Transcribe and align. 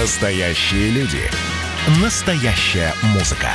Настоящие 0.00 0.90
люди. 0.90 1.22
Настоящая 2.02 2.92
музыка. 3.14 3.48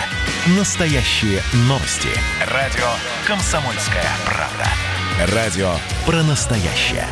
Настоящие 0.58 1.40
новости. 1.70 2.10
Радио 2.52 2.88
«Комсомольская 3.28 4.08
правда». 4.26 5.36
Радио 5.36 5.70
про 6.04 6.24
настоящее. 6.24 7.06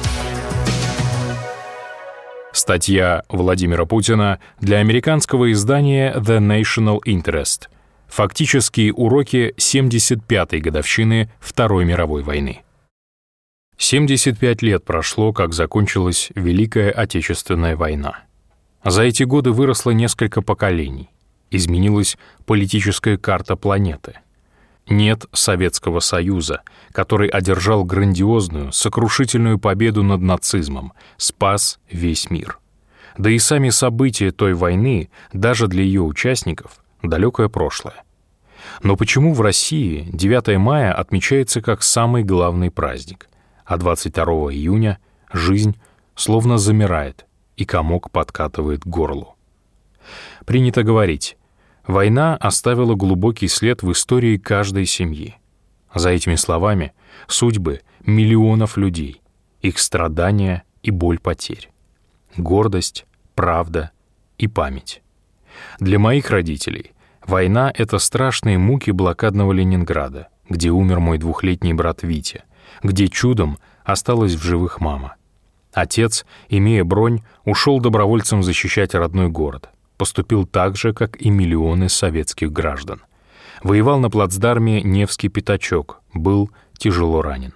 Статья 2.53 3.21
Владимира 3.29 3.85
Путина 3.85 4.39
для 4.61 4.79
американского 4.79 5.51
издания 5.51 6.11
The 6.15 6.39
National 6.39 6.97
Interest. 7.05 7.67
Фактические 8.07 8.93
уроки 8.93 9.53
75-й 9.57 10.59
годовщины 10.59 11.31
Второй 11.39 11.85
мировой 11.85 12.23
войны. 12.23 12.63
75 13.77 14.63
лет 14.63 14.83
прошло, 14.83 15.33
как 15.33 15.53
закончилась 15.53 16.31
Великая 16.33 16.89
Отечественная 16.89 17.75
война. 17.75 18.23
За 18.83 19.03
эти 19.03 19.23
годы 19.23 19.51
выросло 19.51 19.91
несколько 19.91 20.41
поколений. 20.41 21.09
Изменилась 21.51 22.17
политическая 22.45 23.17
карта 23.17 23.55
планеты. 23.55 24.15
Нет 24.87 25.25
Советского 25.33 25.99
Союза, 25.99 26.61
который 26.91 27.27
одержал 27.27 27.83
грандиозную, 27.83 28.71
сокрушительную 28.71 29.59
победу 29.59 30.01
над 30.03 30.21
нацизмом, 30.21 30.93
спас 31.17 31.79
весь 31.91 32.29
мир. 32.29 32.59
Да 33.17 33.29
и 33.29 33.37
сами 33.37 33.69
события 33.69 34.31
той 34.31 34.53
войны, 34.53 35.09
даже 35.33 35.67
для 35.67 35.83
ее 35.83 36.01
участников, 36.01 36.83
далекое 37.03 37.49
прошлое. 37.49 38.03
Но 38.81 38.95
почему 38.95 39.33
в 39.33 39.41
России 39.41 40.07
9 40.11 40.57
мая 40.57 40.93
отмечается 40.93 41.61
как 41.61 41.83
самый 41.83 42.23
главный 42.23 42.71
праздник, 42.71 43.29
а 43.65 43.77
22 43.77 44.23
июня 44.53 44.99
жизнь 45.31 45.75
словно 46.15 46.57
замирает, 46.57 47.25
и 47.59 47.65
комок 47.65 48.09
подкатывает 48.09 48.83
к 48.83 48.87
горлу. 48.87 49.35
Принято 50.45 50.81
говорить, 50.81 51.37
война 51.85 52.37
оставила 52.37 52.95
глубокий 52.95 53.49
след 53.49 53.83
в 53.83 53.91
истории 53.91 54.37
каждой 54.37 54.85
семьи. 54.85 55.35
За 55.93 56.09
этими 56.09 56.35
словами 56.35 56.93
судьбы 57.27 57.81
миллионов 58.05 58.77
людей, 58.77 59.21
их 59.61 59.77
страдания 59.77 60.63
и 60.83 60.91
боль 60.91 61.19
потерь, 61.19 61.69
гордость, 62.37 63.05
правда 63.35 63.91
и 64.37 64.47
память. 64.47 65.01
Для 65.81 65.99
моих 65.99 66.29
родителей 66.29 66.93
война— 67.27 67.73
это 67.75 67.99
страшные 67.99 68.57
муки 68.57 68.91
блокадного 68.91 69.51
Ленинграда, 69.51 70.29
где 70.47 70.69
умер 70.69 71.01
мой 71.01 71.17
двухлетний 71.17 71.73
брат 71.73 72.03
Витя, 72.03 72.43
где 72.83 73.09
чудом 73.09 73.57
осталась 73.83 74.35
в 74.35 74.41
живых 74.41 74.79
мама. 74.79 75.15
Отец, 75.79 76.25
имея 76.49 76.83
бронь, 76.83 77.21
ушел 77.45 77.79
добровольцем 77.79 78.43
защищать 78.43 78.93
родной 78.93 79.29
город. 79.29 79.69
Поступил 79.97 80.45
так 80.45 80.75
же, 80.75 80.93
как 80.93 81.21
и 81.21 81.29
миллионы 81.29 81.87
советских 81.87 82.51
граждан. 82.51 83.01
Воевал 83.63 83.99
на 83.99 84.09
плацдарме 84.09 84.81
Невский 84.81 85.29
пятачок, 85.29 86.01
был 86.13 86.49
тяжело 86.77 87.21
ранен. 87.21 87.53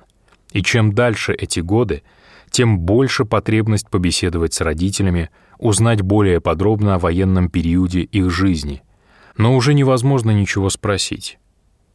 И 0.52 0.62
чем 0.62 0.94
дальше 0.94 1.34
эти 1.34 1.60
годы, 1.60 2.04
тем 2.50 2.80
больше 2.80 3.26
потребность 3.26 3.90
побеседовать 3.90 4.54
с 4.54 4.62
родителями, 4.62 5.30
узнать 5.58 6.02
более 6.02 6.40
подробно 6.40 6.96
о 6.96 7.00
военном 7.00 7.50
периоде 7.50 8.02
их 8.02 8.30
жизни. 8.30 8.84
Но 9.36 9.56
уже 9.56 9.74
невозможно 9.74 10.32
ничего 10.32 10.70
спросить. 10.70 11.40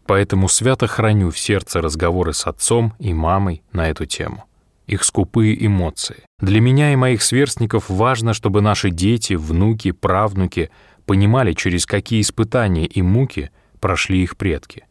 Поэтому 0.06 0.48
свято 0.48 0.86
храню 0.86 1.30
в 1.30 1.38
сердце 1.38 1.80
разговоры 1.80 2.32
с 2.32 2.46
отцом 2.46 2.94
и 2.98 3.14
мамой 3.14 3.62
на 3.72 3.88
эту 3.88 4.06
тему 4.06 4.47
их 4.88 5.04
скупые 5.04 5.64
эмоции. 5.64 6.24
Для 6.40 6.60
меня 6.60 6.92
и 6.92 6.96
моих 6.96 7.22
сверстников 7.22 7.88
важно, 7.88 8.32
чтобы 8.32 8.60
наши 8.62 8.90
дети, 8.90 9.34
внуки, 9.34 9.92
правнуки 9.92 10.70
понимали, 11.06 11.52
через 11.52 11.86
какие 11.86 12.22
испытания 12.22 12.86
и 12.86 13.02
муки 13.02 13.50
прошли 13.80 14.22
их 14.22 14.36
предки. 14.36 14.86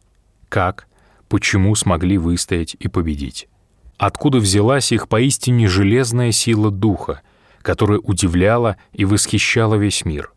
Как, 0.48 0.86
почему 1.28 1.74
смогли 1.74 2.16
выстоять 2.16 2.76
и 2.78 2.88
победить. 2.88 3.48
Откуда 3.98 4.38
взялась 4.38 4.92
их 4.92 5.08
поистине 5.08 5.66
железная 5.66 6.30
сила 6.30 6.70
духа, 6.70 7.20
которая 7.60 7.98
удивляла 7.98 8.76
и 8.92 9.04
восхищала 9.04 9.74
весь 9.74 10.04
мир. 10.04 10.32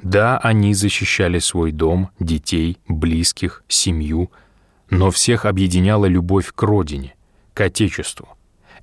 Да, 0.00 0.38
они 0.38 0.72
защищали 0.72 1.40
свой 1.40 1.72
дом, 1.72 2.10
детей, 2.20 2.78
близких, 2.86 3.64
семью, 3.66 4.30
но 4.88 5.10
всех 5.10 5.46
объединяла 5.46 6.06
любовь 6.06 6.52
к 6.54 6.62
родине, 6.62 7.14
к 7.54 7.60
Отечеству. 7.62 8.28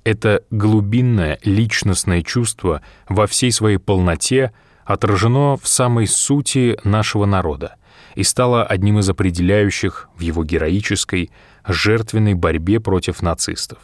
Это 0.04 0.42
глубинное 0.50 1.38
личностное 1.44 2.22
чувство 2.22 2.82
во 3.08 3.26
всей 3.26 3.52
своей 3.52 3.78
полноте 3.78 4.52
отражено 4.84 5.56
в 5.56 5.68
самой 5.68 6.06
сути 6.06 6.78
нашего 6.82 7.24
народа 7.24 7.76
и 8.16 8.24
стало 8.24 8.64
одним 8.64 8.98
из 8.98 9.08
определяющих 9.08 10.08
в 10.16 10.20
его 10.20 10.44
героической, 10.44 11.30
жертвенной 11.66 12.34
борьбе 12.34 12.80
против 12.80 13.22
нацистов. 13.22 13.78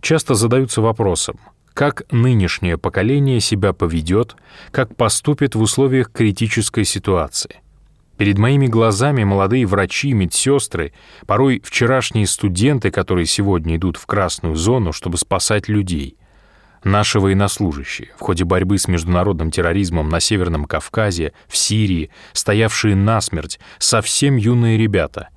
Часто 0.00 0.34
задаются 0.34 0.80
вопросом, 0.80 1.40
как 1.74 2.04
нынешнее 2.12 2.78
поколение 2.78 3.40
себя 3.40 3.72
поведет, 3.72 4.36
как 4.70 4.96
поступит 4.96 5.54
в 5.54 5.60
условиях 5.60 6.12
критической 6.12 6.84
ситуации— 6.84 7.56
Перед 8.20 8.36
моими 8.36 8.66
глазами 8.66 9.24
молодые 9.24 9.64
врачи, 9.64 10.12
медсестры, 10.12 10.92
порой 11.26 11.62
вчерашние 11.64 12.26
студенты, 12.26 12.90
которые 12.90 13.24
сегодня 13.24 13.76
идут 13.76 13.96
в 13.96 14.04
красную 14.04 14.56
зону, 14.56 14.92
чтобы 14.92 15.16
спасать 15.16 15.70
людей. 15.70 16.18
Наши 16.84 17.18
военнослужащие 17.18 18.10
в 18.18 18.20
ходе 18.20 18.44
борьбы 18.44 18.76
с 18.76 18.88
международным 18.88 19.50
терроризмом 19.50 20.10
на 20.10 20.20
Северном 20.20 20.66
Кавказе, 20.66 21.32
в 21.48 21.56
Сирии, 21.56 22.10
стоявшие 22.34 22.94
насмерть, 22.94 23.58
совсем 23.78 24.36
юные 24.36 24.76
ребята. 24.76 25.30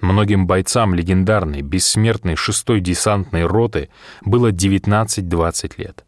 Многим 0.00 0.46
бойцам 0.46 0.94
легендарной, 0.94 1.60
бессмертной 1.60 2.36
шестой 2.36 2.80
десантной 2.80 3.44
роты 3.44 3.90
было 4.22 4.50
19-20 4.50 5.72
лет 5.76 6.06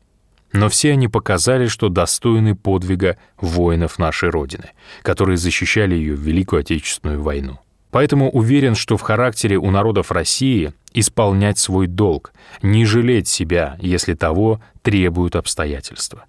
но 0.52 0.68
все 0.68 0.92
они 0.92 1.08
показали, 1.08 1.66
что 1.66 1.88
достойны 1.88 2.54
подвига 2.54 3.16
воинов 3.40 3.98
нашей 3.98 4.28
Родины, 4.28 4.70
которые 5.02 5.36
защищали 5.36 5.94
ее 5.94 6.14
в 6.14 6.20
Великую 6.20 6.60
Отечественную 6.60 7.22
войну. 7.22 7.58
Поэтому 7.90 8.30
уверен, 8.30 8.74
что 8.74 8.96
в 8.96 9.02
характере 9.02 9.56
у 9.56 9.70
народов 9.70 10.10
России 10.10 10.72
исполнять 10.94 11.58
свой 11.58 11.86
долг, 11.86 12.32
не 12.62 12.84
жалеть 12.84 13.28
себя, 13.28 13.76
если 13.80 14.14
того 14.14 14.62
требуют 14.82 15.36
обстоятельства. 15.36 16.24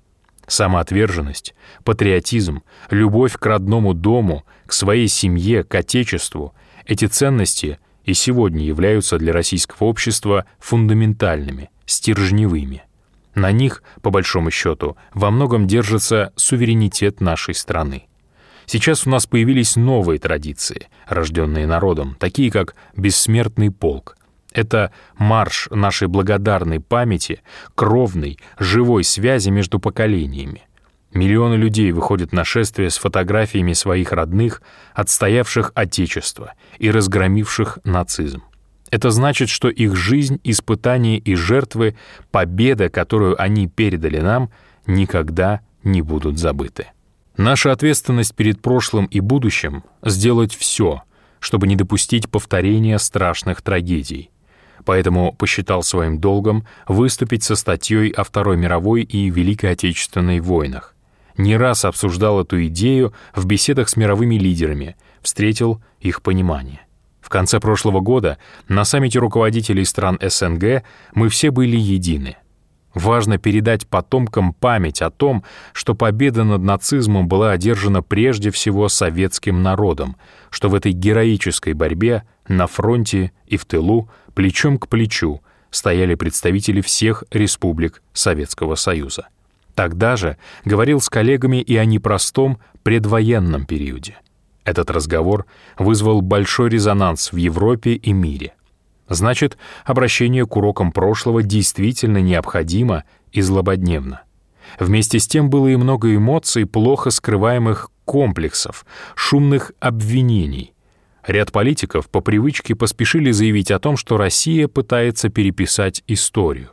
Самоотверженность, 0.46 1.56
патриотизм, 1.86 2.64
любовь 2.90 3.34
к 3.34 3.46
родному 3.46 3.94
дому, 3.94 4.46
к 4.66 4.74
своей 4.74 5.08
семье, 5.08 5.64
к 5.64 5.74
Отечеству— 5.76 6.54
эти 6.86 7.06
ценности 7.06 7.80
и 8.04 8.14
сегодня 8.14 8.66
являются 8.66 9.18
для 9.18 9.32
российского 9.32 9.88
общества 9.88 10.46
фундаментальными, 10.60 11.70
стержневыми— 11.86 12.84
на 13.36 13.52
них, 13.52 13.84
по 14.02 14.10
большому 14.10 14.52
счету, 14.52 14.98
во 15.14 15.32
многом 15.32 15.68
держится 15.68 16.34
суверенитет 16.36 17.22
нашей 17.22 17.56
страны. 17.56 18.08
Сейчас 18.66 19.06
у 19.06 19.10
нас 19.10 19.26
появились 19.26 19.76
новые 19.76 20.20
традиции, 20.20 20.88
рожденные 21.08 21.68
народом, 21.68 22.16
такие 22.20 22.52
как 22.52 22.76
«Бессмертный 22.96 23.72
полк». 23.72 24.18
Это 24.54 24.92
марш 25.18 25.68
нашей 25.72 26.08
благодарной 26.08 26.80
памяти, 26.80 27.42
кровной, 27.76 28.40
живой 28.60 29.04
связи 29.04 29.50
между 29.50 29.80
поколениями. 29.80 30.64
Миллионы 31.12 31.56
людей 31.56 31.92
выходят 31.92 32.32
на 32.32 32.44
шествие 32.44 32.90
с 32.90 32.98
фотографиями 32.98 33.74
своих 33.74 34.12
родных, 34.12 34.62
отстоявших 34.94 35.72
Отечество 35.76 36.54
и 36.78 36.90
разгромивших 36.90 37.80
нацизм. 37.84 38.44
Это 38.94 39.10
значит, 39.10 39.50
что 39.50 39.70
их 39.70 39.96
жизнь, 39.96 40.40
испытания 40.44 41.18
и 41.18 41.34
жертвы, 41.34 41.96
победа, 42.30 42.90
которую 42.90 43.42
они 43.42 43.68
передали 43.68 44.20
нам, 44.20 44.52
никогда 44.86 45.62
не 45.84 46.04
будут 46.04 46.38
забыты. 46.38 46.90
Наша 47.36 47.72
ответственность 47.72 48.36
перед 48.36 48.62
прошлым 48.62 49.08
и 49.08 49.20
будущим— 49.20 49.84
сделать 50.04 50.54
все, 50.54 51.02
чтобы 51.40 51.66
не 51.66 51.76
допустить 51.76 52.30
повторения 52.30 53.00
страшных 53.00 53.64
трагедий. 53.64 54.30
Поэтому 54.86 55.34
посчитал 55.34 55.82
своим 55.82 56.20
долгом 56.20 56.68
выступить 56.88 57.42
со 57.42 57.56
статьей 57.56 58.12
о 58.12 58.24
Второй 58.24 58.58
мировой 58.58 59.02
и 59.02 59.32
Великой 59.32 59.72
Отечественной 59.72 60.40
войнах. 60.40 60.94
Не 61.36 61.58
раз 61.58 61.84
обсуждал 61.84 62.42
эту 62.42 62.64
идею 62.68 63.12
в 63.34 63.48
беседах 63.48 63.90
с 63.90 63.96
мировыми 63.96 64.36
лидерами, 64.36 64.96
встретил 65.24 65.82
их 66.00 66.22
понимание. 66.22 66.82
В 67.24 67.30
конце 67.30 67.62
прошлого 67.62 68.02
года 68.02 68.38
на 68.68 68.84
саммите 68.84 69.18
руководителей 69.18 69.86
стран 69.86 70.20
СНГ 70.22 70.84
мы 71.16 71.30
все 71.30 71.52
были 71.52 71.78
едины. 71.78 72.36
Важно 72.94 73.38
передать 73.38 73.88
потомкам 73.88 74.54
память 74.54 75.02
о 75.02 75.10
том, 75.10 75.44
что 75.72 75.96
победа 75.96 76.44
над 76.44 76.62
нацизмом 76.62 77.28
была 77.30 77.52
одержана 77.52 78.04
прежде 78.04 78.52
всего 78.52 78.90
советским 78.90 79.64
народом, 79.64 80.18
что 80.50 80.68
в 80.68 80.76
этой 80.76 80.92
героической 80.92 81.74
борьбе 81.74 82.24
на 82.48 82.68
фронте 82.68 83.32
и 83.48 83.56
в 83.56 83.66
тылу 83.66 84.10
плечом 84.36 84.78
к 84.78 84.90
плечу 84.90 85.42
стояли 85.72 86.16
представители 86.16 86.82
всех 86.82 87.24
республик 87.32 88.04
Советского 88.12 88.76
Союза. 88.76 89.30
Тогда 89.76 90.18
же 90.18 90.38
говорил 90.66 91.00
с 91.00 91.10
коллегами 91.10 91.62
и 91.62 91.78
о 91.78 91.86
непростом 91.86 92.60
предвоенном 92.84 93.66
периоде. 93.66 94.18
Этот 94.66 94.90
разговор 94.90 95.46
вызвал 95.78 96.22
большой 96.22 96.70
резонанс 96.70 97.32
в 97.32 97.38
Европе 97.38 97.94
и 97.94 98.14
мире. 98.14 98.54
Значит, 99.10 99.58
обращение 99.84 100.46
к 100.46 100.56
урокам 100.56 100.92
прошлого 100.92 101.44
действительно 101.44 102.20
необходимо 102.20 103.04
и 103.32 103.42
злободневно. 103.42 104.22
Вместе 104.80 105.20
с 105.20 105.28
тем 105.28 105.50
было 105.50 105.68
и 105.68 105.76
много 105.76 106.16
эмоций, 106.16 106.66
плохо 106.66 107.12
скрываемых 107.12 107.92
комплексов, 108.06 108.86
шумных 109.16 109.74
обвинений. 109.80 110.74
Ряд 111.28 111.52
политиков 111.52 112.10
по 112.10 112.22
привычке 112.22 112.76
поспешили 112.76 113.32
заявить 113.32 113.72
о 113.72 113.80
том, 113.80 113.98
что 113.98 114.18
Россия 114.18 114.68
пытается 114.68 115.30
переписать 115.30 116.04
историю. 116.08 116.70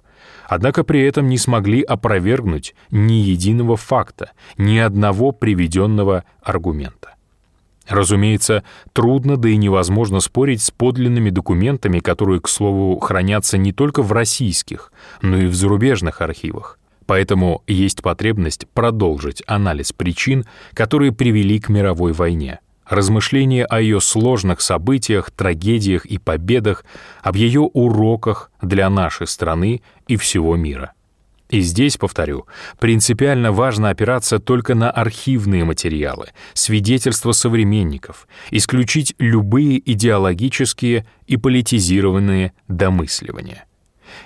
Однако 0.49 0.83
при 0.83 1.03
этом 1.03 1.29
не 1.29 1.39
смогли 1.39 1.83
опровергнуть 1.83 2.75
ни 2.91 3.15
единого 3.15 3.77
факта, 3.77 4.33
ни 4.57 4.79
одного 4.79 5.31
приведенного 5.31 6.25
аргумента. 6.43 7.10
Разумеется, 7.91 8.63
трудно, 8.93 9.37
да 9.37 9.49
и 9.49 9.57
невозможно 9.57 10.21
спорить 10.21 10.63
с 10.63 10.71
подлинными 10.71 11.31
документами, 11.31 11.99
которые, 11.99 12.41
к 12.41 12.49
слову, 12.49 12.97
хранятся 13.01 13.59
не 13.59 13.73
только 13.73 14.03
в 14.03 14.13
российских, 14.13 14.93
но 15.23 15.37
и 15.37 15.47
в 15.47 15.57
зарубежных 15.57 16.21
архивах. 16.21 16.79
Поэтому 17.07 17.65
есть 17.67 18.01
потребность 18.03 18.69
продолжить 18.69 19.43
анализ 19.49 19.93
причин, 19.93 20.45
которые 20.73 21.11
привели 21.11 21.59
к 21.59 21.69
мировой 21.69 22.13
войне. 22.13 22.61
Размышления 22.89 23.65
о 23.65 23.81
ее 23.81 24.01
сложных 24.01 24.61
событиях, 24.61 25.33
трагедиях 25.33 26.07
и 26.07 26.19
победах, 26.19 26.85
об 27.23 27.35
ее 27.35 27.63
уроках 27.63 28.53
для 28.63 28.89
нашей 28.89 29.27
страны 29.27 29.83
и 30.07 30.17
всего 30.17 30.55
мира. 30.55 30.93
И 31.51 31.63
здесь, 31.63 31.97
повторю, 31.97 32.47
принципиально 32.79 33.51
важно 33.51 33.91
опираться 33.91 34.39
только 34.39 34.77
на 34.77 34.89
архивные 34.89 35.65
материалы, 35.65 36.29
свидетельства 36.55 37.33
современников, 37.33 38.29
исключить 38.53 39.15
любые 39.19 39.79
идеологические 39.93 41.07
и 41.27 41.37
политизированные 41.37 42.53
домысливания. 42.69 43.65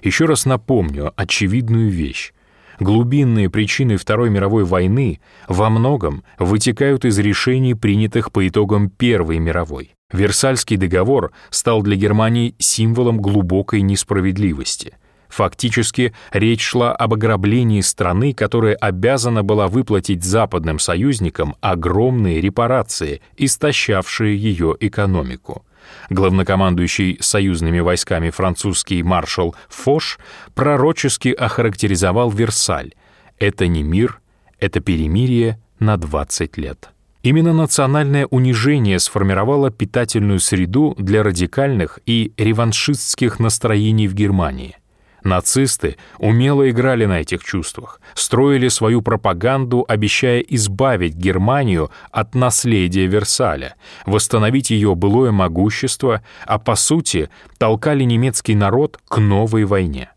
Еще 0.02 0.26
раз 0.26 0.44
напомню 0.44 1.14
очевидную 1.16 1.90
вещь. 1.90 2.34
Глубинные 2.78 3.48
причины 3.48 3.96
Второй 3.96 4.28
мировой 4.28 4.64
войны 4.64 5.20
во 5.48 5.70
многом 5.70 6.24
вытекают 6.38 7.06
из 7.06 7.18
решений, 7.18 7.74
принятых 7.74 8.32
по 8.32 8.46
итогам 8.46 8.90
Первой 8.90 9.38
мировой. 9.38 9.94
Версальский 10.12 10.76
договор 10.76 11.32
стал 11.48 11.80
для 11.82 11.96
Германии 11.96 12.54
символом 12.58 13.18
глубокой 13.18 13.80
несправедливости— 13.80 14.98
Фактически 15.34 16.14
речь 16.30 16.62
шла 16.62 16.94
об 16.94 17.14
ограблении 17.14 17.80
страны, 17.80 18.32
которая 18.32 18.76
обязана 18.76 19.42
была 19.42 19.66
выплатить 19.66 20.22
западным 20.22 20.78
союзникам 20.78 21.56
огромные 21.60 22.40
репарации, 22.40 23.20
истощавшие 23.36 24.36
ее 24.36 24.76
экономику. 24.78 25.64
Главнокомандующий 26.08 27.18
союзными 27.20 27.80
войсками 27.80 28.30
французский 28.30 29.02
маршал 29.02 29.56
Фош 29.70 30.20
пророчески 30.54 31.30
охарактеризовал 31.30 32.30
Версаль. 32.30 32.92
Это 33.40 33.66
не 33.66 33.82
мир, 33.82 34.20
это 34.60 34.78
перемирие 34.78 35.58
на 35.80 35.96
20 35.96 36.56
лет. 36.58 36.90
Именно 37.24 37.54
национальное 37.54 38.26
унижение 38.26 39.00
сформировало 39.00 39.72
питательную 39.72 40.38
среду 40.38 40.94
для 40.96 41.24
радикальных 41.24 41.98
и 42.06 42.32
реваншистских 42.36 43.40
настроений 43.40 44.06
в 44.06 44.14
Германии. 44.14 44.76
Нацисты 45.24 45.96
умело 46.18 46.68
играли 46.68 47.06
на 47.06 47.20
этих 47.22 47.42
чувствах, 47.42 47.98
строили 48.14 48.68
свою 48.68 49.00
пропаганду, 49.00 49.84
обещая 49.88 50.40
избавить 50.40 51.14
Германию 51.14 51.90
от 52.12 52.34
наследия 52.34 53.06
Версаля, 53.06 53.74
восстановить 54.04 54.70
ее 54.70 54.94
былое 54.94 55.32
могущество, 55.32 56.22
а 56.44 56.58
по 56.58 56.74
сути 56.74 57.30
толкали 57.56 58.04
немецкий 58.04 58.54
народ 58.54 59.00
к 59.08 59.16
новой 59.16 59.64
войне. 59.64 60.10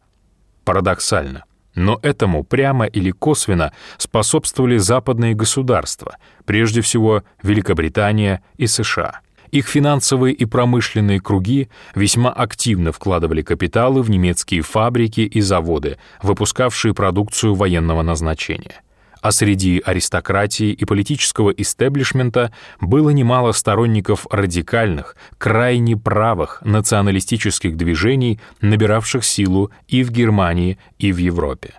Парадоксально, 0.65 1.45
но 1.73 1.99
этому 2.01 2.43
прямо 2.43 2.85
или 2.85 3.11
косвенно 3.11 3.71
способствовали 3.97 4.75
западные 4.75 5.33
государства, 5.35 6.17
прежде 6.43 6.81
всего 6.81 7.23
Великобритания 7.41 8.43
и 8.57 8.67
США. 8.67 9.21
Их 9.51 9.67
финансовые 9.67 10.33
и 10.33 10.45
промышленные 10.45 11.21
круги 11.21 11.69
весьма 11.95 12.31
активно 12.31 12.91
вкладывали 12.91 13.41
капиталы 13.41 14.01
в 14.01 14.09
немецкие 14.09 14.61
фабрики 14.61 15.21
и 15.21 15.41
заводы, 15.41 15.97
выпускавшие 16.21 16.93
продукцию 16.93 17.55
военного 17.55 18.01
назначения. 18.01 18.81
А 19.21 19.31
среди 19.31 19.81
аристократии 19.83 20.71
и 20.71 20.85
политического 20.85 21.49
истеблишмента 21.49 22.53
было 22.79 23.09
немало 23.09 23.51
сторонников 23.51 24.27
радикальных, 24.29 25.15
крайне 25.37 25.97
правых 25.97 26.61
националистических 26.63 27.75
движений, 27.75 28.39
набиравших 28.61 29.25
силу 29.25 29.71
и 29.87 30.03
в 30.03 30.11
Германии, 30.11 30.77
и 30.99 31.11
в 31.11 31.17
Европе. 31.17 31.73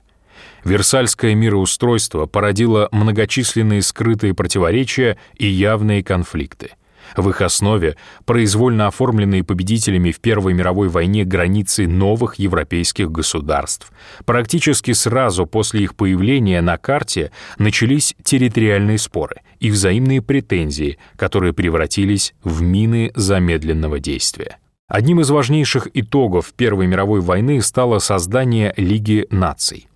Версальское 0.64 1.34
мироустройство 1.34 2.26
породило 2.26 2.88
многочисленные 2.90 3.82
скрытые 3.82 4.34
противоречия 4.34 5.16
и 5.36 5.46
явные 5.46 6.02
конфликты. 6.02 6.72
В 7.16 7.28
их 7.31 7.40
основе 7.40 7.96
произвольно 8.25 8.87
оформленные 8.87 9.44
победителями 9.44 10.10
в 10.10 10.20
Первой 10.20 10.55
мировой 10.55 10.88
войне 10.88 11.25
границы 11.25 11.87
новых 11.87 12.37
европейских 12.37 13.10
государств. 13.10 13.93
Практически 14.25 14.93
сразу 14.93 15.46
после 15.46 15.84
их 15.84 15.94
появления 15.94 16.60
на 16.60 16.76
карте 16.78 17.31
начались 17.58 18.14
территориальные 18.22 18.99
споры 18.99 19.43
и 19.60 19.70
взаимные 19.70 20.22
претензии, 20.22 20.99
которые 21.16 21.52
превратились 21.52 22.34
в 22.43 22.62
мины 22.62 23.12
замедленного 23.14 23.99
действия. 23.99 24.58
Одним 24.88 25.20
из 25.20 25.28
важнейших 25.28 25.88
итогов 25.93 26.54
Первой 26.56 26.87
мировой 26.87 27.20
войны 27.20 27.61
стало 27.61 27.99
создание 27.99 28.72
Лиги 28.78 29.26
наций. 29.31 29.87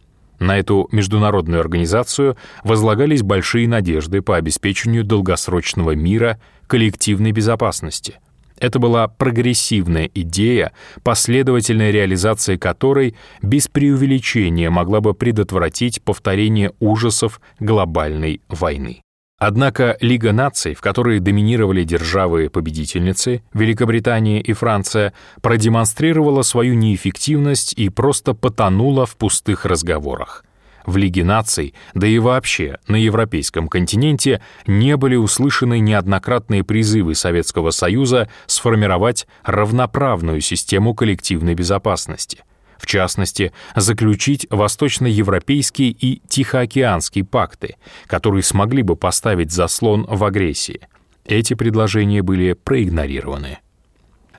На 0.42 0.58
эту 0.58 0.88
международную 0.90 1.60
организацию 1.60 2.36
возлагались 2.64 3.22
большие 3.22 3.68
надежды 3.68 4.22
по 4.22 4.36
обеспечению 4.36 5.04
долгосрочного 5.04 5.92
мира 5.92 6.40
коллективной 6.66 7.30
безопасности. 7.30 8.18
Это 8.58 8.80
была 8.80 9.06
прогрессивная 9.06 10.10
идея, 10.12 10.72
последовательная 11.04 11.92
реализация 11.92 12.58
которой 12.58 13.14
без 13.40 13.68
преувеличения 13.68 14.68
могла 14.68 15.00
бы 15.00 15.14
предотвратить 15.14 16.02
повторение 16.02 16.72
ужасов 16.80 17.40
глобальной 17.60 18.40
войны. 18.48 19.00
Однако 19.44 19.96
Лига 20.00 20.30
наций, 20.30 20.72
в 20.72 20.80
которой 20.80 21.18
доминировали 21.18 21.82
державы-победительницы, 21.82 23.42
Великобритания 23.52 24.40
и 24.40 24.52
Франция, 24.52 25.14
продемонстрировала 25.40 26.42
свою 26.42 26.74
неэффективность 26.74 27.72
и 27.72 27.88
просто 27.88 28.34
потонула 28.34 29.04
в 29.04 29.16
пустых 29.16 29.64
разговорах 29.64 30.44
в 30.86 30.96
Лиге 30.96 31.24
наций, 31.24 31.74
да 31.94 32.06
и 32.06 32.18
вообще 32.18 32.78
на 32.86 32.96
европейском 32.96 33.66
континенте 33.66 34.42
не 34.66 34.96
были 34.96 35.16
услышаны 35.16 35.80
неоднократные 35.80 36.62
призывы 36.62 37.16
Советского 37.16 37.70
Союза 37.70 38.28
сформировать 38.46 39.26
равноправную 39.44 40.40
систему 40.40 40.94
коллективной 40.94 41.54
безопасности. 41.54 42.44
В 42.82 42.86
частности, 42.86 43.52
заключить 43.76 44.44
восточноевропейские 44.50 45.90
и 45.90 46.20
тихоокеанские 46.26 47.24
пакты, 47.24 47.76
которые 48.08 48.42
смогли 48.42 48.82
бы 48.82 48.96
поставить 48.96 49.52
заслон 49.52 50.04
в 50.08 50.24
агрессии. 50.24 50.80
Эти 51.24 51.54
предложения 51.54 52.22
были 52.22 52.54
проигнорированы. 52.54 53.58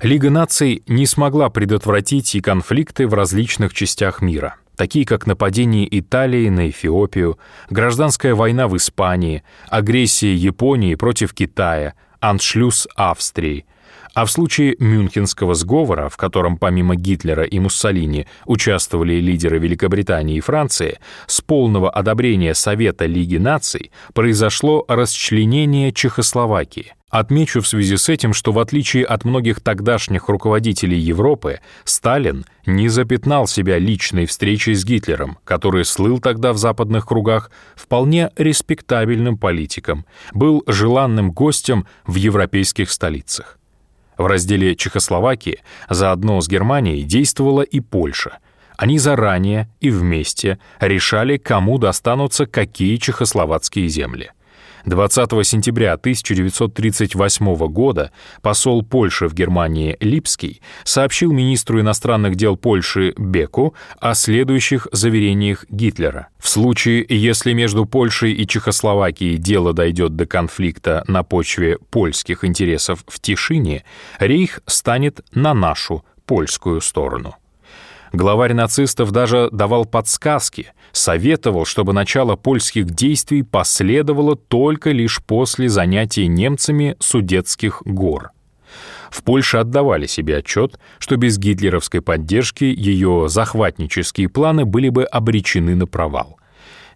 Лига 0.01 0.29
наций 0.29 0.83
не 0.87 1.05
смогла 1.05 1.49
предотвратить 1.49 2.35
и 2.35 2.41
конфликты 2.41 3.07
в 3.07 3.13
различных 3.13 3.73
частях 3.73 4.21
мира— 4.21 4.57
такие 4.75 5.05
как 5.05 5.25
нападение 5.25 5.87
Италии 5.97 6.49
на 6.49 6.69
Эфиопию, 6.69 7.39
гражданская 7.69 8.35
война 8.35 8.67
в 8.67 8.75
Испании, 8.75 9.43
агрессия 9.69 10.33
Японии 10.33 10.95
против 10.95 11.33
Китая, 11.33 11.93
аншлюз 12.19 12.89
Австрии. 12.97 13.65
А 14.13 14.25
в 14.25 14.31
случае 14.31 14.75
Мюнхенского 14.77 15.55
сговора, 15.55 16.07
в 16.07 16.17
котором 16.17 16.57
помимо 16.57 16.95
Гитлера 16.95 17.43
и 17.43 17.59
Муссолини 17.59 18.27
участвовали 18.45 19.15
лидеры 19.15 19.57
Великобритании 19.57 20.37
и 20.37 20.41
Франции, 20.41 20.99
с 21.25 21.41
полного 21.41 21.89
одобрения 21.89 22.53
Совета 22.53 23.07
Лиги 23.07 23.37
наций 23.37 23.91
произошло 24.13 24.85
расчленение 24.87 25.91
Чехословакии. 25.91 26.93
Отмечу 27.09 27.61
в 27.61 27.67
связи 27.67 27.95
с 27.97 28.09
этим, 28.09 28.33
что 28.33 28.51
в 28.51 28.59
отличие 28.59 29.05
от 29.05 29.23
многих 29.23 29.61
тогдашних 29.61 30.29
руководителей 30.29 30.97
Европы, 30.97 31.59
Сталин 31.83 32.45
не 32.65 32.89
запятнал 32.89 33.45
себя 33.45 33.77
личной 33.77 34.25
встречей 34.25 34.73
с 34.73 34.83
Гитлером, 34.83 35.37
который 35.43 35.85
слыл 35.85 36.19
тогда 36.19 36.53
в 36.53 36.57
западных 36.57 37.05
кругах 37.05 37.51
вполне 37.75 38.31
респектабельным 38.35 39.37
политиком, 39.37 40.05
был 40.33 40.63
желанным 40.65 41.31
гостем 41.31 41.85
в 42.07 42.15
европейских 42.15 42.89
столицах. 42.89 43.59
В 44.17 44.25
разделе 44.25 44.75
Чехословакии 44.75 45.61
заодно 45.89 46.39
с 46.41 46.47
Германией 46.47 47.03
действовала 47.03 47.61
и 47.61 47.79
Польша. 47.79 48.39
Они 48.77 48.97
заранее 48.97 49.69
и 49.79 49.89
вместе 49.89 50.59
решали, 50.79 51.37
кому 51.37 51.77
достанутся 51.77 52.45
какие 52.45 52.97
чехословацкие 52.97 53.87
земли— 53.87 54.31
20 54.85 55.47
сентября 55.47 55.93
1938 55.93 57.55
года 57.67 58.11
посол 58.41 58.83
Польши 58.83 59.27
в 59.27 59.33
Германии 59.33 59.95
Липский 60.01 60.61
сообщил 60.83 61.31
министру 61.31 61.79
иностранных 61.79 62.35
дел 62.35 62.57
Польши 62.57 63.13
Беку 63.17 63.75
о 63.99 64.13
следующих 64.13 64.87
заверениях 64.91 65.65
Гитлера. 65.69 66.27
В 66.37 66.49
случае, 66.49 67.05
если 67.07 67.53
между 67.53 67.85
Польшей 67.85 68.33
и 68.33 68.45
Чехословакией 68.45 69.37
дело 69.37 69.71
дойдет 69.71 70.17
до 70.17 70.25
конфликта 70.25 71.05
на 71.07 71.23
почве 71.23 71.77
польских 71.89 72.43
интересов 72.43 73.05
в 73.07 73.21
Тишине, 73.21 73.85
Рейх 74.19 74.59
станет 74.65 75.21
на 75.33 75.53
нашу 75.53 76.03
польскую 76.25 76.81
сторону. 76.81 77.35
Главарь 78.13 78.53
нацистов 78.53 79.11
даже 79.11 79.49
давал 79.51 79.85
подсказки, 79.85 80.71
советовал, 80.91 81.65
чтобы 81.65 81.93
начало 81.93 82.35
польских 82.35 82.85
действий 82.85 83.41
последовало 83.41 84.35
только 84.35 84.91
лишь 84.91 85.21
после 85.23 85.67
занятия 85.67 86.27
немцами 86.27 86.95
Судетских 86.99 87.81
гор. 87.83 88.29
В 89.09 89.23
Польше 89.23 89.57
отдавали 89.57 90.05
себе 90.05 90.37
отчет, 90.37 90.79
что 90.99 91.17
без 91.17 91.39
гитлеровской 91.39 92.01
поддержки 92.01 92.63
ее 92.63 93.25
захватнические 93.29 94.29
планы 94.29 94.65
были 94.65 94.89
бы 94.89 95.05
обречены 95.05 95.75
на 95.75 95.87
провал. 95.87 96.37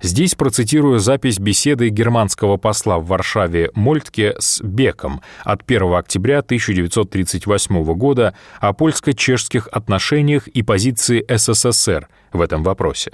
Здесь 0.01 0.35
процитирую 0.35 0.99
запись 0.99 1.39
беседы 1.39 1.89
германского 1.89 2.57
посла 2.57 2.99
в 2.99 3.07
Варшаве 3.07 3.71
Мольтке 3.73 4.35
с 4.39 4.61
Беком 4.61 5.21
от 5.43 5.63
1 5.65 5.93
октября 5.93 6.39
1938 6.39 7.83
года 7.93 8.33
о 8.59 8.73
польско-чешских 8.73 9.67
отношениях 9.67 10.47
и 10.47 10.61
позиции 10.61 11.25
СССР 11.27 12.07
в 12.31 12.41
этом 12.41 12.63
вопросе. 12.63 13.11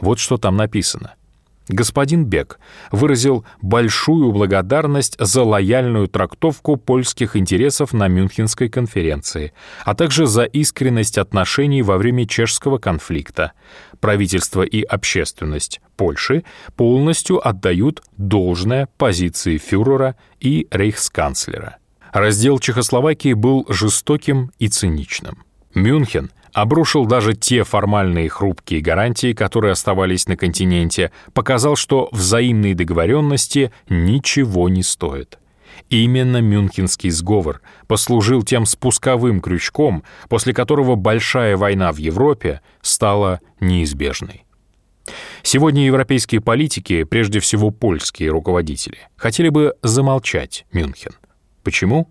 Вот 0.00 0.18
что 0.18 0.36
там 0.36 0.56
написано— 0.56 1.14
господин 1.68 2.24
Бек 2.24 2.58
выразил 2.90 3.44
большую 3.60 4.32
благодарность 4.32 5.16
за 5.18 5.42
лояльную 5.42 6.08
трактовку 6.08 6.76
польских 6.76 7.36
интересов 7.36 7.92
на 7.92 8.08
Мюнхенской 8.08 8.68
конференции, 8.68 9.52
а 9.84 9.94
также 9.94 10.26
за 10.26 10.44
искренность 10.44 11.18
отношений 11.18 11.82
во 11.82 11.96
время 11.98 12.26
чешского 12.26 12.78
конфликта. 12.78 13.52
Правительство 14.00 14.62
и 14.62 14.82
общественность 14.82 15.80
Польши 15.96 16.44
полностью 16.76 17.46
отдают 17.46 18.02
должное 18.16 18.88
позиции 18.98 19.56
фюрера 19.56 20.16
и 20.40 20.66
рейхсканцлера. 20.70 21.78
Раздел 22.12 22.58
Чехословакии 22.58 23.32
был 23.32 23.66
жестоким 23.68 24.52
и 24.58 24.68
циничным. 24.68 25.44
Мюнхен 25.74 26.30
обрушил 26.56 27.04
даже 27.04 27.34
те 27.34 27.64
формальные 27.64 28.30
хрупкие 28.30 28.80
гарантии, 28.80 29.34
которые 29.34 29.72
оставались 29.72 30.26
на 30.26 30.38
континенте, 30.38 31.12
показал, 31.34 31.76
что 31.76 32.08
взаимные 32.12 32.74
договоренности 32.74 33.72
ничего 33.90 34.70
не 34.70 34.82
стоят. 34.82 35.38
Именно 35.90 36.40
Мюнхенский 36.40 37.10
сговор 37.10 37.60
послужил 37.86 38.42
тем 38.42 38.64
спусковым 38.64 39.42
крючком, 39.42 40.02
после 40.30 40.54
которого 40.54 40.94
большая 40.94 41.58
война 41.58 41.92
в 41.92 41.98
Европе 41.98 42.62
стала 42.80 43.40
неизбежной. 43.60 44.46
Сегодня 45.42 45.84
европейские 45.84 46.40
политики, 46.40 47.04
прежде 47.04 47.38
всего 47.40 47.70
польские 47.70 48.30
руководители, 48.30 48.96
хотели 49.16 49.50
бы 49.50 49.74
замолчать 49.82 50.64
Мюнхен. 50.72 51.12
Почему? 51.62 52.08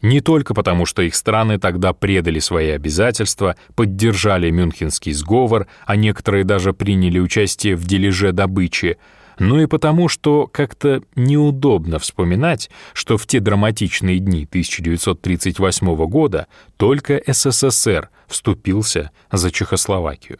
Не 0.00 0.20
только 0.20 0.54
потому, 0.54 0.86
что 0.86 1.02
их 1.02 1.14
страны 1.14 1.58
тогда 1.58 1.92
предали 1.92 2.38
свои 2.38 2.70
обязательства, 2.70 3.56
поддержали 3.74 4.50
Мюнхенский 4.50 5.12
сговор, 5.12 5.66
а 5.86 5.96
некоторые 5.96 6.44
даже 6.44 6.72
приняли 6.72 7.18
участие 7.18 7.76
в 7.76 7.84
дележе 7.86 8.32
добычи, 8.32 8.98
но 9.38 9.60
и 9.60 9.66
потому, 9.66 10.08
что 10.08 10.46
как-то 10.46 11.02
неудобно 11.16 11.98
вспоминать, 11.98 12.70
что 12.92 13.16
в 13.16 13.26
те 13.26 13.40
драматичные 13.40 14.18
дни 14.18 14.44
1938 14.44 15.96
года 16.06 16.46
только 16.76 17.20
СССР 17.26 18.10
вступился 18.28 19.10
за 19.30 19.50
Чехословакию. 19.50 20.38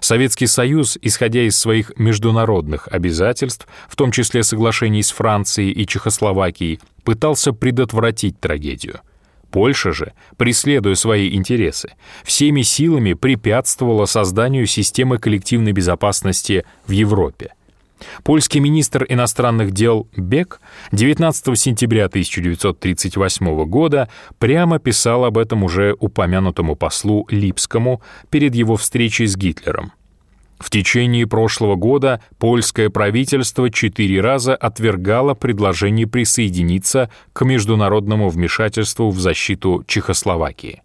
Советский 0.00 0.46
Союз, 0.46 0.98
исходя 1.00 1.42
из 1.42 1.58
своих 1.58 1.92
международных 1.98 2.88
обязательств, 2.88 3.66
в 3.88 3.96
том 3.96 4.10
числе 4.10 4.42
соглашений 4.42 5.02
с 5.02 5.10
Францией 5.10 5.72
и 5.72 5.86
Чехословакией, 5.86 6.80
пытался 7.04 7.52
предотвратить 7.52 8.38
трагедию. 8.40 9.00
Польша 9.50 9.92
же, 9.92 10.14
преследуя 10.38 10.94
свои 10.94 11.34
интересы, 11.34 11.92
всеми 12.24 12.62
силами 12.62 13.12
препятствовала 13.12 14.06
созданию 14.06 14.66
системы 14.66 15.18
коллективной 15.18 15.72
безопасности 15.72 16.64
в 16.86 16.92
Европе. 16.92 17.52
Польский 18.24 18.60
министр 18.60 19.06
иностранных 19.08 19.72
дел 19.72 20.08
Бек 20.16 20.60
19 20.92 21.58
сентября 21.58 22.06
1938 22.06 23.64
года 23.64 24.08
прямо 24.38 24.78
писал 24.78 25.24
об 25.24 25.38
этом 25.38 25.64
уже 25.64 25.94
упомянутому 25.98 26.76
послу 26.76 27.26
Липскому 27.30 28.02
перед 28.30 28.54
его 28.54 28.76
встречей 28.76 29.26
с 29.26 29.36
Гитлером. 29.36 29.92
В 30.62 30.70
течение 30.70 31.26
прошлого 31.26 31.74
года 31.74 32.20
польское 32.38 32.88
правительство 32.88 33.68
четыре 33.68 34.20
раза 34.20 34.54
отвергало 34.54 35.34
предложение 35.34 36.06
присоединиться 36.06 37.10
к 37.32 37.44
международному 37.44 38.28
вмешательству 38.28 39.10
в 39.10 39.18
защиту 39.18 39.82
Чехословакии. 39.88 40.82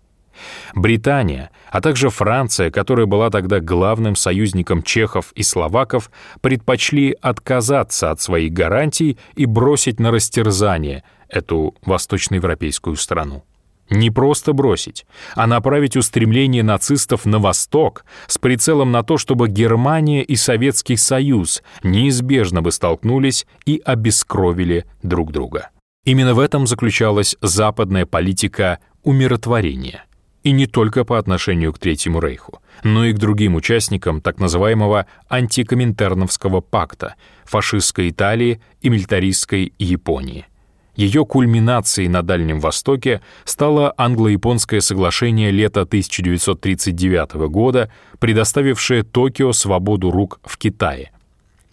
Британия, 0.75 1.51
а 1.71 1.81
также 1.81 2.09
Франция, 2.09 2.71
которая 2.71 3.05
была 3.05 3.29
тогда 3.29 3.59
главным 3.59 4.15
союзником 4.15 4.83
чехов 4.83 5.31
и 5.35 5.43
словаков, 5.43 6.11
предпочли 6.41 7.15
отказаться 7.21 8.11
от 8.11 8.21
своих 8.21 8.53
гарантий 8.53 9.17
и 9.35 9.45
бросить 9.45 9.99
на 9.99 10.11
растерзание 10.11 11.03
эту 11.29 11.75
восточноевропейскую 11.85 12.95
страну. 12.95 13.43
Не 13.89 14.11
просто 14.11 14.51
бросить, 14.51 15.05
а 15.35 15.47
направить 15.47 15.95
устремление 15.95 16.61
нацистов 16.61 17.25
на 17.25 17.39
восток 17.39 18.03
с 18.27 18.37
прицелом 18.37 18.91
на 18.91 19.01
то, 19.03 19.17
чтобы 19.17 19.47
Германия 19.47 20.23
и 20.23 20.35
Советский 20.35 20.97
Союз 20.97 21.63
неизбежно 21.83 22.61
бы 22.61 22.71
столкнулись 22.71 23.47
и 23.65 23.81
обескровили 23.85 24.85
друг 25.03 25.31
друга. 25.31 25.69
Именно 26.03 26.33
в 26.33 26.39
этом 26.39 26.67
заключалась 26.67 27.37
западная 27.41 28.05
политика 28.05 28.79
умиротворения. 29.03 30.06
И 30.47 30.51
не 30.51 30.65
только 30.65 31.03
по 31.03 31.17
отношению 31.17 31.73
к 31.73 31.77
Третьему 31.77 32.21
Рейху, 32.21 32.61
но 32.81 33.03
и 33.03 33.11
к 33.11 33.17
другим 33.17 33.55
участникам 33.55 34.21
так 34.21 34.39
называемого 34.39 35.05
антикоминтерновского 35.27 36.61
пакта, 36.61 37.15
фашистской 37.43 38.11
Италии 38.11 38.61
и 38.79 38.87
милитаристской 38.87 39.73
Японии– 39.77 40.47
ее 40.95 41.25
кульминацией 41.25 42.07
на 42.07 42.23
Дальнем 42.23 42.61
Востоке 42.61 43.21
стало 43.43 43.93
англо-японское 43.97 44.79
соглашение 44.81 45.51
лета 45.51 45.81
1939 45.81 47.49
года, 47.51 47.91
предоставившее 48.17 49.03
Токио 49.03 49.51
свободу 49.51 50.09
рук 50.09 50.39
в 50.43 50.57
Китае. 50.57 51.11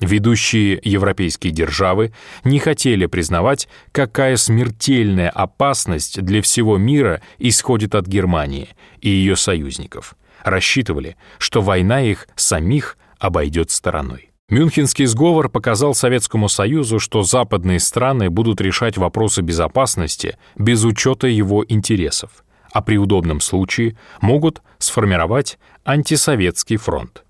Ведущие 0.00 0.80
европейские 0.82 1.52
державы 1.52 2.12
не 2.42 2.58
хотели 2.58 3.06
признавать, 3.06 3.68
какая 3.92 4.36
смертельная 4.36 5.30
опасность 5.30 6.20
для 6.20 6.42
всего 6.42 6.76
мира 6.78 7.22
исходит 7.38 7.94
от 7.94 8.06
Германии 8.06 8.68
и 9.00 9.08
ее 9.08 9.36
союзников. 9.36 10.14
Рассчитывали, 10.42 11.16
что 11.38 11.62
война 11.62 12.02
их 12.02 12.28
самих 12.34 12.98
обойдет 13.18 13.70
стороной. 13.70 14.30
Мюнхенский 14.50 15.06
сговор 15.06 15.48
показал 15.48 15.94
Советскому 15.94 16.48
Союзу, 16.48 16.98
что 16.98 17.22
западные 17.22 17.80
страны 17.80 18.28
будут 18.28 18.60
решать 18.60 18.98
вопросы 18.98 19.40
безопасности 19.40 20.36
без 20.56 20.84
учета 20.84 21.28
его 21.28 21.64
интересов, 21.66 22.44
а 22.70 22.82
при 22.82 22.98
удобном 22.98 23.40
случае 23.40 23.96
могут 24.20 24.60
сформировать 24.78 25.58
антисоветский 25.84 26.76
фронт. 26.76 27.23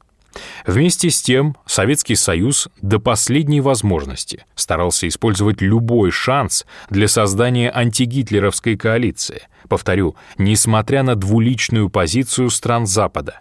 Вместе 0.67 1.11
с 1.11 1.23
тем 1.23 1.57
Советский 1.67 2.15
Союз 2.15 2.69
до 2.81 2.99
последней 2.99 3.61
возможности 3.61 4.45
старался 4.55 5.07
использовать 5.09 5.61
любой 5.61 6.11
шанс 6.11 6.67
для 6.91 7.09
создания 7.09 7.71
антигитлеровской 7.75 8.77
коалиции, 8.77 9.43
повторю, 9.69 10.17
несмотря 10.39 11.03
на 11.03 11.15
двуличную 11.15 11.91
позицию 11.91 12.51
стран 12.51 12.87
Запада. 12.87 13.41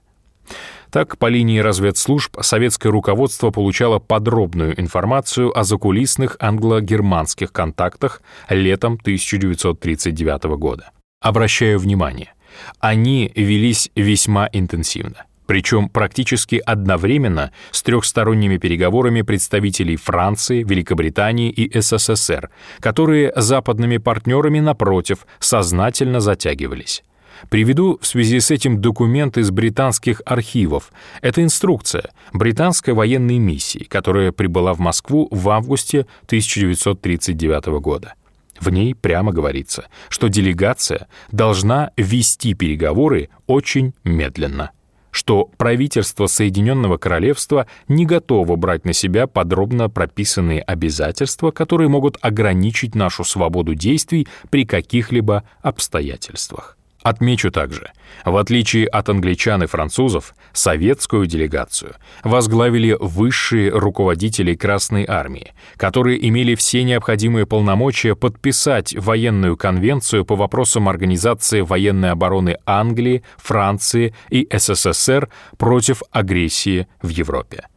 Так, 0.92 1.18
по 1.18 1.26
линии 1.26 1.58
разведслужб 1.58 2.38
советское 2.42 2.90
руководство 2.90 3.50
получало 3.50 3.98
подробную 3.98 4.80
информацию 4.80 5.58
о 5.58 5.64
закулисных 5.64 6.38
англо-германских 6.40 7.52
контактах 7.52 8.22
летом 8.48 9.00
1939 9.02 10.44
года. 10.60 10.92
Обращаю 11.20 11.80
внимание, 11.80 12.34
они 12.80 13.32
велись 13.34 13.90
весьма 13.96 14.48
интенсивно 14.52 15.26
причем 15.46 15.90
практически 15.90 16.62
одновременно 16.66 17.52
с 17.72 17.84
трехсторонними 17.84 18.58
переговорами 18.58 19.22
представителей 19.22 19.96
Франции, 19.96 20.64
Великобритании 20.64 21.50
и 21.50 21.80
СССР, 21.80 22.50
которые 22.80 23.32
западными 23.36 23.98
партнерами, 23.98 24.60
напротив, 24.60 25.26
сознательно 25.40 26.20
затягивались. 26.20 27.04
Приведу 27.50 27.98
в 28.02 28.08
связи 28.08 28.40
с 28.40 28.52
этим 28.52 28.80
документ 28.80 29.38
из 29.38 29.52
британских 29.52 30.22
архивов. 30.26 30.94
Это 31.22 31.44
инструкция 31.44 32.12
британской 32.32 32.94
военной 32.94 33.38
миссии, 33.38 33.84
которая 33.84 34.32
прибыла 34.32 34.74
в 34.74 34.80
Москву 34.80 35.28
в 35.30 35.50
августе 35.50 36.08
1939 36.28 37.66
года. 37.82 38.14
В 38.62 38.70
ней 38.70 38.96
прямо 38.96 39.34
говорится, 39.34 39.88
что 40.10 40.30
делегация 40.30 41.08
должна 41.32 41.92
вести 41.98 42.54
переговоры 42.54 43.30
очень 43.46 43.94
медленно– 44.04 44.72
что 45.14 45.46
правительство 45.58 46.26
Соединенного 46.26 46.98
Королевства 46.98 47.68
не 47.88 48.06
готово 48.06 48.56
брать 48.56 48.84
на 48.84 48.94
себя 48.94 49.28
подробно 49.28 49.90
прописанные 49.90 50.62
обязательства, 50.62 51.52
которые 51.52 51.88
могут 51.88 52.18
ограничить 52.20 52.96
нашу 52.96 53.24
свободу 53.24 53.76
действий 53.76 54.28
при 54.50 54.66
каких-либо 54.66 55.44
обстоятельствах. 55.62 56.78
Отмечу 57.04 57.52
также, 57.52 57.92
в 58.24 58.38
отличие 58.38 58.88
от 58.88 59.10
англичан 59.10 59.62
и 59.62 59.66
французов, 59.68 60.34
советскую 60.54 61.28
делегацию 61.28 61.96
возглавили 62.24 62.96
высшие 62.98 63.70
руководители 63.70 64.56
Красной 64.56 65.06
Армии, 65.06 65.54
которые 65.76 66.26
имели 66.26 66.56
все 66.56 66.84
необходимые 66.84 67.46
полномочия 67.46 68.16
подписать 68.16 68.96
военную 68.96 69.58
конвенцию 69.58 70.24
по 70.24 70.38
вопросам 70.38 70.88
организации 70.88 71.60
военной 71.60 72.12
обороны 72.12 72.58
Англии, 72.66 73.24
Франции 73.36 74.16
и 74.30 74.48
СССР 74.50 75.30
против 75.58 76.04
агрессии 76.12 76.88
в 77.02 77.10
Европе. 77.10 77.68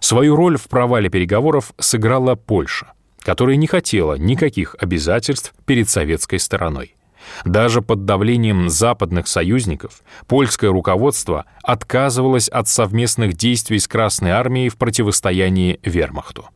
Свою 0.00 0.36
роль 0.36 0.58
в 0.58 0.68
провале 0.68 1.08
переговоров 1.08 1.72
сыграла 1.78 2.34
Польша, 2.34 2.92
которая 3.20 3.56
не 3.56 3.66
хотела 3.66 4.18
никаких 4.18 4.76
обязательств 4.78 5.54
перед 5.64 5.88
советской 5.88 6.38
стороной. 6.38 6.94
Даже 7.44 7.82
под 7.82 8.04
давлением 8.04 8.68
западных 8.68 9.28
союзников 9.28 10.02
польское 10.26 10.70
руководство 10.70 11.46
отказывалось 11.62 12.48
от 12.48 12.68
совместных 12.68 13.34
действий 13.34 13.78
с 13.78 13.88
Красной 13.88 14.30
армией 14.30 14.68
в 14.68 14.76
противостоянии 14.76 15.80
вермахту. 15.82 16.46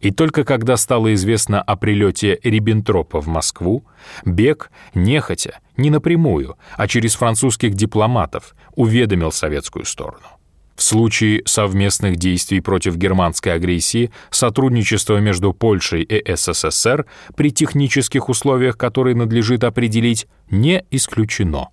И 0.00 0.10
только 0.10 0.44
когда 0.44 0.76
стало 0.76 1.14
известно 1.14 1.62
о 1.62 1.76
прилете 1.76 2.38
Риббентропа 2.42 3.20
в 3.20 3.28
Москву, 3.28 3.84
Бек, 4.24 4.70
нехотя, 4.94 5.60
не 5.76 5.90
напрямую, 5.90 6.56
а 6.76 6.88
через 6.88 7.14
французских 7.14 7.74
дипломатов, 7.74 8.54
уведомил 8.74 9.32
советскую 9.32 9.84
сторону. 9.84 10.35
В 10.76 10.82
случае 10.82 11.42
совместных 11.46 12.16
действий 12.16 12.60
против 12.60 12.96
германской 12.96 13.54
агрессии 13.54 14.10
сотрудничество 14.30 15.16
между 15.18 15.54
Польшей 15.54 16.02
и 16.02 16.36
СССР 16.36 17.06
при 17.34 17.50
технических 17.50 18.28
условиях, 18.28 18.76
которые 18.76 19.16
надлежит 19.16 19.64
определить, 19.64 20.26
не 20.50 20.84
исключено. 20.90 21.68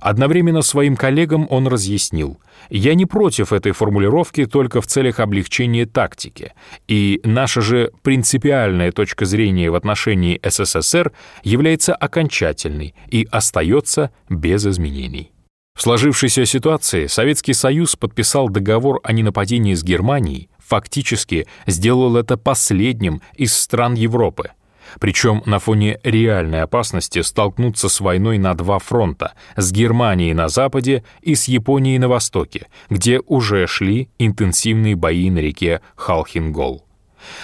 Одновременно 0.00 0.62
своим 0.62 0.96
коллегам 0.96 1.46
он 1.48 1.66
разъяснил, 1.66 2.38
«Я 2.68 2.94
не 2.94 3.06
против 3.06 3.52
этой 3.52 3.72
формулировки 3.72 4.44
только 4.46 4.80
в 4.80 4.86
целях 4.86 5.18
облегчения 5.20 5.86
тактики, 5.86 6.52
и 6.88 7.20
наша 7.24 7.60
же 7.60 7.90
принципиальная 8.02 8.92
точка 8.92 9.24
зрения 9.24 9.70
в 9.70 9.74
отношении 9.74 10.40
СССР 10.42 11.12
является 11.42 11.94
окончательной 11.94 12.94
и 13.10 13.26
остается 13.30 14.10
без 14.28 14.66
изменений». 14.66 15.33
В 15.74 15.82
сложившейся 15.82 16.46
ситуации 16.46 17.08
Советский 17.08 17.52
Союз 17.52 17.96
подписал 17.96 18.48
договор 18.48 19.00
о 19.02 19.12
ненападении 19.12 19.74
с 19.74 19.82
Германией, 19.82 20.48
фактически 20.58 21.46
сделал 21.66 22.16
это 22.16 22.36
последним 22.36 23.20
из 23.34 23.54
стран 23.56 23.94
Европы. 23.94 24.52
Причем 25.00 25.42
на 25.46 25.58
фоне 25.58 25.98
реальной 26.04 26.62
опасности 26.62 27.22
столкнуться 27.22 27.88
с 27.88 28.00
войной 28.00 28.38
на 28.38 28.54
два 28.54 28.78
фронта— 28.78 29.32
с 29.56 29.72
Германией 29.72 30.32
на 30.32 30.48
западе 30.48 31.02
и 31.22 31.34
с 31.34 31.48
Японией 31.48 31.98
на 31.98 32.08
востоке, 32.08 32.68
где 32.88 33.20
уже 33.26 33.66
шли 33.66 34.08
интенсивные 34.18 34.94
бои 34.94 35.28
на 35.28 35.40
реке 35.40 35.80
Халхингол. 35.96 36.86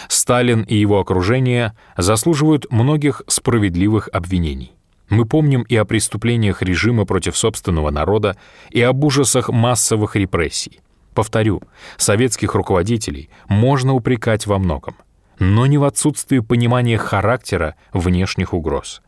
Сталин 0.09 0.63
и 0.63 0.77
его 0.77 1.01
окружение 1.01 1.75
заслуживают 1.97 2.71
многих 2.71 3.23
справедливых 3.27 4.09
обвинений. 4.13 4.73
Мы 5.11 5.27
помним 5.27 5.63
и 5.63 5.77
о 5.77 5.85
преступлениях 5.85 6.63
режима 6.63 7.05
против 7.05 7.37
собственного 7.37 7.91
народа, 7.91 8.37
и 8.71 8.81
об 8.81 9.05
ужасах 9.05 9.49
массовых 9.51 10.17
репрессий. 10.17 10.81
Повторю, 11.15 11.63
советских 11.97 12.55
руководителей 12.55 13.29
можно 13.49 13.93
упрекать 13.93 14.47
во 14.47 14.59
многом, 14.59 14.95
но 15.41 15.67
не 15.67 15.79
в 15.79 15.85
отсутствии 15.85 16.39
понимания 16.39 16.97
характера 16.97 17.75
внешних 17.93 18.55
угроз. 18.55 19.03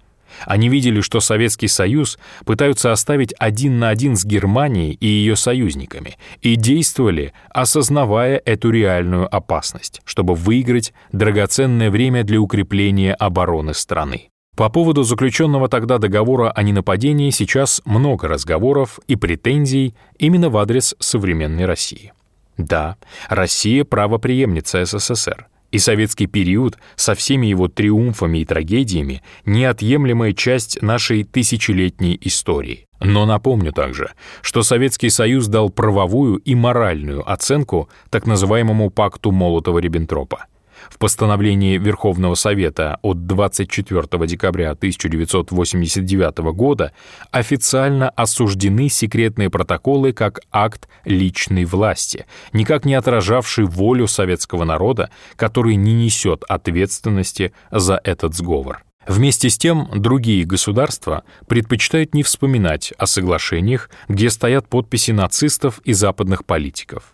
Они 0.47 0.69
видели, 0.69 1.03
что 1.03 1.21
Советский 1.21 1.69
Союз 1.69 2.19
пытаются 2.45 2.91
оставить 2.91 3.35
один 3.39 3.79
на 3.79 3.91
один 3.91 4.17
с 4.17 4.25
Германией 4.25 4.95
и 4.95 5.07
ее 5.07 5.37
союзниками, 5.37 6.17
и 6.41 6.57
действовали, 6.57 7.33
осознавая 7.51 8.41
эту 8.45 8.71
реальную 8.71 9.33
опасность, 9.33 10.01
чтобы 10.05 10.35
выиграть 10.35 10.95
драгоценное 11.13 11.91
время 11.91 12.25
для 12.25 12.41
укрепления 12.41 13.15
обороны 13.15 13.75
страны. 13.75 14.32
По 14.55 14.69
поводу 14.69 15.03
заключенного 15.03 15.69
тогда 15.69 15.97
договора 15.97 16.51
о 16.51 16.63
ненападении 16.63 17.31
сейчас 17.31 17.81
много 17.87 18.29
разговоров 18.29 19.01
и 19.07 19.17
претензий 19.17 19.95
именно 20.19 20.51
в 20.51 20.59
адрес 20.59 20.95
современной 20.99 21.65
России. 21.65 22.13
Да, 22.59 22.97
Россия 23.31 23.83
правопреемница 23.85 24.85
СССР, 24.85 25.49
и 25.71 25.79
советский 25.79 26.27
период 26.27 26.77
со 26.97 27.15
всеми 27.15 27.47
его 27.47 27.69
триумфами 27.69 28.41
и 28.41 28.45
трагедиями— 28.45 29.23
неотъемлемая 29.47 30.35
часть 30.35 30.83
нашей 30.83 31.25
тысячелетней 31.25 32.19
истории. 32.21 32.87
Но 33.01 33.25
напомню 33.25 33.73
также, 33.73 34.11
что 34.43 34.63
Советский 34.63 35.09
Союз 35.09 35.49
дал 35.49 35.71
правовую 35.71 36.37
и 36.37 36.55
моральную 36.55 37.29
оценку 37.29 37.89
так 38.11 38.27
называемому 38.27 38.91
пакту 38.91 39.33
Молотова-Риббентропа— 39.33 40.45
в 40.91 40.99
постановлении 40.99 41.79
Верховного 41.79 42.35
Совета 42.35 42.99
от 43.03 43.27
24 43.27 44.27
декабря 44.27 44.71
1989 44.73 46.39
года 46.55 46.93
официально 47.31 48.11
осуждены 48.11 48.89
секретные 48.89 49.51
протоколы 49.51 50.13
как 50.13 50.41
акт 50.51 50.89
личной 51.05 51.65
власти, 51.65 52.27
никак 52.53 52.85
не 52.85 52.95
отражавший 52.95 53.65
волю 53.65 54.07
советского 54.07 54.65
народа, 54.65 55.11
который 55.37 55.77
не 55.77 55.93
несет 55.93 56.45
ответственности 56.49 57.53
за 57.71 58.01
этот 58.03 58.35
сговор. 58.35 58.83
Вместе 59.07 59.51
с 59.51 59.59
тем, 59.59 59.89
другие 59.93 60.45
государства 60.45 61.25
предпочитают 61.49 62.15
не 62.15 62.23
вспоминать 62.23 62.93
о 62.99 63.07
соглашениях, 63.07 63.91
где 64.09 64.31
стоят 64.31 64.69
подписи 64.69 65.11
нацистов 65.11 65.81
и 65.85 65.93
западных 65.93 66.45
политиков 66.45 67.12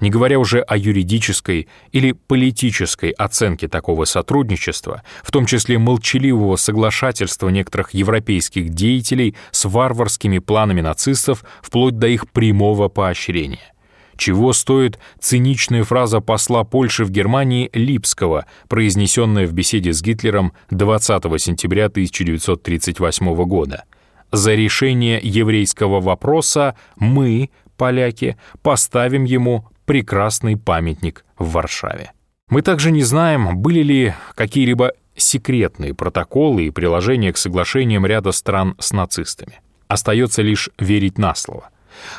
не 0.00 0.10
говоря 0.10 0.38
уже 0.38 0.60
о 0.60 0.76
юридической 0.76 1.68
или 1.92 2.12
политической 2.12 3.10
оценке 3.10 3.68
такого 3.68 4.04
сотрудничества, 4.04 5.02
в 5.22 5.30
том 5.30 5.46
числе 5.46 5.78
молчаливого 5.78 6.56
соглашательства 6.56 7.48
некоторых 7.48 7.94
европейских 7.94 8.70
деятелей 8.70 9.36
с 9.50 9.64
варварскими 9.64 10.38
планами 10.38 10.80
нацистов 10.80 11.44
вплоть 11.62 11.98
до 11.98 12.08
их 12.08 12.30
прямого 12.30 12.88
поощрения. 12.88 13.72
Чего 14.20 14.52
стоит 14.52 14.98
циничная 15.18 15.82
фраза 15.82 16.20
посла 16.20 16.62
Польши 16.62 17.06
в 17.06 17.10
Германии 17.10 17.70
Липского, 17.72 18.44
произнесенная 18.68 19.46
в 19.46 19.54
беседе 19.54 19.94
с 19.94 20.02
Гитлером 20.02 20.52
20 20.68 21.22
сентября 21.40 21.86
1938 21.86 23.34
года. 23.46 23.84
«За 24.30 24.54
решение 24.54 25.18
еврейского 25.22 26.02
вопроса 26.02 26.76
мы, 26.98 27.48
поляки, 27.80 28.36
поставим 28.60 29.24
ему 29.24 29.64
прекрасный 29.86 30.58
памятник 30.58 31.24
в 31.38 31.52
Варшаве. 31.52 32.12
Мы 32.50 32.60
также 32.60 32.90
не 32.90 33.02
знаем, 33.02 33.56
были 33.56 33.82
ли 33.82 34.14
какие-либо 34.34 34.92
секретные 35.16 35.94
протоколы 35.94 36.66
и 36.66 36.70
приложения 36.70 37.32
к 37.32 37.38
соглашениям 37.38 38.04
ряда 38.04 38.32
стран 38.32 38.76
с 38.78 38.92
нацистами. 38.92 39.60
Остается 39.88 40.42
лишь 40.42 40.68
верить 40.78 41.16
на 41.16 41.34
слово. 41.34 41.70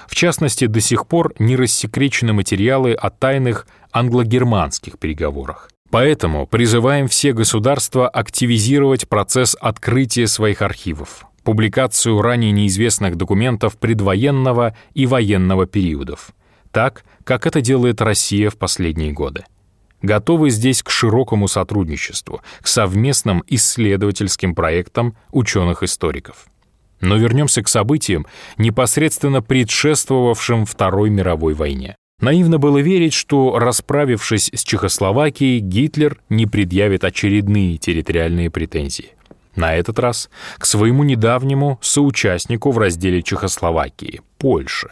В 0.08 0.16
частности, 0.16 0.66
до 0.66 0.82
сих 0.82 1.06
пор 1.06 1.36
не 1.38 1.56
рассекречены 1.56 2.34
материалы 2.34 2.94
о 2.94 3.12
тайных 3.12 3.68
англо-германских 3.92 4.98
переговорах. 4.98 5.70
Поэтому 5.92 6.48
призываем 6.48 7.08
все 7.08 7.34
государства 7.34 8.10
активизировать 8.10 9.08
процесс 9.08 9.56
открытия 9.62 10.26
своих 10.26 10.64
архивов, 10.64 11.28
публикацию 11.44 12.22
ранее 12.22 12.52
неизвестных 12.52 13.16
документов 13.16 13.78
предвоенного 13.78 14.76
и 14.94 15.06
военного 15.06 15.66
периодов, 15.66 16.32
так, 16.72 17.04
как 17.24 17.46
это 17.46 17.62
делает 17.62 18.02
Россия 18.02 18.50
в 18.50 18.58
последние 18.58 19.12
годы. 19.12 19.44
Готовы 20.02 20.50
здесь 20.50 20.82
к 20.82 20.90
широкому 20.90 21.48
сотрудничеству, 21.48 22.42
к 22.62 22.68
совместным 22.68 23.44
исследовательским 23.48 24.56
проектам 24.56 25.16
ученых-историков. 25.32 26.48
Но 27.02 27.18
вернемся 27.18 27.62
к 27.64 27.68
событиям, 27.68 28.26
непосредственно 28.58 29.42
предшествовавшим 29.42 30.66
Второй 30.66 31.10
мировой 31.10 31.54
войне. 31.54 31.96
Наивно 32.20 32.60
было 32.60 32.78
верить, 32.78 33.14
что, 33.14 33.58
расправившись 33.58 34.52
с 34.54 34.64
Чехословакией, 34.64 35.60
Гитлер 35.60 36.20
не 36.30 36.46
предъявит 36.46 37.04
очередные 37.04 37.78
территориальные 37.78 38.52
претензии. 38.52 39.16
На 39.56 39.76
этот 39.76 40.00
раз 40.00 40.30
к 40.58 40.66
своему 40.66 41.04
недавнему 41.04 41.80
соучастнику 41.82 42.72
в 42.72 42.78
разделе 42.78 43.22
Чехословакии— 43.22 44.22
Польше. 44.38 44.90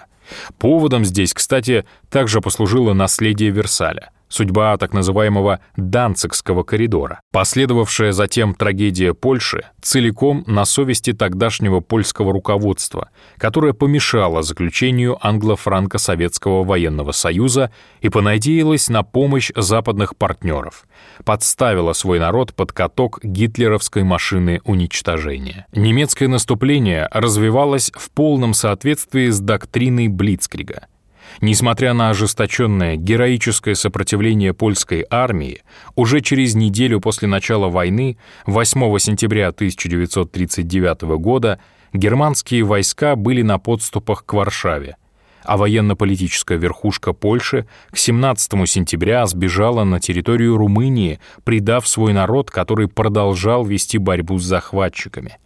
Поводом 0.58 1.06
здесь, 1.06 1.34
кстати, 1.34 1.86
также 2.10 2.42
послужило 2.42 2.94
наследие 2.94 3.50
Версаля— 3.50 4.12
судьба 4.30 4.78
так 4.78 4.94
называемого 4.94 5.60
Данцикского 5.76 6.64
коридора. 6.64 7.20
Последовавшая 7.32 8.12
затем 8.12 8.54
трагедия 8.54 9.14
Польши 9.14 9.66
целиком 9.82 10.44
на 10.48 10.66
совести 10.66 11.14
тогдашнего 11.14 11.80
польского 11.80 12.32
руководства, 12.32 13.10
которое 13.38 13.74
помешало 13.74 14.42
заключению 14.42 15.18
англо-франко-советского 15.22 16.64
военного 16.64 17.12
союза 17.12 17.72
и 18.02 18.10
понадеялось 18.10 18.90
на 18.90 19.04
помощь 19.04 19.52
западных 19.56 20.16
партнеров, 20.16 20.86
подставило 21.26 21.94
свой 21.94 22.20
народ 22.20 22.54
под 22.54 22.72
каток 22.72 23.20
гитлеровской 23.24 24.04
машины 24.04 24.62
уничтожения. 24.64 25.66
Немецкое 25.74 26.30
наступление 26.30 27.10
развивалось 27.12 27.92
в 27.96 28.12
полном 28.12 28.54
соответствии 28.54 29.30
с 29.30 29.40
доктриной 29.40 30.08
Блицкрига— 30.08 30.88
Несмотря 31.42 31.94
на 31.94 32.10
ожесточенное 32.10 32.98
героическое 32.98 33.74
сопротивление 33.74 34.54
польской 34.54 35.06
армии, 35.10 35.64
уже 35.96 36.20
через 36.20 36.54
неделю 36.54 37.00
после 37.00 37.30
начала 37.30 37.70
войны, 37.70 38.18
8 38.46 39.00
сентября 39.00 39.48
1939 39.48 41.02
года, 41.18 41.60
германские 41.94 42.64
войска 42.64 43.16
были 43.16 43.42
на 43.42 43.58
подступах 43.58 44.26
к 44.26 44.34
Варшаве, 44.34 44.98
а 45.46 45.56
военно-политическая 45.56 46.58
верхушка 46.58 47.14
Польши 47.14 47.68
к 47.90 47.98
17 47.98 48.52
сентября 48.68 49.26
сбежала 49.26 49.86
на 49.86 50.02
территорию 50.02 50.58
Румынии, 50.58 51.22
предав 51.46 51.88
свой 51.88 52.12
народ, 52.12 52.52
который 52.52 52.90
продолжал 52.90 53.64
вести 53.64 53.98
борьбу 53.98 54.40
с 54.40 54.44
захватчиками. 54.44 55.38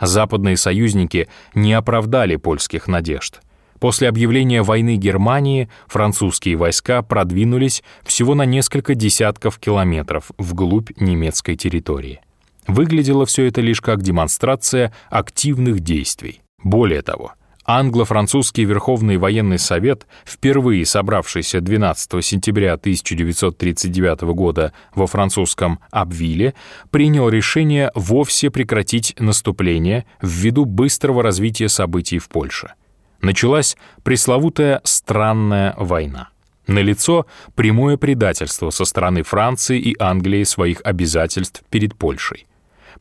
Западные 0.00 0.56
союзники 0.56 1.28
не 1.54 1.72
оправдали 1.72 2.36
польских 2.36 2.86
надежд— 2.86 3.40
После 3.80 4.08
объявления 4.10 4.62
войны 4.62 4.96
Германии 4.96 5.70
французские 5.88 6.56
войска 6.56 7.02
продвинулись 7.02 7.82
всего 8.04 8.34
на 8.34 8.44
несколько 8.44 8.94
десятков 8.94 9.58
километров 9.58 10.30
вглубь 10.36 10.90
немецкой 11.00 11.56
территории. 11.56 12.20
Выглядело 12.66 13.24
все 13.24 13.46
это 13.46 13.62
лишь 13.62 13.80
как 13.80 14.02
демонстрация 14.02 14.92
активных 15.08 15.80
действий. 15.80 16.42
Более 16.62 17.00
того, 17.00 17.32
англо-французский 17.64 18.64
Верховный 18.64 19.16
военный 19.16 19.58
совет, 19.58 20.06
впервые 20.26 20.84
собравшийся 20.84 21.62
12 21.62 22.22
сентября 22.22 22.74
1939 22.74 24.20
года 24.34 24.74
во 24.94 25.06
французском 25.06 25.80
Абвиле, 25.90 26.52
принял 26.90 27.30
решение 27.30 27.90
вовсе 27.94 28.50
прекратить 28.50 29.14
наступление 29.18 30.04
ввиду 30.20 30.66
быстрого 30.66 31.22
развития 31.22 31.70
событий 31.70 32.18
в 32.18 32.28
Польше 32.28 32.74
началась 33.22 33.76
пресловутая 34.02 34.80
«странная 34.84 35.74
война». 35.76 36.28
Налицо 36.66 37.26
прямое 37.54 37.96
предательство 37.96 38.70
со 38.70 38.84
стороны 38.84 39.22
Франции 39.22 39.78
и 39.78 39.96
Англии 39.98 40.44
своих 40.44 40.80
обязательств 40.84 41.62
перед 41.70 41.96
Польшей. 41.96 42.46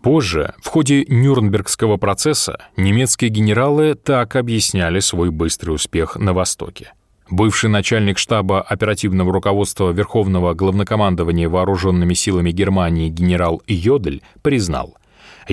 Позже, 0.02 0.54
в 0.64 0.68
ходе 0.68 1.06
Нюрнбергского 1.08 1.98
процесса, 1.98 2.58
немецкие 2.78 3.30
генералы 3.30 3.96
так 3.96 4.36
объясняли 4.36 5.00
свой 5.00 5.30
быстрый 5.30 5.72
успех 5.72 6.16
на 6.16 6.34
Востоке. 6.34 6.94
Бывший 7.30 7.70
начальник 7.70 8.18
штаба 8.18 8.62
оперативного 8.62 9.32
руководства 9.32 9.92
Верховного 9.92 10.56
главнокомандования 10.56 11.48
вооруженными 11.48 12.16
силами 12.16 12.52
Германии 12.52 13.10
генерал 13.10 13.62
Йодель 13.68 14.24
признал, 14.42 14.98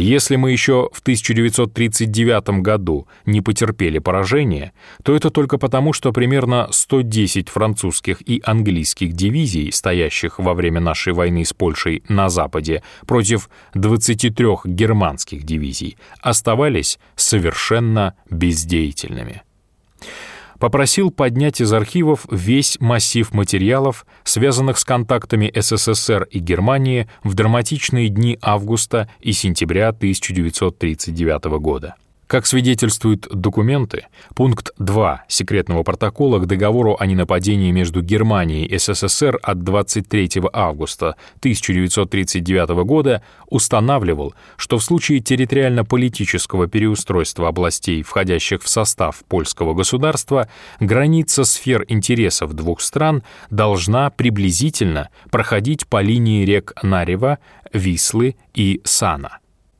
если 0.00 0.36
мы 0.36 0.52
еще 0.52 0.90
в 0.92 1.00
1939 1.00 2.60
году 2.60 3.08
не 3.24 3.40
потерпели 3.40 3.98
поражение, 3.98 4.72
то 5.02 5.16
это 5.16 5.30
только 5.30 5.58
потому, 5.58 5.92
что 5.92 6.12
примерно 6.12 6.68
110 6.70 7.48
французских 7.48 8.20
и 8.28 8.42
английских 8.44 9.14
дивизий, 9.14 9.72
стоящих 9.72 10.38
во 10.38 10.54
время 10.54 10.80
нашей 10.80 11.12
войны 11.12 11.44
с 11.44 11.52
Польшей 11.52 12.02
на 12.08 12.28
Западе, 12.28 12.82
против 13.06 13.48
23 13.74 14.46
германских 14.64 15.44
дивизий, 15.44 15.96
оставались 16.20 16.98
совершенно 17.14 18.14
бездеятельными 18.30 19.42
попросил 20.58 21.10
поднять 21.10 21.60
из 21.60 21.72
архивов 21.72 22.26
весь 22.30 22.78
массив 22.80 23.32
материалов, 23.32 24.06
связанных 24.24 24.78
с 24.78 24.84
контактами 24.84 25.52
СССР 25.54 26.28
и 26.30 26.38
Германии 26.38 27.08
в 27.22 27.34
драматичные 27.34 28.08
дни 28.08 28.38
августа 28.40 29.08
и 29.20 29.32
сентября 29.32 29.88
1939 29.88 31.44
года. 31.60 31.96
Как 32.26 32.44
свидетельствуют 32.44 33.28
документы, 33.30 34.06
пункт 34.34 34.72
2 34.78 35.24
секретного 35.28 35.84
протокола 35.84 36.40
к 36.40 36.46
договору 36.46 36.96
о 36.98 37.06
ненападении 37.06 37.70
между 37.70 38.02
Германией 38.02 38.66
и 38.66 38.78
СССР 38.78 39.38
от 39.40 39.62
23 39.62 40.42
августа 40.52 41.14
1939 41.38 42.84
года 42.84 43.22
устанавливал, 43.46 44.34
что 44.56 44.78
в 44.78 44.82
случае 44.82 45.20
территориально-политического 45.20 46.66
переустройства 46.66 47.46
областей, 47.46 48.02
входящих 48.02 48.64
в 48.64 48.68
состав 48.68 49.22
польского 49.28 49.74
государства, 49.74 50.48
граница 50.80 51.44
сфер 51.44 51.84
интересов 51.86 52.54
двух 52.54 52.80
стран 52.80 53.22
должна 53.50 54.10
приблизительно 54.10 55.10
проходить 55.30 55.86
по 55.86 56.02
линии 56.02 56.44
рек 56.44 56.72
Нарева, 56.82 57.38
Вислы 57.72 58.34
и 58.52 58.80
Сана. 58.82 59.38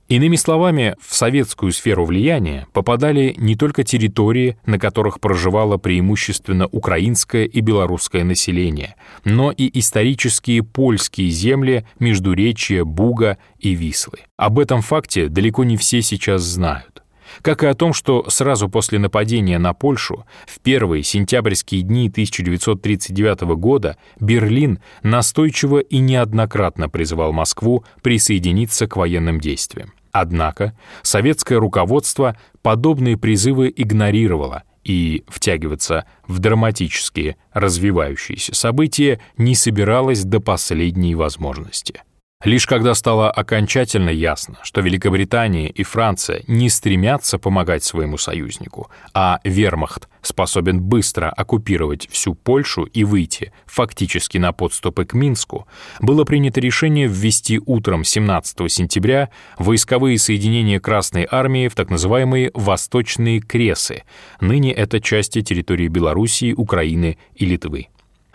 Иными 0.09 0.37
словами, 0.37 0.95
в 1.01 1.14
советскую 1.14 1.73
сферу 1.73 2.05
влияния 2.05 2.69
попадали 2.73 3.35
не 3.37 3.57
только 3.57 3.83
территории, 3.83 4.57
на 4.64 4.79
которых 4.79 5.21
проживало 5.21 5.79
преимущественно 5.79 6.66
украинское 6.66 7.45
и 7.45 7.61
белорусское 7.61 8.23
население, 8.23 8.95
но 9.25 9.51
и 9.51 9.69
исторические 9.79 10.62
польские 10.62 11.31
земли 11.31 11.85
Междуречья, 11.99 12.85
Буга 12.85 13.38
и 13.59 13.75
Вислы. 13.75 14.19
Об 14.37 14.61
этом 14.61 14.81
факте 14.81 15.29
далеко 15.29 15.64
не 15.64 15.77
все 15.77 16.03
сейчас 16.03 16.42
знают 16.42 16.95
как 17.42 17.62
и 17.62 17.66
о 17.66 17.75
том, 17.75 17.92
что 17.92 18.29
сразу 18.29 18.68
после 18.68 18.99
нападения 18.99 19.59
на 19.59 19.72
Польшу 19.72 20.25
в 20.46 20.61
первые 20.61 21.03
сентябрьские 21.03 21.83
дни 21.83 22.09
1939 22.09 23.57
года 23.57 23.96
Берлин 24.20 24.81
настойчиво 25.03 25.79
и 25.79 25.99
неоднократно 25.99 26.88
призывал 26.88 27.33
Москву 27.33 27.85
присоединиться 28.03 28.87
к 28.87 28.96
военным 28.96 29.40
действиям. 29.40 29.92
Однако 30.12 30.75
советское 31.03 31.59
руководство 31.59 32.38
подобные 32.62 33.18
призывы 33.18 33.72
игнорировало 33.75 34.62
и 34.83 35.25
втягиваться 35.29 36.07
в 36.27 36.38
драматические 36.38 37.37
развивающиеся 37.53 38.55
события 38.55 39.20
не 39.37 39.55
собиралось 39.55 40.25
до 40.25 40.40
последней 40.40 41.14
возможности. 41.14 42.03
Лишь 42.44 42.66
когда 42.66 42.94
стало 42.94 43.31
окончательно 43.31 44.11
ясно, 44.11 44.59
что 44.62 44.83
Великобритания 44.83 45.70
и 45.70 45.83
Франция 45.83 46.42
не 46.46 46.68
стремятся 46.68 47.38
помогать 47.38 47.83
своему 47.83 48.18
союзнику, 48.18 48.90
а 49.14 49.40
вермахт 49.42 50.09
способен 50.20 50.83
быстро 50.83 51.31
оккупировать 51.31 52.09
всю 52.11 52.35
Польшу 52.35 52.85
и 52.85 53.05
выйти 53.05 53.55
фактически 53.64 54.37
на 54.37 54.53
подступы 54.53 55.07
к 55.07 55.14
Минску, 55.14 55.66
было 56.01 56.25
принято 56.25 56.61
решение 56.61 57.07
ввести 57.09 57.59
утром 57.64 58.05
17 58.05 58.70
сентября 58.70 59.31
войсковые 59.59 60.18
соединения 60.18 60.79
Красной 60.79 61.27
Армии 61.31 61.68
в 61.68 61.75
так 61.75 61.88
называемые 61.88 62.51
«Восточные 62.53 63.40
Кресы», 63.40 64.03
ныне 64.40 64.75
это 64.75 65.01
части 65.01 65.40
территории 65.40 65.88
Белоруссии, 65.88 66.53
Украины 66.53 67.16
и 67.35 67.46
Литвы. 67.46 67.88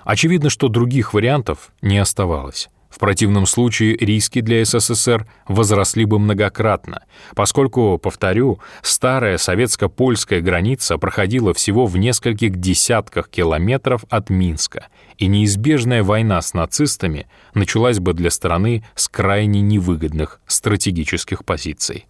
Очевидно, 0.03 0.49
что 0.49 0.69
других 0.69 1.13
вариантов 1.13 1.71
не 1.83 1.99
оставалось. 1.99 2.67
Противном 3.01 3.47
случае 3.47 3.97
риски 3.97 4.41
для 4.41 4.63
СССР 4.63 5.25
возросли 5.47 6.05
бы 6.05 6.19
многократно, 6.19 7.01
поскольку, 7.35 7.97
повторю, 7.97 8.59
старая 8.83 9.39
советско-польская 9.39 10.39
граница 10.39 10.99
проходила 10.99 11.55
всего 11.55 11.87
в 11.87 11.97
нескольких 11.97 12.57
десятках 12.57 13.27
километров 13.27 14.05
от 14.11 14.29
Минска, 14.29 14.85
и 15.17 15.25
неизбежная 15.25 16.03
война 16.03 16.43
с 16.43 16.53
нацистами 16.53 17.25
началась 17.55 17.97
бы 17.97 18.13
для 18.13 18.29
страны 18.29 18.83
с 18.93 19.09
крайне 19.09 19.61
невыгодных 19.61 20.39
стратегических 20.45 21.43
позиций 21.43 22.05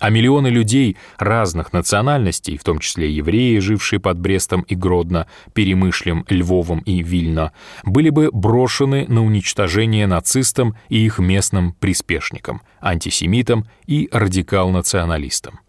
а 0.00 0.10
миллионы 0.10 0.48
людей 0.48 0.96
разных 1.18 1.72
национальностей, 1.72 2.56
в 2.56 2.64
том 2.64 2.80
числе 2.80 3.12
евреи, 3.12 3.58
жившие 3.58 4.00
под 4.00 4.18
Брестом 4.18 4.62
и 4.62 4.74
Гродно, 4.74 5.28
Перемышлем, 5.52 6.24
Львовом 6.28 6.80
и 6.80 7.02
Вильно, 7.02 7.52
были 7.84 8.10
бы 8.10 8.30
брошены 8.32 9.06
на 9.08 9.24
уничтожение 9.24 10.06
нацистам 10.06 10.74
и 10.88 11.04
их 11.04 11.18
местным 11.18 11.74
приспешникам, 11.74 12.62
антисемитам 12.80 13.66
и 13.86 14.08
радикал-националистам. 14.10 15.60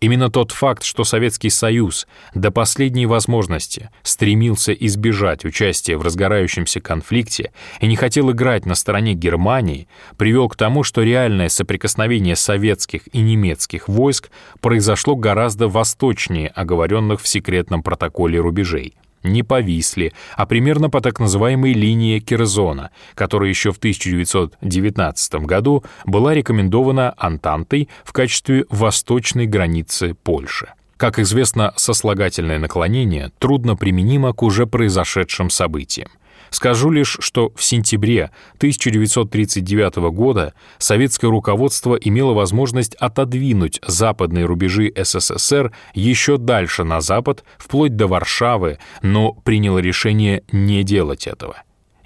Именно 0.00 0.30
тот 0.30 0.52
факт, 0.52 0.82
что 0.82 1.04
Советский 1.04 1.50
Союз 1.50 2.06
до 2.34 2.50
последней 2.50 3.06
возможности 3.06 3.90
стремился 4.02 4.72
избежать 4.72 5.44
участия 5.44 5.96
в 5.96 6.02
разгорающемся 6.02 6.80
конфликте 6.80 7.52
и 7.80 7.86
не 7.86 7.96
хотел 7.96 8.30
играть 8.30 8.66
на 8.66 8.74
стороне 8.74 9.14
Германии, 9.14 9.88
привел 10.16 10.48
к 10.48 10.56
тому, 10.56 10.82
что 10.82 11.02
реальное 11.02 11.48
соприкосновение 11.48 12.36
советских 12.36 13.02
и 13.14 13.20
немецких 13.20 13.88
войск 13.88 14.30
произошло 14.60 15.16
гораздо 15.16 15.68
восточнее 15.68 16.48
оговоренных 16.48 17.20
в 17.20 17.28
секретном 17.28 17.82
протоколе 17.82 18.40
рубежей 18.40 18.94
не 19.24 19.42
по 19.42 19.60
Висле, 19.60 20.12
а 20.36 20.46
примерно 20.46 20.90
по 20.90 21.00
так 21.00 21.18
называемой 21.18 21.72
линии 21.72 22.20
Керзона, 22.20 22.90
которая 23.14 23.48
еще 23.48 23.72
в 23.72 23.78
1919 23.78 25.34
году 25.46 25.82
была 26.04 26.34
рекомендована 26.34 27.14
Антантой 27.16 27.88
в 28.04 28.12
качестве 28.12 28.66
восточной 28.70 29.46
границы 29.46 30.14
Польши. 30.14 30.68
Как 30.96 31.18
известно, 31.18 31.72
сослагательное 31.76 32.58
наклонение 32.58 33.32
трудно 33.38 33.74
применимо 33.74 34.32
к 34.32 34.42
уже 34.42 34.66
произошедшим 34.66 35.50
событиям. 35.50 36.08
Скажу 36.54 36.90
лишь, 36.90 37.16
что 37.18 37.52
в 37.56 37.64
сентябре 37.64 38.30
1939 38.58 39.96
года 40.12 40.54
советское 40.78 41.26
руководство 41.26 41.96
имело 41.96 42.32
возможность 42.32 42.94
отодвинуть 42.94 43.80
западные 43.84 44.44
рубежи 44.44 44.92
СССР 44.96 45.72
еще 45.94 46.36
дальше 46.36 46.84
на 46.84 47.00
запад, 47.00 47.42
вплоть 47.58 47.96
до 47.96 48.06
Варшавы, 48.06 48.78
но 49.02 49.32
приняло 49.32 49.80
решение 49.80 50.44
не 50.52 50.84
делать 50.84 51.26
этого. 51.26 51.56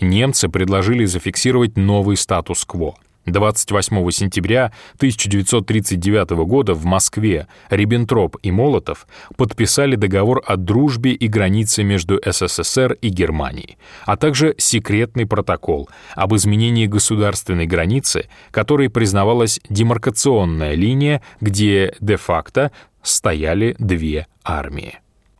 Немцы 0.01 0.49
предложили 0.49 1.05
зафиксировать 1.05 1.77
новый 1.77 2.17
статус-кво— 2.17 2.95
28 3.33 4.11
сентября 4.11 4.73
1939 4.97 6.31
года 6.47 6.75
в 6.75 6.85
Москве 6.85 7.47
Риббентроп 7.71 8.37
и 8.43 8.51
Молотов 8.51 9.07
подписали 9.37 9.97
договор 9.97 10.43
о 10.47 10.57
дружбе 10.57 11.13
и 11.13 11.29
границе 11.29 11.83
между 11.83 12.21
СССР 12.25 12.99
и 13.01 13.09
Германией, 13.09 13.79
а 14.05 14.17
также 14.17 14.55
секретный 14.59 15.27
протокол 15.27 15.89
об 16.15 16.35
изменении 16.35 16.87
государственной 16.87 17.67
границы, 17.67 18.29
которой 18.51 18.91
признавалась 18.91 19.61
демаркационная 19.69 20.75
линия, 20.75 21.23
где 21.41 21.95
де-факто 22.01 22.73
стояли 23.03 23.77
две 23.79 24.27
армии. 24.45 24.99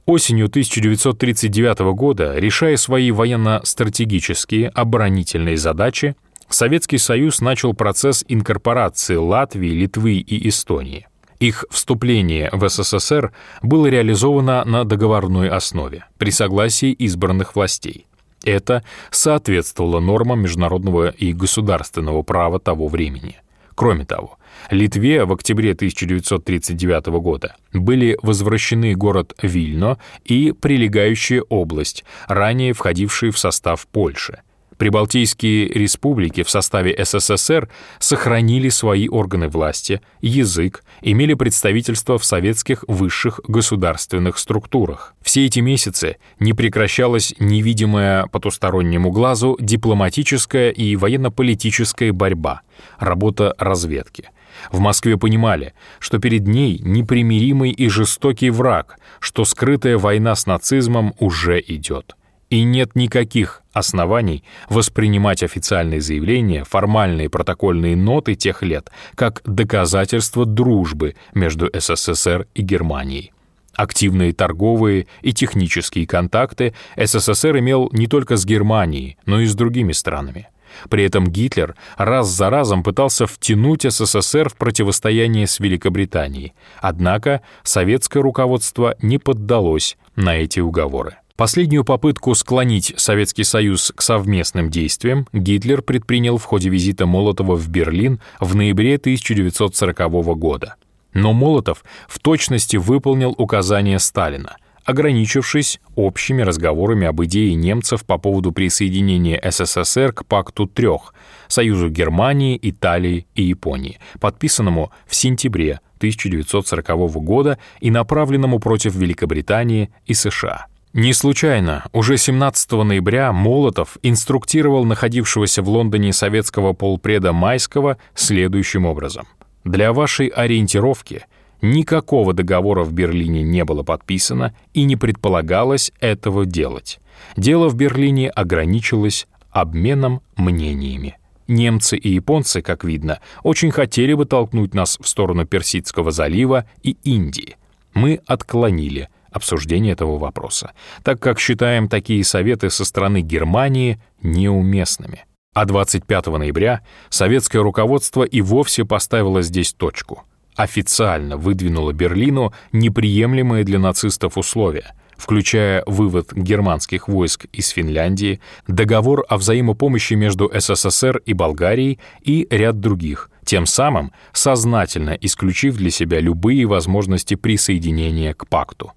Осенью 0.09 0.47
1939 0.47 1.81
года, 1.95 2.39
решая 2.39 2.79
свои 2.79 3.11
военно-стратегические 3.11 4.71
оборонительные 4.71 5.59
задачи, 5.59 6.17
Советский 6.49 6.99
Союз 6.99 7.41
начал 7.41 7.75
процесс 7.75 8.25
инкорпорации 8.27 9.17
Латвии, 9.17 9.71
Литвы 9.71 10.15
и 10.15 10.49
Эстонии. 10.49 11.07
Их 11.41 11.65
вступление 11.71 12.51
в 12.53 12.69
СССР 12.69 13.33
было 13.63 13.87
реализовано 13.87 14.65
на 14.65 14.85
договорной 14.85 15.49
основе, 15.49 16.05
при 16.17 16.31
согласии 16.31 16.91
избранных 16.91 17.55
властей. 17.55 18.07
Это 18.45 18.83
соответствовало 19.11 20.01
нормам 20.01 20.41
международного 20.41 21.11
и 21.11 21.33
государственного 21.33 22.23
права 22.23 22.59
того 22.59 22.89
времени. 22.89 23.37
Кроме 23.75 24.05
того, 24.05 24.39
Литве 24.71 25.25
в 25.25 25.33
октябре 25.33 25.73
1939 25.73 27.07
года 27.21 27.55
были 27.73 28.19
возвращены 28.23 28.95
город 28.95 29.35
Вильно 29.41 29.99
и 30.25 30.53
прилегающая 30.53 31.43
область, 31.43 32.05
ранее 32.27 32.73
входившие 32.73 33.31
в 33.31 33.39
состав 33.39 33.87
Польши, 33.87 34.41
Прибалтийские 34.79 35.67
республики 35.67 36.45
в 36.45 36.51
составе 36.51 36.97
СССР 37.05 37.69
сохранили 37.99 38.69
свои 38.69 39.09
органы 39.09 39.49
власти, 39.49 40.01
язык, 40.21 40.85
имели 41.03 41.35
представительство 41.35 42.17
в 42.17 42.25
советских 42.25 42.85
высших 42.87 43.41
государственных 43.49 44.39
структурах. 44.39 45.15
Все 45.21 45.47
эти 45.47 45.59
месяцы 45.59 46.17
не 46.39 46.53
прекращалась 46.53 47.35
невидимая 47.41 48.29
потустороннему 48.29 49.11
глазу 49.11 49.57
дипломатическая 49.61 50.71
и 50.71 50.95
военно-политическая 50.95 52.13
борьба, 52.13 52.63
работа 53.01 53.57
разведки. 53.59 54.31
В 54.71 54.79
Москве 54.79 55.17
понимали, 55.17 55.75
что 55.99 56.19
перед 56.19 56.47
ней 56.47 56.79
непримиримый 56.79 57.73
и 57.73 57.89
жестокий 57.89 58.51
враг, 58.51 58.99
что 59.19 59.45
скрытая 59.45 59.99
война 59.99 60.37
с 60.37 60.47
нацизмом 60.47 61.15
уже 61.19 61.63
идет 61.67 62.15
и 62.51 62.63
нет 62.63 62.95
никаких 62.95 63.63
оснований 63.73 64.45
воспринимать 64.69 65.43
официальные 65.43 66.01
заявления, 66.01 66.65
формальные 66.65 67.31
протокольные 67.31 67.97
ноты 67.97 68.35
тех 68.35 68.63
лет 68.63 68.91
как 69.15 69.43
доказательство 69.45 70.45
дружбы 70.45 71.17
между 71.35 71.71
СССР 71.73 72.47
и 72.55 72.63
Германией. 72.63 73.33
Активные 73.75 74.33
торговые 74.33 75.07
и 75.23 75.33
технические 75.33 76.07
контакты 76.07 76.75
СССР 76.97 77.59
имел 77.59 77.89
не 77.93 78.09
только 78.09 78.37
с 78.37 78.45
Германией, 78.45 79.17
но 79.25 79.41
и 79.41 79.47
с 79.47 79.55
другими 79.55 79.93
странами. 79.93 80.49
При 80.91 81.05
этом 81.05 81.29
Гитлер 81.29 81.77
раз 81.97 82.29
за 82.29 82.51
разом 82.51 82.83
пытался 82.83 83.27
втянуть 83.27 83.87
СССР 83.89 84.49
в 84.49 84.57
противостояние 84.57 85.47
с 85.47 85.61
Великобританией, 85.61 86.55
однако 86.81 87.41
советское 87.63 88.21
руководство 88.21 88.97
не 89.01 89.19
поддалось 89.19 89.97
на 90.17 90.37
эти 90.37 90.61
уговоры. 90.61 91.17
Последнюю 91.39 91.85
попытку 91.85 92.35
склонить 92.35 92.93
Советский 92.97 93.45
Союз 93.45 93.93
к 93.95 94.03
совместным 94.03 94.71
действиям 94.71 95.29
Гитлер 95.33 95.83
предпринял 95.83 96.37
в 96.37 96.43
ходе 96.43 96.69
визита 96.69 97.07
Молотова 97.07 97.55
в 97.55 97.69
Берлин 97.69 98.21
в 98.41 98.57
ноябре 98.57 98.97
1940 98.97 100.37
года. 100.37 100.75
Но 101.13 101.33
Молотов 101.33 101.85
в 102.09 102.19
точности 102.19 102.77
выполнил 102.77 103.37
указания 103.39 104.01
Сталина, 104.01 104.57
ограничившись 104.85 105.79
общими 105.95 106.43
разговорами 106.43 107.07
об 107.07 107.23
идее 107.23 107.55
немцев 107.55 108.05
по 108.05 108.19
поводу 108.19 108.51
присоединения 108.51 109.41
СССР 109.49 110.13
к 110.13 110.27
Пакту 110.27 110.67
Трех— 110.67 111.15
Союзу 111.47 111.89
Германии, 111.89 112.59
Италии 112.61 113.29
и 113.37 113.45
Японии, 113.45 114.01
подписанному 114.19 114.91
в 115.07 115.15
сентябре 115.15 115.79
1940 115.99 117.21
года 117.23 117.59
и 117.79 117.93
направленному 117.93 118.59
против 118.59 118.97
Великобритании 118.97 119.91
и 120.05 120.15
США. 120.15 120.67
Не 120.95 121.13
случайно 121.13 121.85
уже 121.93 122.17
17 122.17 122.73
ноября 122.73 123.33
Молотов 123.33 123.99
инструктировал 124.03 124.87
находившегося 124.87 125.63
в 125.63 125.69
Лондоне 125.69 126.15
советского 126.15 126.73
полпреда 126.73 127.33
Майского 127.35 127.99
следующим 128.15 128.87
образом. 128.87 129.27
«Для 129.65 129.93
вашей 129.93 130.29
ориентировки 130.29 131.27
никакого 131.61 132.33
договора 132.33 132.85
в 132.85 132.93
Берлине 132.93 133.43
не 133.43 133.65
было 133.65 133.83
подписано 133.83 134.55
и 134.73 134.85
не 134.85 134.97
предполагалось 134.97 135.93
этого 136.01 136.47
делать. 136.47 137.01
Дело 137.37 137.69
в 137.69 137.75
Берлине 137.75 138.31
ограничилось 138.31 139.27
обменом 139.51 140.23
мнениями. 140.37 141.19
Немцы 141.49 141.99
и 141.99 142.15
японцы, 142.15 142.63
как 142.63 142.85
видно, 142.85 143.21
очень 143.43 143.73
хотели 143.73 144.15
бы 144.15 144.25
толкнуть 144.25 144.73
нас 144.73 144.97
в 145.01 145.07
сторону 145.07 145.47
Персидского 145.47 146.13
залива 146.13 146.65
и 146.83 146.97
Индии. 147.05 147.57
Мы 147.93 148.21
отклонили– 148.27 149.11
обсуждение 149.31 149.93
этого 149.93 150.19
вопроса, 150.19 150.73
так 151.03 151.21
как 151.21 151.39
считаем 151.39 151.89
такие 151.89 152.25
советы 152.25 152.71
со 152.71 152.85
стороны 152.85 153.21
Германии 153.21 154.01
неуместными. 154.23 155.25
А 155.55 155.65
25 155.65 156.27
ноября 156.27 156.83
советское 157.09 157.61
руководство 157.61 158.23
и 158.23 158.41
вовсе 158.41 158.85
поставило 158.85 159.43
здесь 159.43 159.73
точку. 159.73 160.25
Официально 160.55 161.37
выдвинуло 161.37 161.93
Берлину 161.93 162.53
неприемлемые 162.73 163.65
для 163.65 163.79
нацистов 163.79 164.37
условия, 164.37 164.95
включая 165.17 165.83
вывод 165.87 166.33
германских 166.33 167.09
войск 167.09 167.47
из 167.53 167.69
Финляндии, 167.69 168.41
договор 168.67 169.25
о 169.29 169.37
взаимопомощи 169.37 170.15
между 170.15 170.51
СССР 170.53 171.23
и 171.27 171.33
Болгарией 171.33 171.99
и 172.23 172.47
ряд 172.51 172.81
других, 172.81 173.31
тем 173.45 173.67
самым 173.67 174.13
сознательно 174.33 175.17
исключив 175.21 175.77
для 175.77 175.91
себя 175.91 176.21
любые 176.21 176.67
возможности 176.67 177.35
присоединения 177.35 178.35
к 178.35 178.49
пакту. 178.49 178.93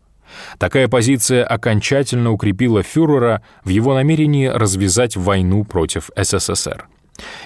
Такая 0.57 0.87
позиция 0.87 1.43
окончательно 1.43 2.31
укрепила 2.31 2.83
фюрера 2.83 3.41
в 3.63 3.69
его 3.69 3.93
намерении 3.93 4.47
развязать 4.47 5.15
войну 5.15 5.63
против 5.63 6.09
СССР. 6.15 6.87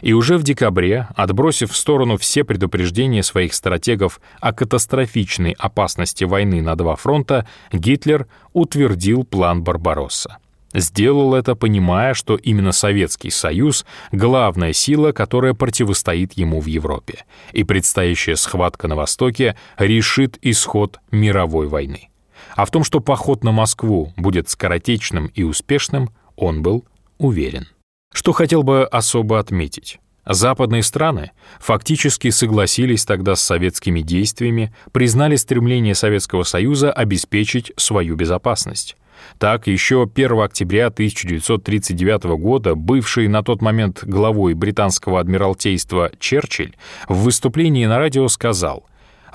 И 0.02 0.14
уже 0.14 0.38
в 0.38 0.44
декабре, 0.44 1.08
отбросив 1.16 1.72
в 1.72 1.76
сторону 1.76 2.18
все 2.18 2.44
предупреждения 2.44 3.24
своих 3.24 3.54
стратегов 3.54 4.20
о 4.40 4.54
катастрофичной 4.54 5.56
опасности 5.58 6.24
войны 6.24 6.62
на 6.62 6.76
два 6.76 6.96
фронта, 6.96 7.48
Гитлер 7.72 8.28
утвердил 8.54 9.24
план 9.24 9.64
Барбаросса. 9.64 10.38
Сделал 10.74 11.36
это, 11.36 11.56
понимая, 11.56 12.14
что 12.14 12.36
именно 12.36 12.74
Советский 12.74 13.30
Союз— 13.30 13.86
главная 14.12 14.74
сила, 14.74 15.14
которая 15.14 15.54
противостоит 15.54 16.34
ему 16.34 16.60
в 16.60 16.66
Европе, 16.66 17.24
и 17.54 17.64
предстоящая 17.64 18.36
схватка 18.36 18.90
на 18.90 18.98
Востоке 18.98 19.56
решит 19.78 20.38
исход 20.42 21.00
мировой 21.12 21.68
войны. 21.68 22.10
А 22.56 22.66
в 22.66 22.72
том, 22.72 22.84
что 22.84 23.02
поход 23.02 23.44
на 23.44 23.52
Москву 23.52 24.14
будет 24.16 24.50
скоротечным 24.50 25.28
и 25.28 25.44
успешным, 25.44 26.10
он 26.38 26.62
был 26.62 26.86
уверен. 27.18 27.68
Что 28.14 28.32
хотел 28.32 28.64
бы 28.64 28.86
особо 28.86 29.40
отметить. 29.40 30.00
Западные 30.26 30.82
страны 30.82 31.32
фактически 31.60 32.30
согласились 32.32 33.06
тогда 33.06 33.36
с 33.36 33.44
советскими 33.44 34.02
действиями, 34.02 34.74
признали 34.92 35.36
стремление 35.36 35.94
Советского 35.94 36.44
Союза 36.44 36.92
обеспечить 36.92 37.72
свою 37.78 38.16
безопасность. 38.16 38.96
Так, 39.38 39.68
еще 39.68 40.10
1 40.14 40.40
октября 40.40 40.88
1939 40.88 42.24
года 42.40 42.76
бывший 42.76 43.28
на 43.28 43.44
тот 43.44 43.62
момент 43.62 44.04
главой 44.04 44.54
британского 44.54 45.20
адмиралтейства 45.20 46.12
Черчилль 46.20 46.76
в 47.08 47.24
выступлении 47.24 47.86
на 47.86 48.00
радио 48.00 48.28
сказал 48.28 48.86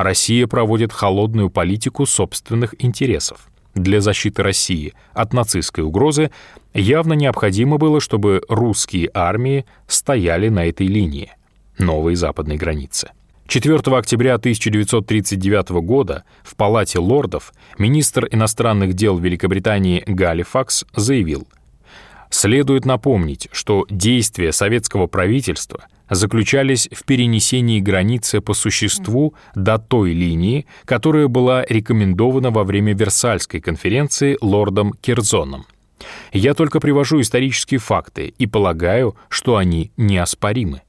«Россия 0.03 0.47
проводит 0.47 0.93
холодную 0.93 1.51
политику 1.51 2.07
собственных 2.07 2.75
интересов. 2.83 3.51
Для 3.75 4.01
защиты 4.01 4.43
России 4.43 4.95
от 5.13 5.33
нацистской 5.33 5.85
угрозы 5.85 6.31
явно 6.75 7.13
необходимо 7.13 7.79
было, 7.79 8.01
чтобы 8.01 8.43
русские 8.49 9.11
армии 9.15 9.65
стояли 9.87 10.49
на 10.49 10.67
этой 10.67 10.87
линии, 10.87 11.33
новой 11.79 12.15
западной 12.17 12.57
границе. 12.57 13.11
4 13.47 13.77
октября 13.97 14.35
1939 14.35 15.71
года 15.83 16.23
в 16.45 16.55
Палате 16.55 17.01
лордов 17.01 17.53
министр 17.79 18.29
иностранных 18.31 18.95
дел 18.95 19.19
Великобритании 19.19 20.05
Галифакс 20.07 20.85
заявил, 20.95 21.49
«Следует 22.31 22.85
напомнить, 22.85 23.49
что 23.53 23.87
действия 23.91 24.53
советского 24.53 25.07
правительства 25.07 25.87
заключались 26.09 26.89
в 26.93 27.05
перенесении 27.05 27.81
границы 27.81 28.41
по 28.41 28.55
существу 28.55 29.35
до 29.55 29.79
той 29.79 30.13
линии, 30.13 30.67
которая 30.85 31.29
была 31.29 31.65
рекомендована 31.69 32.51
во 32.51 32.65
время 32.65 32.95
Версальской 32.95 33.61
конференции 33.61 34.39
лордом 34.41 34.93
Керзоном. 35.01 35.67
Я 36.33 36.55
только 36.55 36.81
привожу 36.81 37.21
исторические 37.21 37.79
факты 37.79 38.33
и 38.39 38.47
полагаю, 38.47 39.17
что 39.29 39.57
они 39.57 39.93
неоспоримы. 39.97 40.83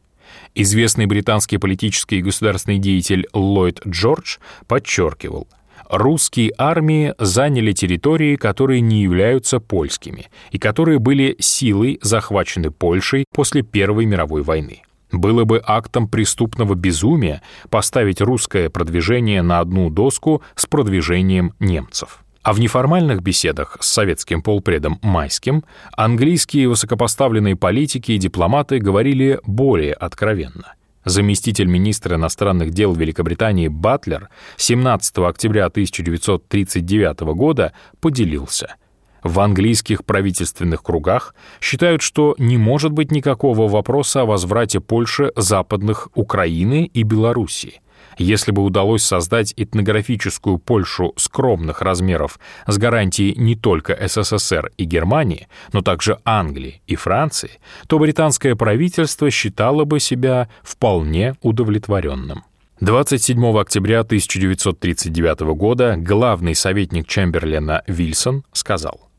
Известный 0.55 1.05
британский 1.05 1.57
политический 1.57 2.19
и 2.19 2.21
государственный 2.21 2.77
деятель 2.77 3.27
Ллойд 3.33 3.81
Джордж 3.87 4.37
подчеркивал, 4.67 5.47
русские 5.91 6.53
армии 6.57 7.13
заняли 7.19 7.73
территории, 7.73 8.37
которые 8.37 8.81
не 8.81 9.03
являются 9.03 9.59
польскими 9.59 10.29
и 10.49 10.57
которые 10.57 10.99
были 10.99 11.35
силой 11.39 11.99
захвачены 12.01 12.71
Польшей 12.71 13.25
после 13.35 13.61
Первой 13.61 14.05
мировой 14.05 14.41
войны. 14.41 14.83
Было 15.11 15.43
бы 15.43 15.61
актом 15.63 16.07
преступного 16.07 16.73
безумия 16.73 17.41
поставить 17.69 18.21
русское 18.21 18.69
продвижение 18.69 19.41
на 19.41 19.59
одну 19.59 19.89
доску 19.89 20.41
с 20.55 20.65
продвижением 20.65 21.53
немцев. 21.59 22.23
А 22.43 22.53
в 22.53 22.59
неформальных 22.59 23.21
беседах 23.21 23.77
с 23.81 23.87
советским 23.87 24.41
полпредом 24.41 24.97
Майским 25.03 25.63
английские 25.91 26.69
высокопоставленные 26.69 27.55
политики 27.55 28.13
и 28.13 28.17
дипломаты 28.17 28.79
говорили 28.79 29.39
более 29.45 29.93
откровенно. 29.93 30.73
Заместитель 31.05 31.65
министра 31.65 32.15
иностранных 32.15 32.71
дел 32.71 32.93
Великобритании 32.93 33.67
Батлер 33.67 34.29
17 34.57 35.17
октября 35.19 35.65
1939 35.65 37.21
года 37.35 37.73
поделился. 37.99 38.75
В 39.23 39.39
английских 39.39 40.05
правительственных 40.05 40.83
кругах 40.83 41.35
считают, 41.59 42.01
что 42.01 42.35
не 42.37 42.57
может 42.57 42.91
быть 42.91 43.11
никакого 43.11 43.67
вопроса 43.67 44.21
о 44.21 44.25
возврате 44.25 44.79
Польши 44.79 45.31
западных 45.35 46.09
Украины 46.13 46.85
и 46.85 47.03
Белоруссии– 47.03 47.81
если 48.17 48.51
бы 48.51 48.63
удалось 48.63 49.03
создать 49.03 49.53
этнографическую 49.57 50.57
Польшу 50.57 51.13
скромных 51.17 51.81
размеров 51.81 52.39
с 52.67 52.77
гарантией 52.77 53.35
не 53.37 53.55
только 53.55 53.97
СССР 54.07 54.71
и 54.77 54.85
Германии, 54.85 55.47
но 55.73 55.81
также 55.81 56.17
Англии 56.25 56.81
и 56.87 56.95
Франции, 56.95 57.51
то 57.87 57.99
британское 57.99 58.55
правительство 58.55 59.29
считало 59.29 59.85
бы 59.85 59.99
себя 59.99 60.49
вполне 60.63 61.35
удовлетворенным. 61.41 62.43
27 62.81 63.59
октября 63.59 63.99
1939 63.99 65.41
года 65.55 65.97
главный 65.97 66.55
советник 66.55 67.07
Чемберлена 67.07 67.83
Вильсон 67.85 68.43
сказал, 68.53 69.10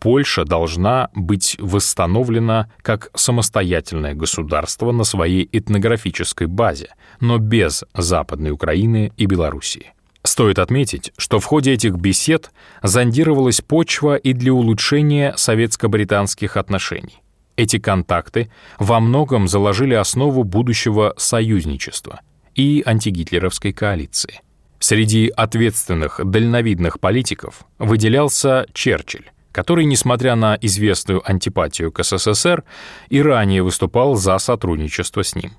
Польша 0.00 0.44
должна 0.44 1.10
быть 1.14 1.56
восстановлена 1.58 2.70
как 2.82 3.10
самостоятельное 3.14 4.14
государство 4.14 4.92
на 4.92 5.04
своей 5.04 5.48
этнографической 5.50 6.46
базе, 6.46 6.90
но 7.20 7.38
без 7.38 7.84
Западной 7.94 8.50
Украины 8.50 9.12
и 9.16 9.26
Белоруссии. 9.26 9.92
Стоит 10.22 10.58
отметить, 10.58 11.12
что 11.16 11.38
в 11.38 11.44
ходе 11.44 11.72
этих 11.72 11.94
бесед 11.94 12.50
зондировалась 12.82 13.60
почва 13.60 14.16
и 14.16 14.32
для 14.32 14.52
улучшения 14.52 15.34
советско-британских 15.36 16.56
отношений. 16.56 17.22
Эти 17.56 17.78
контакты 17.78 18.50
во 18.78 19.00
многом 19.00 19.48
заложили 19.48 19.94
основу 19.94 20.44
будущего 20.44 21.14
союзничества 21.16 22.20
и 22.54 22.82
антигитлеровской 22.84 23.72
коалиции. 23.72 24.40
Среди 24.78 25.28
ответственных, 25.28 26.20
дальновидных 26.22 27.00
политиков 27.00 27.64
выделялся 27.78 28.66
Черчилль, 28.74 29.30
который, 29.56 29.86
несмотря 29.86 30.34
на 30.36 30.58
известную 30.60 31.22
антипатию 31.24 31.90
к 31.90 32.04
СССР, 32.04 32.62
и 33.08 33.22
ранее 33.22 33.62
выступал 33.62 34.14
за 34.14 34.36
сотрудничество 34.36 35.24
с 35.24 35.34
ним. 35.34 35.52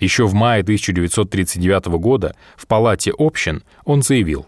Еще 0.00 0.26
в 0.26 0.32
мае 0.32 0.62
1939 0.62 1.84
года 2.00 2.34
в 2.56 2.66
Палате 2.66 3.12
общин 3.14 3.62
он 3.84 4.00
заявил, 4.02 4.46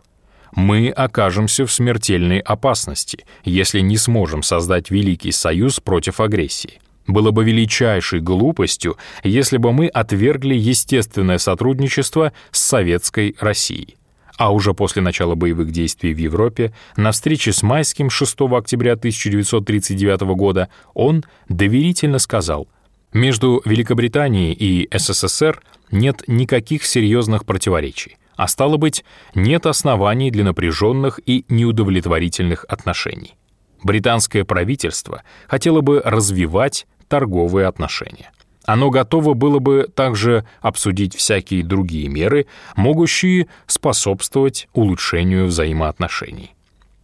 «Мы 0.56 0.88
окажемся 0.88 1.66
в 1.66 1.70
смертельной 1.70 2.38
опасности, 2.38 3.26
если 3.44 3.80
не 3.80 3.98
сможем 3.98 4.42
создать 4.42 4.90
Великий 4.90 5.32
Союз 5.32 5.80
против 5.80 6.18
агрессии. 6.20 6.80
Было 7.06 7.30
бы 7.30 7.44
величайшей 7.44 8.20
глупостью, 8.20 8.96
если 9.22 9.58
бы 9.58 9.74
мы 9.74 9.88
отвергли 9.88 10.54
естественное 10.54 11.36
сотрудничество 11.36 12.32
с 12.52 12.58
Советской 12.58 13.36
Россией 13.38 13.98
а 14.36 14.52
уже 14.52 14.74
после 14.74 15.02
начала 15.02 15.34
боевых 15.34 15.70
действий 15.70 16.12
в 16.12 16.18
Европе, 16.18 16.72
на 16.96 17.12
встрече 17.12 17.52
с 17.52 17.62
Майским 17.62 18.10
6 18.10 18.40
октября 18.52 18.92
1939 18.92 20.20
года, 20.36 20.68
он 20.92 21.24
доверительно 21.48 22.18
сказал, 22.18 22.68
«Между 23.12 23.62
Великобританией 23.64 24.52
и 24.52 24.88
СССР 24.96 25.62
нет 25.90 26.24
никаких 26.26 26.84
серьезных 26.84 27.44
противоречий, 27.44 28.16
а 28.36 28.48
стало 28.48 28.76
быть, 28.76 29.04
нет 29.34 29.66
оснований 29.66 30.30
для 30.30 30.44
напряженных 30.44 31.20
и 31.24 31.44
неудовлетворительных 31.48 32.64
отношений. 32.68 33.36
Британское 33.82 34.44
правительство 34.44 35.22
хотело 35.46 35.80
бы 35.80 36.00
развивать 36.04 36.86
торговые 37.06 37.66
отношения. 37.66 38.32
Оно 38.64 38.90
готово 38.90 39.34
было 39.34 39.58
бы 39.58 39.88
также 39.94 40.46
обсудить 40.60 41.14
всякие 41.14 41.62
другие 41.62 42.08
меры, 42.08 42.46
могущие 42.76 43.48
способствовать 43.66 44.68
улучшению 44.72 45.46
взаимоотношений. 45.46 46.54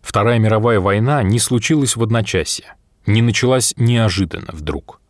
Вторая 0.00 0.38
мировая 0.38 0.80
война 0.80 1.22
не 1.22 1.38
случилась 1.38 1.96
в 1.96 2.02
одночасье, 2.02 2.74
не 3.06 3.20
началась 3.20 3.74
неожиданно 3.76 4.48
вдруг. 4.52 5.00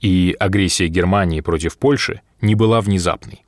И 0.00 0.36
агрессия 0.38 0.88
Германии 0.88 1.40
против 1.40 1.78
Польши 1.78 2.20
не 2.42 2.54
была 2.54 2.82
внезапной. 2.82 3.42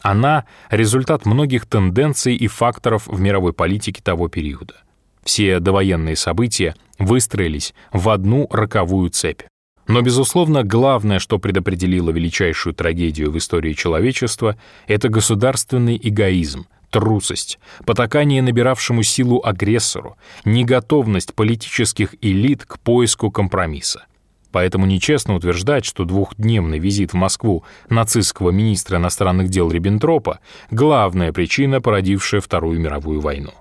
Она— 0.00 0.46
результат 0.70 1.24
многих 1.26 1.66
тенденций 1.66 2.34
и 2.34 2.48
факторов 2.48 3.06
в 3.06 3.20
мировой 3.20 3.52
политике 3.52 4.02
того 4.02 4.26
периода. 4.26 4.74
Все 5.22 5.60
довоенные 5.60 6.16
события 6.16 6.74
выстроились 6.98 7.72
в 7.92 8.08
одну 8.08 8.48
роковую 8.50 9.10
цепь. 9.10 9.42
Но, 9.88 10.00
безусловно, 10.00 10.62
главное, 10.62 11.18
что 11.18 11.38
предопределило 11.38 12.10
величайшую 12.10 12.74
трагедию 12.74 13.30
в 13.30 13.38
истории 13.38 13.72
человечества, 13.72 14.56
это 14.86 15.08
государственный 15.08 15.98
эгоизм, 16.00 16.66
трусость, 16.90 17.58
потакание 17.84 18.42
набиравшему 18.42 19.02
силу 19.02 19.42
агрессору, 19.44 20.16
неготовность 20.44 21.34
политических 21.34 22.14
элит 22.20 22.64
к 22.64 22.78
поиску 22.78 23.30
компромисса. 23.30 24.06
Поэтому 24.52 24.84
нечестно 24.84 25.34
утверждать, 25.34 25.86
что 25.86 26.04
двухдневный 26.04 26.78
визит 26.78 27.12
в 27.12 27.16
Москву 27.16 27.64
нацистского 27.88 28.50
министра 28.50 28.98
иностранных 28.98 29.48
дел 29.48 29.70
Риббентропа— 29.70 30.40
главная 30.70 31.32
причина, 31.32 31.80
породившая 31.80 32.42
Вторую 32.42 32.78
мировую 32.78 33.20
войну. 33.20 33.52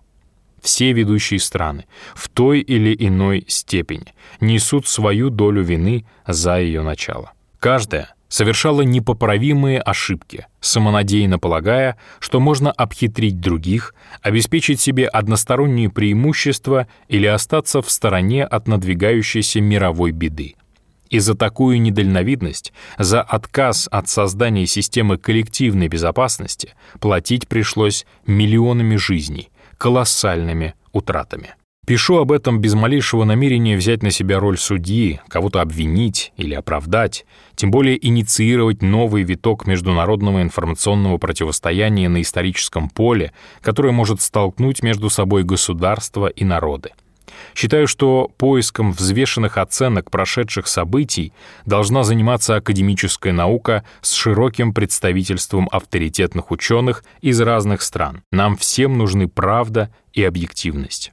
Все 0.62 0.93
ведущие 0.93 1.39
страны 1.39 1.86
в 2.13 2.30
той 2.30 2.60
или 2.60 2.95
иной 2.97 3.45
степени 3.47 4.13
несут 4.39 4.88
свою 4.88 5.30
долю 5.30 5.63
вины 5.63 6.06
за 6.28 6.60
ее 6.60 6.84
начало. 6.84 7.34
Каждая 7.60 8.13
совершала 8.32 8.82
непоправимые 8.82 9.82
ошибки, 9.82 10.47
самонадеянно 10.62 11.38
полагая, 11.38 11.97
что 12.19 12.39
можно 12.39 12.71
обхитрить 12.71 13.41
других, 13.41 13.93
обеспечить 14.21 14.80
себе 14.80 15.08
односторонние 15.08 15.89
преимущества 15.89 16.88
или 17.10 17.26
остаться 17.26 17.82
в 17.82 17.91
стороне 17.91 18.46
от 18.46 18.67
надвигающейся 18.67 19.60
мировой 19.60 20.12
беды. 20.12 20.56
И 21.10 21.19
за 21.19 21.35
такую 21.35 21.81
недальновидность, 21.81 22.71
за 22.98 23.21
отказ 23.21 23.90
от 23.92 24.08
создания 24.08 24.65
системы 24.65 25.17
коллективной 25.17 25.90
безопасности 25.90 26.73
платить 27.02 27.50
пришлось 27.50 28.06
миллионами 28.25 28.96
жизней, 28.96 29.50
колоссальными 29.82 30.75
утратами. 30.92 31.56
Пишу 31.88 32.17
об 32.17 32.32
этом 32.32 32.62
без 32.62 32.75
малейшего 32.75 33.23
намерения 33.23 33.75
взять 33.75 34.04
на 34.04 34.12
себя 34.12 34.40
роль 34.40 34.60
судьи, 34.60 35.19
кого-то 35.27 35.60
обвинить 35.60 36.32
или 36.38 36.54
оправдать, 36.54 37.25
тем 37.56 37.71
более 37.71 37.98
инициировать 38.08 38.84
новый 38.84 39.23
виток 39.23 39.65
международного 39.65 40.44
информационного 40.44 41.17
противостояния 41.17 42.10
на 42.10 42.21
историческом 42.21 42.90
поле, 42.90 43.34
которое 43.62 43.92
может 43.92 44.21
столкнуть 44.21 44.84
между 44.84 45.10
собой 45.10 45.42
государства 45.44 46.27
и 46.27 46.46
народы. 46.46 46.92
Считаю, 47.56 47.87
что 47.87 48.31
поиском 48.37 48.91
взвешенных 48.91 49.58
оценок 49.58 50.10
прошедших 50.10 50.67
событий 50.67 51.33
должна 51.65 52.04
заниматься 52.04 52.56
академическая 52.56 53.33
наука 53.33 53.83
с 54.02 54.13
широким 54.13 54.73
представительством 54.73 55.67
авторитетных 55.71 56.52
ученых 56.52 57.04
из 57.21 57.39
разных 57.41 57.81
стран. 57.81 58.23
Нам 58.31 58.56
всем 58.58 58.97
нужны 58.97 59.27
правда 59.27 59.89
и 60.13 60.23
объективность. 60.23 61.12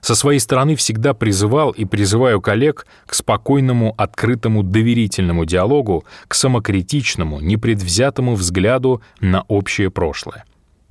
Со 0.00 0.14
своей 0.14 0.38
стороны 0.38 0.76
всегда 0.76 1.12
призывал 1.12 1.70
и 1.70 1.84
призываю 1.84 2.40
коллег 2.40 2.86
к 3.06 3.14
спокойному, 3.14 3.94
открытому, 3.98 4.62
доверительному 4.62 5.44
диалогу, 5.44 6.04
к 6.28 6.34
самокритичному, 6.34 7.40
непредвзятому 7.40 8.34
взгляду 8.34 9.02
на 9.20 9.42
общее 9.48 9.90
прошлое. 9.90 10.44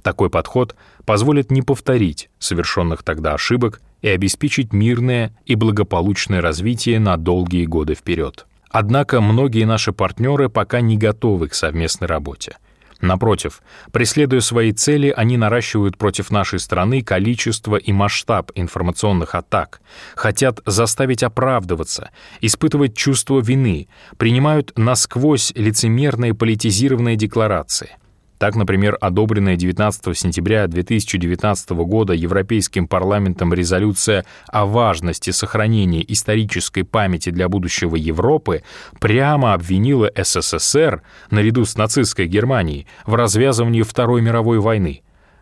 Такой 0.03 0.29
подход 0.29 0.75
позволит 1.05 1.51
не 1.51 1.61
повторить 1.61 2.29
совершенных 2.39 3.03
тогда 3.03 3.33
ошибок 3.33 3.81
и 4.01 4.07
обеспечить 4.09 4.73
мирное 4.73 5.35
и 5.45 5.55
благополучное 5.55 6.41
развитие 6.41 6.99
на 6.99 7.17
долгие 7.17 7.65
годы 7.65 7.95
вперед. 7.95 8.45
Однако 8.69 9.21
многие 9.21 9.65
наши 9.65 9.91
партнеры 9.91 10.49
пока 10.49 10.81
не 10.81 10.97
готовы 10.97 11.47
к 11.47 11.53
совместной 11.53 12.07
работе— 12.07 12.57
Напротив, 13.01 13.61
преследуя 13.91 14.39
свои 14.39 14.71
цели, 14.71 15.13
они 15.15 15.37
наращивают 15.37 15.97
против 15.97 16.31
нашей 16.31 16.59
страны 16.59 17.03
количество 17.03 17.75
и 17.75 17.91
масштаб 17.91 18.51
информационных 18.55 19.35
атак, 19.35 19.81
хотят 20.15 20.61
заставить 20.65 21.23
оправдываться, 21.23 22.09
испытывать 22.41 22.95
чувство 22.95 23.39
вины, 23.39 23.87
принимают 24.17 24.73
насквозь 24.77 25.51
лицемерные 25.55 26.33
политизированные 26.33 27.15
декларации— 27.15 27.91
так, 28.37 28.55
например, 28.55 28.97
одобренная 29.01 29.55
19 29.55 30.17
сентября 30.17 30.67
2019 30.67 31.69
года 31.71 32.13
Европейским 32.13 32.87
парламентом 32.87 33.53
резолюция 33.53 34.25
о 34.47 34.65
важности 34.65 35.31
сохранения 35.31 36.05
исторической 36.07 36.83
памяти 36.83 37.31
для 37.31 37.49
будущего 37.49 37.95
Европы 37.95 38.63
прямо 38.99 39.53
обвинила 39.53 40.11
СССР, 40.15 41.01
наряду 41.31 41.65
с 41.65 41.75
нацистской 41.75 42.27
Германией, 42.27 42.87
в 43.05 43.15
развязывании 43.15 43.81
Второй 43.81 44.21
мировой 44.21 44.59
войны. 44.59 45.01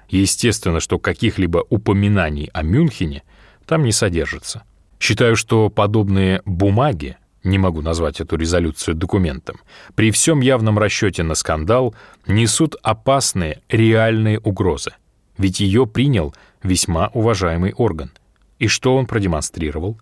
Естественно, 0.09 0.79
что 0.79 0.99
каких-либо 0.99 1.65
упоминаний 1.69 2.49
о 2.53 2.63
Мюнхене 2.63 3.23
там 3.65 3.83
не 3.83 3.91
содержится. 3.91 4.63
Считаю, 4.99 5.35
что 5.35 5.69
подобные 5.69 6.41
бумаги 6.45 7.17
не 7.45 7.57
могу 7.57 7.81
назвать 7.81 8.19
эту 8.19 8.35
резолюцию 8.35 8.95
документом, 8.95 9.57
при 9.95 10.11
всем 10.11 10.41
явном 10.41 10.77
расчете 10.77 11.23
на 11.23 11.35
скандал 11.35 11.95
несут 12.27 12.75
опасные 12.81 13.61
реальные 13.69 14.39
угрозы. 14.39 14.91
Ведь 15.37 15.59
ее 15.59 15.85
принял 15.85 16.33
весьма 16.63 17.09
уважаемый 17.13 17.73
орган. 17.73 18.11
И 18.59 18.67
что 18.67 18.95
он 18.95 19.05
продемонстрировал? 19.05 19.99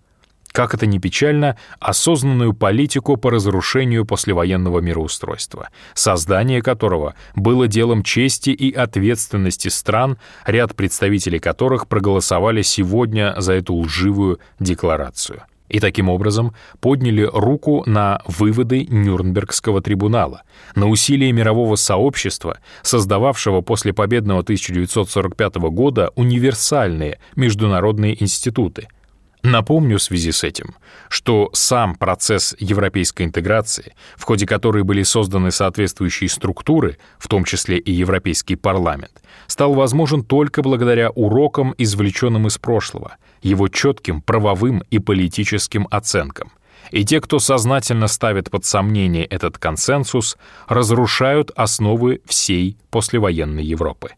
Как 0.52 0.76
это 0.76 0.86
ни 0.86 1.00
печально, 1.00 1.58
осознанную 1.80 2.54
политику 2.54 3.18
по 3.18 3.32
разрушению 3.32 4.06
послевоенного 4.06 4.80
мироустройства, 4.80 5.70
создание 5.96 6.62
которого 6.62 7.16
было 7.36 7.68
делом 7.68 8.04
чести 8.04 8.52
и 8.52 8.72
ответственности 8.72 9.70
стран, 9.70 10.20
ряд 10.46 10.76
представителей 10.76 11.39
которых 11.39 11.88
проголосовали 11.88 12.62
сегодня 12.62 13.34
за 13.39 13.54
эту 13.54 13.74
лживую 13.74 14.39
декларацию 14.60 15.41
и 15.74 15.80
таким 15.80 16.08
образом 16.08 16.54
подняли 16.80 17.24
руку 17.24 17.84
на 17.88 18.22
выводы 18.28 18.86
Нюрнбергского 18.86 19.82
трибунала, 19.82 20.44
на 20.76 20.88
усилия 20.88 21.32
мирового 21.32 21.76
сообщества, 21.76 22.60
создававшего 22.84 23.62
после 23.62 23.92
победного 23.92 24.42
1945 24.42 25.56
года 25.56 26.12
универсальные 26.16 27.20
международные 27.36 28.22
институты— 28.22 28.88
Напомню 29.44 29.98
в 29.98 30.02
связи 30.02 30.32
с 30.32 30.46
этим, 30.46 30.76
что 31.10 31.50
сам 31.52 31.96
процесс 31.96 32.56
европейской 32.60 33.24
интеграции, 33.24 33.94
в 34.16 34.24
ходе 34.24 34.46
которой 34.46 34.84
были 34.84 35.04
созданы 35.04 35.52
соответствующие 35.52 36.30
структуры, 36.30 36.98
в 37.20 37.28
том 37.28 37.44
числе 37.44 37.78
и 37.78 37.92
Европейский 37.92 38.56
парламент, 38.56 39.22
стал 39.48 39.74
возможен 39.74 40.24
только 40.24 40.62
благодаря 40.62 41.10
урокам, 41.10 41.76
извлеченным 41.78 42.48
из 42.48 42.58
прошлого, 42.58 43.18
его 43.44 43.68
четким 43.68 44.22
правовым 44.22 44.84
и 44.89 45.00
политическим 45.00 45.88
оценкам. 45.91 46.52
И 46.91 47.06
те, 47.06 47.22
кто 47.22 47.39
сознательно 47.39 48.08
ставит 48.08 48.50
под 48.50 48.66
сомнение 48.66 49.26
этот 49.26 49.58
консенсус, 49.58 50.38
разрушают 50.68 51.52
основы 51.56 52.22
всей 52.26 52.78
послевоенной 52.89 53.64
Европы. 53.64 54.12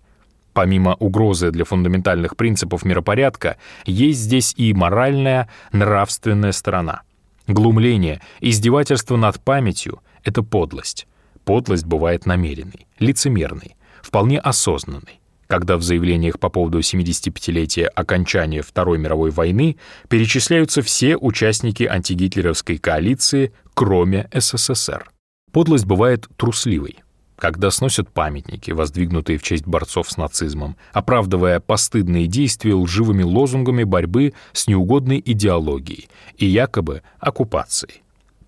Помимо 0.53 0.95
угрозы 0.95 1.51
для 1.51 1.65
фундаментальных 1.65 2.38
принципов 2.38 2.86
миропорядка, 2.86 3.57
есть 3.86 4.19
здесь 4.19 4.53
и 4.55 4.73
моральная, 4.73 5.49
нравственная 5.71 6.53
сторона. 6.53 7.01
Глумление, 7.47 8.21
издевательство 8.39 9.17
над 9.17 9.41
памятью— 9.41 10.01
это 10.23 10.43
подлость. 10.43 11.07
Подлость 11.43 11.86
бывает 11.86 12.26
намеренной, 12.26 12.88
лицемерной, 12.99 13.76
вполне 14.01 14.39
осознанной 14.39 15.19
когда 15.47 15.77
в 15.77 15.83
заявлениях 15.83 16.39
по 16.39 16.49
поводу 16.49 16.79
75-летия 16.79 17.85
окончания 17.87 18.61
Второй 18.61 18.97
мировой 18.97 19.31
войны 19.31 19.77
перечисляются 20.09 20.81
все 20.81 21.17
участники 21.17 21.83
антигитлеровской 21.83 22.77
коалиции, 22.77 23.53
кроме 23.73 24.29
СССР. 24.33 25.09
Подлость 25.51 25.85
бывает 25.85 26.27
трусливой, 26.37 26.97
когда 27.37 27.71
сносят 27.71 28.09
памятники, 28.09 28.71
воздвигнутые 28.71 29.37
в 29.37 29.43
честь 29.43 29.67
борцов 29.67 30.09
с 30.09 30.17
нацизмом, 30.17 30.77
оправдывая 30.93 31.59
постыдные 31.59 32.27
действия 32.27 32.73
лживыми 32.73 33.23
лозунгами 33.23 33.83
борьбы 33.83 34.33
с 34.53 34.67
неугодной 34.67 35.21
идеологией 35.25 36.09
и 36.37 36.45
якобы 36.45 37.03
оккупацией. 37.19 38.05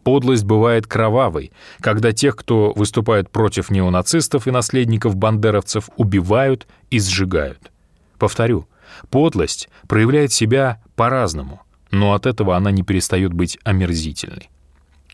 Подлость 0.08 0.45
бывает 0.45 0.88
кровавой, 0.88 1.51
когда 1.82 2.14
тех, 2.14 2.38
кто 2.38 2.72
выступает 2.78 3.30
против 3.30 3.70
неонацистов 3.70 4.47
и 4.47 4.51
наследников 4.51 5.18
бандеровцев, 5.18 5.89
убивают 5.97 6.66
и 6.89 6.97
сжигают. 6.97 7.74
Повторю, 8.18 8.70
подлость 9.10 9.68
проявляет 9.89 10.32
себя 10.32 10.82
по-разному, 10.95 11.62
но 11.91 12.14
от 12.14 12.26
этого 12.26 12.55
она 12.55 12.72
не 12.72 12.84
перестает 12.84 13.34
быть 13.34 13.60
омерзительной. 13.66 14.49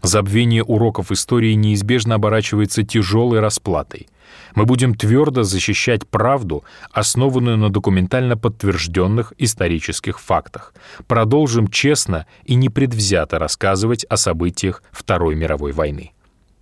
Забвение 0.04 0.64
уроков 0.64 1.12
истории 1.12 1.54
неизбежно 1.54 2.14
оборачивается 2.14 2.84
тяжелой 2.84 3.40
расплатой. 3.40 4.06
Мы 4.56 4.66
будем 4.66 4.96
твердо 4.96 5.44
защищать 5.44 6.08
правду, 6.08 6.64
основанную 6.92 7.58
на 7.58 7.70
документально 7.70 8.38
подтвержденных 8.38 9.34
исторических 9.38 10.20
фактах. 10.20 10.74
Продолжим 11.08 11.68
честно 11.68 12.26
и 12.46 12.56
непредвзято 12.56 13.40
рассказывать 13.40 14.06
о 14.06 14.18
событиях 14.18 14.84
Второй 14.92 15.36
мировой 15.36 15.72
войны. 15.72 16.14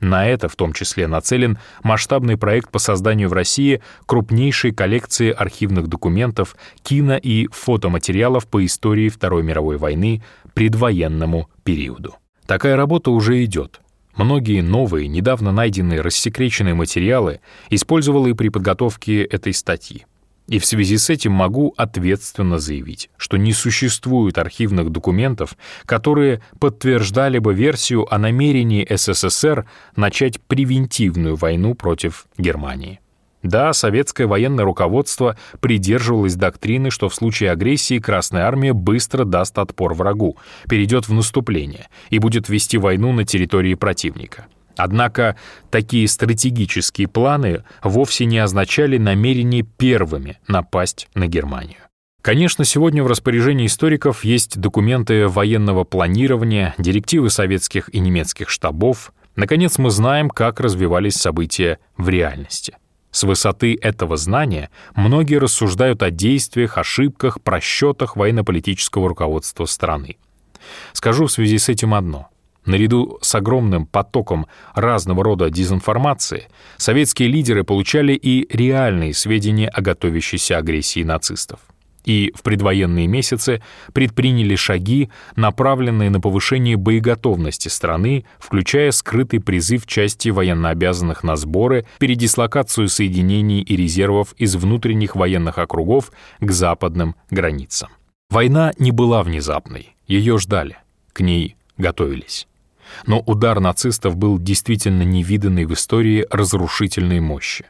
На 0.01 0.28
это 0.28 0.49
в 0.49 0.55
том 0.55 0.74
числе 0.74 1.07
нацелен 1.07 1.59
масштабный 1.84 2.36
проект 2.36 2.72
по 2.72 2.80
созданию 2.80 3.30
в 3.30 3.34
России 3.34 3.82
крупнейшей 4.07 4.72
коллекции 4.72 5.30
архивных 5.32 5.88
документов, 5.88 6.55
кино 6.82 7.17
и 7.17 7.47
фотоматериалов 7.51 8.47
по 8.47 8.65
истории 8.65 9.09
Второй 9.09 9.43
мировой 9.43 9.78
войны 9.78 10.24
предвоенному 10.55 11.49
периоду. 11.63 12.15
Такая 12.47 12.76
работа 12.76 13.11
уже 13.11 13.43
идет. 13.45 13.80
Многие 14.16 14.62
новые, 14.62 15.07
недавно 15.07 15.51
найденные 15.51 16.01
рассекреченные 16.01 16.74
материалы 16.74 17.39
использовал 17.70 18.28
и 18.28 18.34
при 18.34 18.49
подготовке 18.49 19.24
этой 19.24 19.53
статьи. 19.53 20.05
И 20.47 20.59
в 20.59 20.66
связи 20.66 20.97
с 20.97 21.09
этим 21.09 21.32
могу 21.32 21.74
ответственно 21.78 22.59
заявить, 22.59 23.09
что 23.16 23.38
не 23.38 23.53
существует 23.53 24.38
архивных 24.38 24.89
документов, 24.89 25.55
которые 25.86 26.41
подтверждали 26.59 27.38
бы 27.39 27.53
версию 27.53 28.14
о 28.14 28.18
намерении 28.18 28.86
СССР 28.89 29.66
начать 29.95 30.41
превентивную 30.41 31.38
войну 31.38 31.74
против 31.74 32.26
Германии. 32.38 32.99
Да, 33.44 33.74
советское 33.74 34.28
военное 34.28 34.66
руководство 34.66 35.38
придерживалось 35.60 36.36
доктрины, 36.36 36.92
что 36.92 37.10
в 37.10 37.16
случае 37.16 37.52
агрессии 37.52 38.00
Красная 38.00 38.44
Армия 38.44 38.74
быстро 38.74 39.26
даст 39.26 39.58
отпор 39.58 39.94
врагу, 39.94 40.38
перейдет 40.70 41.08
в 41.08 41.14
наступление 41.14 41.88
и 42.10 42.20
будет 42.20 42.50
вести 42.50 42.78
войну 42.78 43.12
на 43.14 43.26
территории 43.26 43.74
противника. 43.74 44.46
Однако 44.78 45.36
такие 45.70 46.08
стратегические 46.08 47.08
планы 47.08 47.64
вовсе 47.84 48.26
не 48.26 48.39
означали 48.39 48.98
намерение 48.98 49.64
первыми 49.64 50.39
напасть 50.48 51.08
на 51.14 51.28
Германию. 51.28 51.78
Конечно, 52.22 52.66
сегодня 52.66 53.04
в 53.04 53.08
распоряжении 53.08 53.66
историков 53.66 54.24
есть 54.24 54.60
документы 54.60 55.28
военного 55.28 55.84
планирования, 55.84 56.76
директивы 56.78 57.32
советских 57.32 57.94
и 57.94 58.00
немецких 58.00 58.50
штабов. 58.50 59.12
Наконец, 59.36 59.80
мы 59.80 59.89
знаем, 59.89 60.30
как 60.30 60.60
развивались 60.60 61.16
события 61.16 61.80
в 61.98 62.10
реальности. 62.10 62.76
С 63.12 63.24
высоты 63.24 63.78
этого 63.82 64.18
знания 64.18 64.70
многие 64.95 65.36
рассуждают 65.36 66.01
о 66.01 66.12
действиях, 66.12 66.78
ошибках, 66.78 67.41
просчетах 67.41 68.16
военно-политического 68.16 69.09
руководства 69.09 69.66
страны. 69.66 70.18
Скажу 70.93 71.26
в 71.26 71.32
связи 71.32 71.57
с 71.57 71.70
этим 71.70 71.93
одно. 71.93 72.30
Наряду 72.66 73.18
с 73.22 73.34
огромным 73.34 73.88
потоком 73.88 74.45
разного 74.76 75.24
рода 75.24 75.49
дезинформации, 75.49 76.47
советские 76.78 77.28
лидеры 77.28 77.64
получали 77.64 78.14
и 78.14 78.47
реальные 78.55 79.16
сведения 79.16 79.68
о 79.68 79.82
готовящейся 79.82 80.57
агрессии 80.57 81.03
нацистов 81.03 81.59
и 82.04 82.32
в 82.36 82.41
предвоенные 82.41 83.08
месяцы 83.08 83.62
предприняли 83.93 84.56
шаги, 84.56 85.10
направленные 85.36 86.10
на 86.10 86.20
повышение 86.20 86.78
боеготовности 86.78 87.68
страны, 87.68 88.26
включая 88.39 88.91
скрытый 88.91 89.39
призыв 89.39 89.86
части 89.86 90.30
военнообязанных 90.30 91.24
на 91.24 91.36
сборы, 91.36 91.86
передислокацию 91.99 92.88
соединений 92.88 93.62
и 93.62 93.76
резервов 93.76 94.34
из 94.38 94.56
внутренних 94.56 95.16
военных 95.16 95.58
округов 95.58 96.12
к 96.39 96.52
западным 96.52 97.16
границам. 97.30 97.89
Война 98.30 98.72
не 98.80 98.91
была 98.91 99.24
внезапной, 99.24 99.95
ее 100.08 100.38
ждали, 100.38 100.78
к 101.14 101.20
ней 101.20 101.56
готовились. 101.78 102.47
Но 103.06 103.20
удар 103.20 103.60
нацистов 103.60 104.16
был 104.16 104.39
действительно 104.39 105.04
невиданный 105.04 105.66
в 105.66 105.74
истории 105.74 106.26
разрушительной 106.30 107.20
мощи. 107.20 107.66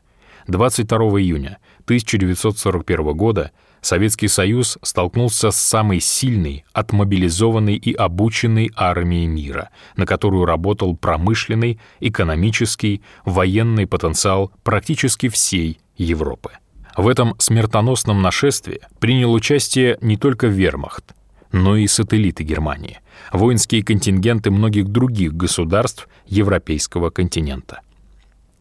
22 0.47 0.97
июня 1.21 1.59
1941 1.85 3.13
года 3.13 3.51
Советский 3.81 4.27
Союз 4.27 4.77
столкнулся 4.83 5.49
с 5.49 5.57
самой 5.57 5.99
сильной, 5.99 6.63
отмобилизованной 6.71 7.75
и 7.75 7.93
обученной 7.93 8.71
армией 8.75 9.25
мира, 9.25 9.69
на 9.97 10.05
которую 10.05 10.45
работал 10.45 10.95
промышленный, 10.95 11.79
экономический, 11.99 13.01
военный 13.25 13.87
потенциал 13.87 14.51
практически 14.63 15.29
всей 15.29 15.79
Европы. 15.97 16.51
В 16.95 17.07
этом 17.07 17.35
смертоносном 17.39 18.21
нашествии 18.21 18.81
принял 18.99 19.33
участие 19.33 19.97
не 20.01 20.17
только 20.17 20.47
вермахт, 20.47 21.15
но 21.51 21.75
и 21.75 21.87
сателлиты 21.87 22.43
Германии, 22.43 22.99
воинские 23.31 23.83
контингенты 23.83 24.51
многих 24.51 24.89
других 24.89 25.33
государств 25.33 26.07
европейского 26.27 27.09
континента. 27.09 27.81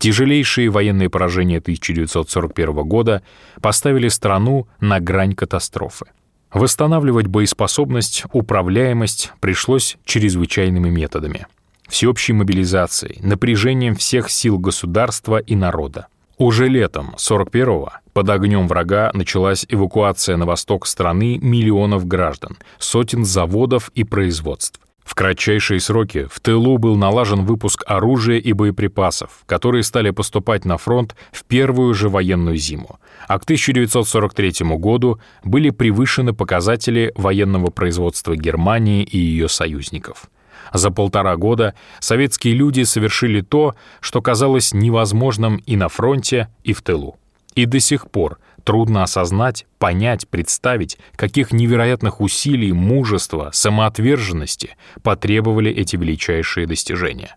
Тяжелейшие 0.00 0.70
военные 0.70 1.10
поражения 1.10 1.58
1941 1.58 2.74
года 2.88 3.22
поставили 3.60 4.08
страну 4.08 4.66
на 4.80 4.98
грань 4.98 5.34
катастрофы. 5.34 6.06
Восстанавливать 6.54 7.26
боеспособность, 7.26 8.24
управляемость 8.32 9.32
пришлось 9.40 9.98
чрезвычайными 10.06 10.88
методами. 10.88 11.46
Всеобщей 11.86 12.32
мобилизацией, 12.32 13.20
напряжением 13.20 13.94
всех 13.94 14.30
сил 14.30 14.58
государства 14.58 15.36
и 15.36 15.54
народа. 15.54 16.06
Уже 16.38 16.66
летом 16.68 17.14
41-го 17.18 17.92
под 18.14 18.30
огнем 18.30 18.68
врага 18.68 19.10
началась 19.12 19.66
эвакуация 19.68 20.38
на 20.38 20.46
восток 20.46 20.86
страны 20.86 21.36
миллионов 21.36 22.06
граждан, 22.06 22.56
сотен 22.78 23.26
заводов 23.26 23.90
и 23.94 24.04
производств. 24.04 24.80
В 25.04 25.14
кратчайшие 25.14 25.80
сроки 25.80 26.26
в 26.30 26.40
тылу 26.40 26.78
был 26.78 26.96
налажен 26.96 27.44
выпуск 27.44 27.82
оружия 27.86 28.38
и 28.38 28.52
боеприпасов, 28.52 29.42
которые 29.46 29.82
стали 29.82 30.10
поступать 30.10 30.64
на 30.64 30.78
фронт 30.78 31.16
в 31.32 31.44
первую 31.44 31.94
же 31.94 32.08
военную 32.08 32.56
зиму, 32.56 33.00
а 33.26 33.38
к 33.38 33.44
1943 33.44 34.76
году 34.76 35.20
были 35.42 35.70
превышены 35.70 36.32
показатели 36.32 37.12
военного 37.16 37.70
производства 37.70 38.36
Германии 38.36 39.02
и 39.02 39.18
ее 39.18 39.48
союзников. 39.48 40.30
За 40.72 40.90
полтора 40.90 41.36
года 41.36 41.74
советские 41.98 42.54
люди 42.54 42.82
совершили 42.84 43.40
то, 43.40 43.74
что 44.00 44.22
казалось 44.22 44.72
невозможным 44.72 45.56
и 45.66 45.76
на 45.76 45.88
фронте, 45.88 46.48
и 46.62 46.72
в 46.72 46.82
тылу. 46.82 47.16
И 47.54 47.66
до 47.66 47.80
сих 47.80 48.08
пор 48.10 48.38
Трудно 48.64 49.02
осознать, 49.02 49.66
понять, 49.78 50.28
представить, 50.28 50.98
каких 51.16 51.52
невероятных 51.52 52.20
усилий, 52.20 52.72
мужества, 52.72 53.50
самоотверженности 53.52 54.76
потребовали 55.02 55.70
эти 55.70 55.96
величайшие 55.96 56.66
достижения. 56.66 57.36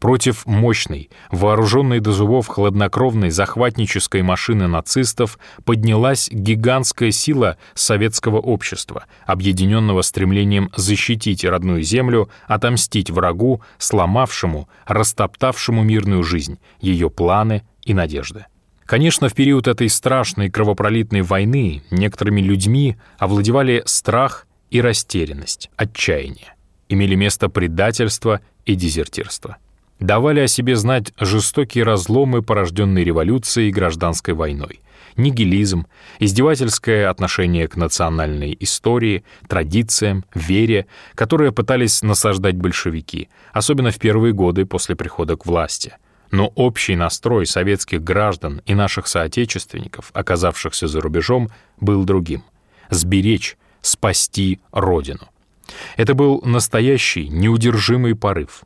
Против 0.00 0.44
мощной, 0.44 1.08
вооруженной 1.30 2.00
до 2.00 2.12
зубов 2.12 2.46
хладнокровной 2.48 3.30
захватнической 3.30 4.20
машины 4.20 4.66
нацистов 4.66 5.38
поднялась 5.64 6.28
гигантская 6.30 7.10
сила 7.10 7.56
советского 7.74 8.38
общества, 8.38 9.06
объединенного 9.24 10.02
стремлением 10.02 10.70
защитить 10.76 11.44
родную 11.44 11.82
землю, 11.82 12.28
отомстить 12.46 13.10
врагу, 13.10 13.62
сломавшему, 13.78 14.68
растоптавшему 14.86 15.82
мирную 15.82 16.22
жизнь, 16.22 16.58
ее 16.80 17.08
планы 17.08 17.62
и 17.84 17.94
надежды. 17.94 18.46
Конечно, 18.86 19.28
в 19.28 19.34
период 19.34 19.68
этой 19.68 19.88
страшной 19.88 20.50
кровопролитной 20.50 21.22
войны 21.22 21.82
некоторыми 21.90 22.40
людьми 22.40 22.96
овладевали 23.18 23.82
страх 23.86 24.46
и 24.70 24.80
растерянность, 24.80 25.70
отчаяние. 25.76 26.54
Имели 26.88 27.14
место 27.14 27.48
предательство 27.48 28.40
и 28.66 28.74
дезертирство. 28.74 29.56
Давали 30.00 30.40
о 30.40 30.48
себе 30.48 30.74
знать 30.74 31.12
жестокие 31.18 31.84
разломы, 31.84 32.42
порожденные 32.42 33.04
революцией 33.04 33.68
и 33.68 33.72
гражданской 33.72 34.34
войной, 34.34 34.80
нигилизм, 35.16 35.86
издевательское 36.18 37.08
отношение 37.08 37.68
к 37.68 37.76
национальной 37.76 38.56
истории, 38.58 39.22
традициям, 39.48 40.24
вере, 40.34 40.86
которые 41.14 41.52
пытались 41.52 42.02
насаждать 42.02 42.56
большевики, 42.56 43.28
особенно 43.52 43.92
в 43.92 43.98
первые 43.98 44.32
годы 44.32 44.66
после 44.66 44.96
прихода 44.96 45.36
к 45.36 45.46
власти— 45.46 45.94
но 46.32 46.46
общий 46.56 46.96
настрой 46.96 47.46
советских 47.46 48.02
граждан 48.02 48.62
и 48.66 48.74
наших 48.74 49.06
соотечественников, 49.06 50.10
оказавшихся 50.14 50.88
за 50.88 51.00
рубежом, 51.00 51.50
был 51.78 52.04
другим— 52.04 52.42
сберечь, 52.90 53.56
спасти 53.82 54.58
Родину. 54.72 55.28
Это 55.96 56.14
был 56.14 56.40
настоящий, 56.42 57.28
неудержимый 57.28 58.16
порыв. 58.16 58.62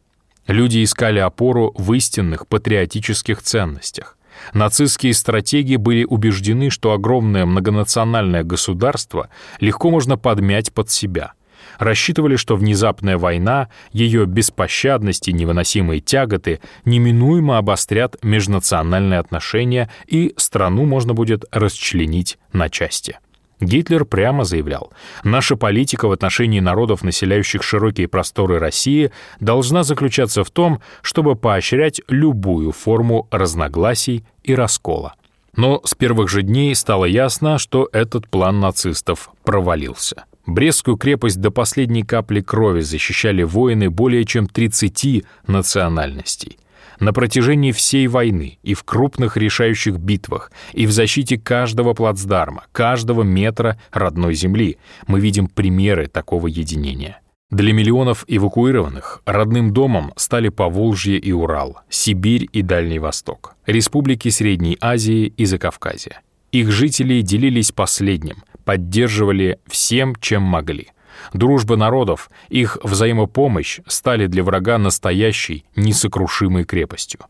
Люди 0.47 0.83
искали 0.83 1.19
опору 1.19 1.75
в 1.77 1.93
истинных 1.93 2.47
патриотических 2.47 3.43
ценностях. 3.43 4.17
Нацистские 4.53 5.13
стратеги 5.15 5.77
были 5.77 6.05
убеждены, 6.05 6.71
что 6.71 6.93
огромное 6.93 7.47
многонациональное 7.47 8.45
государство 8.45 9.29
легко 9.61 9.91
можно 9.91 10.17
подмять 10.17 10.73
под 10.73 10.91
себя— 10.91 11.33
рассчитывали, 11.79 12.37
что 12.37 12.57
внезапная 12.57 13.19
война, 13.19 13.69
ее 13.93 14.27
беспощадность 14.27 15.29
и 15.29 15.33
невыносимые 15.33 16.01
тяготы 16.01 16.61
неминуемо 16.85 17.59
обострят 17.59 18.17
межнациональные 18.23 19.19
отношения 19.19 19.91
и 20.07 20.35
страну 20.37 20.85
можно 20.85 21.15
будет 21.15 21.45
расчленить 21.51 22.39
на 22.53 22.69
части. 22.69 23.19
Гитлер 23.61 24.05
прямо 24.05 24.45
заявлял, 24.45 24.93
наша 25.25 25.57
политика 25.57 26.09
в 26.09 26.13
отношении 26.13 26.61
народов, 26.61 27.03
населяющих 27.03 27.63
широкие 27.63 28.07
просторы 28.07 28.59
России, 28.59 29.13
должна 29.41 29.83
заключаться 29.83 30.45
в 30.45 30.51
том, 30.51 30.81
чтобы 31.01 31.37
поощрять 31.37 32.03
любую 32.09 32.73
форму 32.73 33.29
разногласий 33.31 34.25
и 34.45 34.55
раскола. 34.55 35.15
Но 35.57 35.81
с 35.85 35.95
первых 35.95 36.29
же 36.29 36.43
дней 36.43 36.75
стало 36.75 37.07
ясно, 37.07 37.57
что 37.57 37.89
этот 37.93 38.29
план 38.29 38.61
нацистов 38.61 39.31
провалился. 39.43 40.25
Брестскую 40.47 40.97
крепость 40.97 41.41
до 41.41 41.51
последней 41.51 42.05
капли 42.05 42.41
крови 42.41 42.81
защищали 42.81 43.43
воины 43.43 43.91
более 43.91 44.25
чем 44.25 44.47
30 44.47 45.25
национальностей. 45.49 46.59
На 47.01 47.13
протяжении 47.13 47.73
всей 47.73 48.07
войны 48.07 48.59
и 48.63 48.75
в 48.75 48.85
крупных 48.85 49.37
решающих 49.37 49.99
битвах, 49.99 50.51
и 50.73 50.87
в 50.87 50.93
защите 50.93 51.37
каждого 51.37 51.93
плацдарма, 51.93 52.65
каждого 52.73 53.23
метра 53.23 53.79
родной 53.93 54.35
земли 54.35 54.79
мы 55.07 55.21
видим 55.21 55.49
примеры 55.49 56.07
такого 56.07 56.47
единения. 56.47 57.21
Для 57.51 57.73
миллионов 57.73 58.25
эвакуированных 58.27 59.23
родным 59.25 59.73
домом 59.73 60.13
стали 60.17 60.49
Поволжье 60.49 61.19
и 61.19 61.33
Урал, 61.33 61.79
Сибирь 61.91 62.49
и 62.53 62.63
Дальний 62.63 62.99
Восток, 62.99 63.57
республики 63.67 64.31
Средней 64.31 64.79
Азии 64.81 65.33
и 65.37 65.45
Закавказья. 65.45 66.23
Их 66.51 66.73
жители 66.73 67.21
делились 67.21 67.71
последним, 67.71 68.39
поддерживали 68.67 69.61
всем, 69.67 70.17
чем 70.17 70.43
могли. 70.43 70.89
Дружба 71.33 71.77
народов, 71.77 72.29
их 72.49 72.77
взаимопомощь 72.83 73.81
стали 73.87 74.27
для 74.27 74.43
врага 74.43 74.77
настоящей, 74.77 75.65
несокрушимой 75.77 76.65
крепостью. 76.65 77.21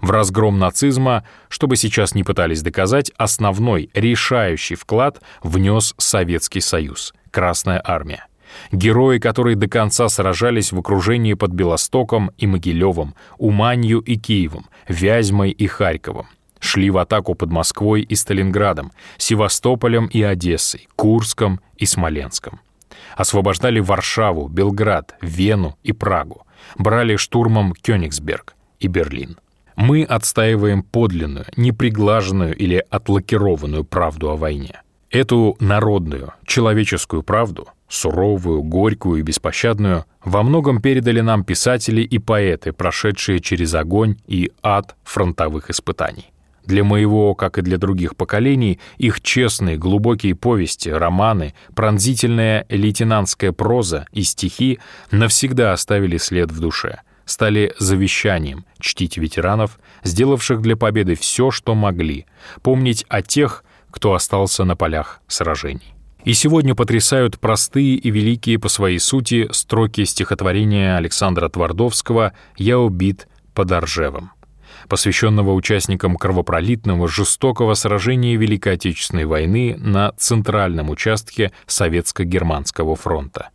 В 0.00 0.10
разгром 0.10 0.58
нацизма, 0.58 1.24
что 1.48 1.66
бы 1.66 1.76
сейчас 1.76 2.14
не 2.14 2.22
пытались 2.22 2.62
доказать, 2.62 3.10
основной, 3.16 3.90
решающий 3.94 4.74
вклад 4.74 5.20
внес 5.42 5.94
Советский 5.96 6.60
Союз, 6.60 7.14
Красная 7.30 7.80
Армия. 7.82 8.26
Герои, 8.70 9.18
которые 9.18 9.56
до 9.56 9.68
конца 9.68 10.08
сражались 10.10 10.72
в 10.72 10.78
окружении 10.78 11.32
под 11.34 11.52
Белостоком 11.52 12.30
и 12.36 12.46
Могилевым, 12.46 13.14
Уманью 13.38 14.00
и 14.00 14.16
Киевом, 14.16 14.66
Вязьмой 14.88 15.50
и 15.50 15.66
Харьковом 15.66 16.26
шли 16.62 16.90
в 16.90 16.98
атаку 16.98 17.34
под 17.34 17.50
Москвой 17.50 18.02
и 18.02 18.14
Сталинградом, 18.14 18.92
Севастополем 19.18 20.06
и 20.06 20.22
Одессой, 20.22 20.88
Курском 20.96 21.60
и 21.76 21.84
Смоленском. 21.84 22.60
Освобождали 23.16 23.80
Варшаву, 23.80 24.48
Белград, 24.48 25.16
Вену 25.20 25.76
и 25.82 25.92
Прагу. 25.92 26.46
Брали 26.78 27.16
штурмом 27.16 27.74
Кёнигсберг 27.74 28.54
и 28.78 28.86
Берлин. 28.86 29.38
Мы 29.74 30.04
отстаиваем 30.04 30.82
подлинную, 30.82 31.46
неприглаженную 31.56 32.56
или 32.56 32.84
отлакированную 32.90 33.84
правду 33.84 34.30
о 34.30 34.36
войне. 34.36 34.82
Эту 35.10 35.56
народную, 35.60 36.32
человеческую 36.46 37.22
правду, 37.22 37.68
суровую, 37.88 38.62
горькую 38.62 39.20
и 39.20 39.22
беспощадную, 39.22 40.04
во 40.24 40.42
многом 40.42 40.80
передали 40.80 41.20
нам 41.20 41.44
писатели 41.44 42.02
и 42.02 42.18
поэты, 42.18 42.72
прошедшие 42.72 43.40
через 43.40 43.74
огонь 43.74 44.16
и 44.26 44.52
ад 44.62 44.94
фронтовых 45.04 45.68
испытаний. 45.68 46.32
Для 46.64 46.84
моего, 46.84 47.34
как 47.34 47.58
и 47.58 47.62
для 47.62 47.78
других 47.78 48.16
поколений, 48.16 48.78
их 48.98 49.20
честные, 49.20 49.76
глубокие 49.76 50.34
повести, 50.34 50.88
романы, 50.88 51.54
пронзительная 51.74 52.66
лейтенантская 52.68 53.52
проза 53.52 54.06
и 54.12 54.22
стихи 54.22 54.78
навсегда 55.10 55.72
оставили 55.72 56.18
след 56.18 56.52
в 56.52 56.60
душе, 56.60 57.00
стали 57.24 57.72
завещанием 57.78 58.64
чтить 58.78 59.16
ветеранов, 59.16 59.80
сделавших 60.04 60.60
для 60.60 60.76
победы 60.76 61.14
все, 61.16 61.50
что 61.50 61.74
могли, 61.74 62.26
помнить 62.62 63.04
о 63.08 63.22
тех, 63.22 63.64
кто 63.90 64.14
остался 64.14 64.64
на 64.64 64.76
полях 64.76 65.20
сражений. 65.26 65.94
И 66.24 66.34
сегодня 66.34 66.76
потрясают 66.76 67.40
простые 67.40 67.96
и 67.96 68.10
великие 68.10 68.58
по 68.60 68.68
своей 68.68 69.00
сути 69.00 69.48
строки 69.50 70.04
стихотворения 70.04 70.96
Александра 70.96 71.48
Твардовского 71.48 72.32
«Я 72.56 72.78
убит 72.78 73.26
под 73.54 73.72
Оржевом», 73.72 74.30
посвященного 74.92 75.54
участникам 75.54 76.16
кровопролитного 76.16 77.08
жестокого 77.08 77.72
сражения 77.72 78.36
Великой 78.36 78.74
Отечественной 78.74 79.24
войны 79.24 79.74
на 79.78 80.12
центральном 80.18 80.90
участке 80.90 81.50
Советско-Германского 81.66 82.94
фронта. 82.94 83.48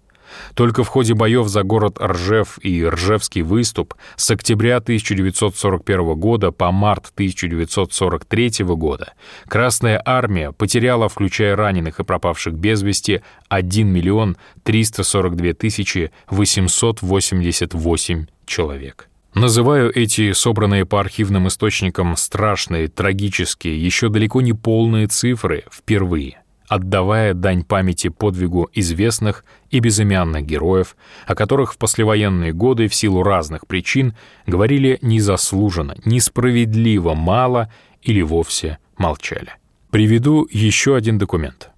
Только 0.55 0.83
в 0.83 0.87
ходе 0.87 1.13
боев 1.13 1.47
за 1.47 1.61
город 1.61 1.99
Ржев 2.01 2.57
и 2.63 2.83
Ржевский 2.83 3.43
выступ 3.43 3.93
с 4.15 4.31
октября 4.31 4.77
1941 4.77 6.15
года 6.15 6.51
по 6.51 6.71
март 6.71 7.11
1943 7.13 8.65
года 8.73 9.13
Красная 9.47 10.01
Армия 10.03 10.51
потеряла, 10.51 11.07
включая 11.07 11.55
раненых 11.55 11.99
и 11.99 12.03
пропавших 12.03 12.55
без 12.55 12.81
вести, 12.81 13.21
1 13.49 13.87
миллион 13.87 14.37
342 14.63 15.53
тысячи 15.53 16.09
888 16.31 18.25
человек. 18.47 19.07
Называю 19.37 19.95
эти 19.95 20.31
собранные 20.31 20.85
по 20.85 20.99
архивным 20.99 21.47
источникам 21.47 22.17
страшные, 22.17 22.87
трагические, 22.87 23.79
еще 23.79 24.09
далеко 24.09 24.41
не 24.41 24.53
полные 24.53 25.05
цифры 25.07 25.63
впервые— 25.71 26.41
отдавая 26.67 27.33
дань 27.33 27.63
памяти 27.63 28.09
подвигу 28.09 28.69
известных 28.73 29.45
и 29.69 29.79
безымянных 29.79 30.43
героев, 30.43 30.95
о 31.25 31.35
которых 31.35 31.73
в 31.73 31.77
послевоенные 31.77 32.51
годы 32.51 32.87
в 32.87 32.95
силу 32.95 33.23
разных 33.23 33.67
причин 33.67 34.15
говорили 34.45 34.97
незаслуженно, 35.01 35.95
несправедливо 36.03 37.13
мало 37.13 37.71
или 38.01 38.21
вовсе 38.21 38.79
молчали. 38.97 39.53
Приведу 39.91 40.47
еще 40.51 40.95
один 40.95 41.17
документ. 41.17 41.69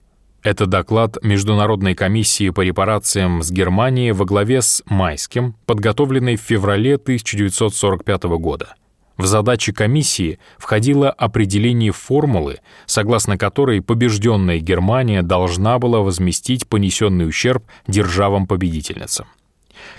Это 0.41 0.67
доклад 0.67 1.17
Международной 1.21 1.95
комиссии 1.95 2.49
по 2.49 2.61
репарациям 2.61 3.43
с 3.43 3.51
Германией 3.51 4.13
во 4.13 4.23
главе 4.23 4.61
с 4.61 4.81
Майским, 4.85 5.55
подготовленный 5.65 6.37
в 6.37 6.41
феврале 6.41 6.95
1945 6.95 8.23
года. 8.39 8.75
В 9.17 9.25
задачи 9.25 9.73
комиссии 9.73 10.39
входило 10.57 11.11
определение 11.11 11.91
формулы, 11.91 12.59
согласно 12.85 13.37
которой 13.37 13.81
побежденная 13.81 14.59
Германия 14.59 15.23
должна 15.23 15.77
была 15.77 15.99
возместить 15.99 16.69
понесенный 16.69 17.27
ущерб 17.27 17.65
державам-победительницам. 17.87 19.27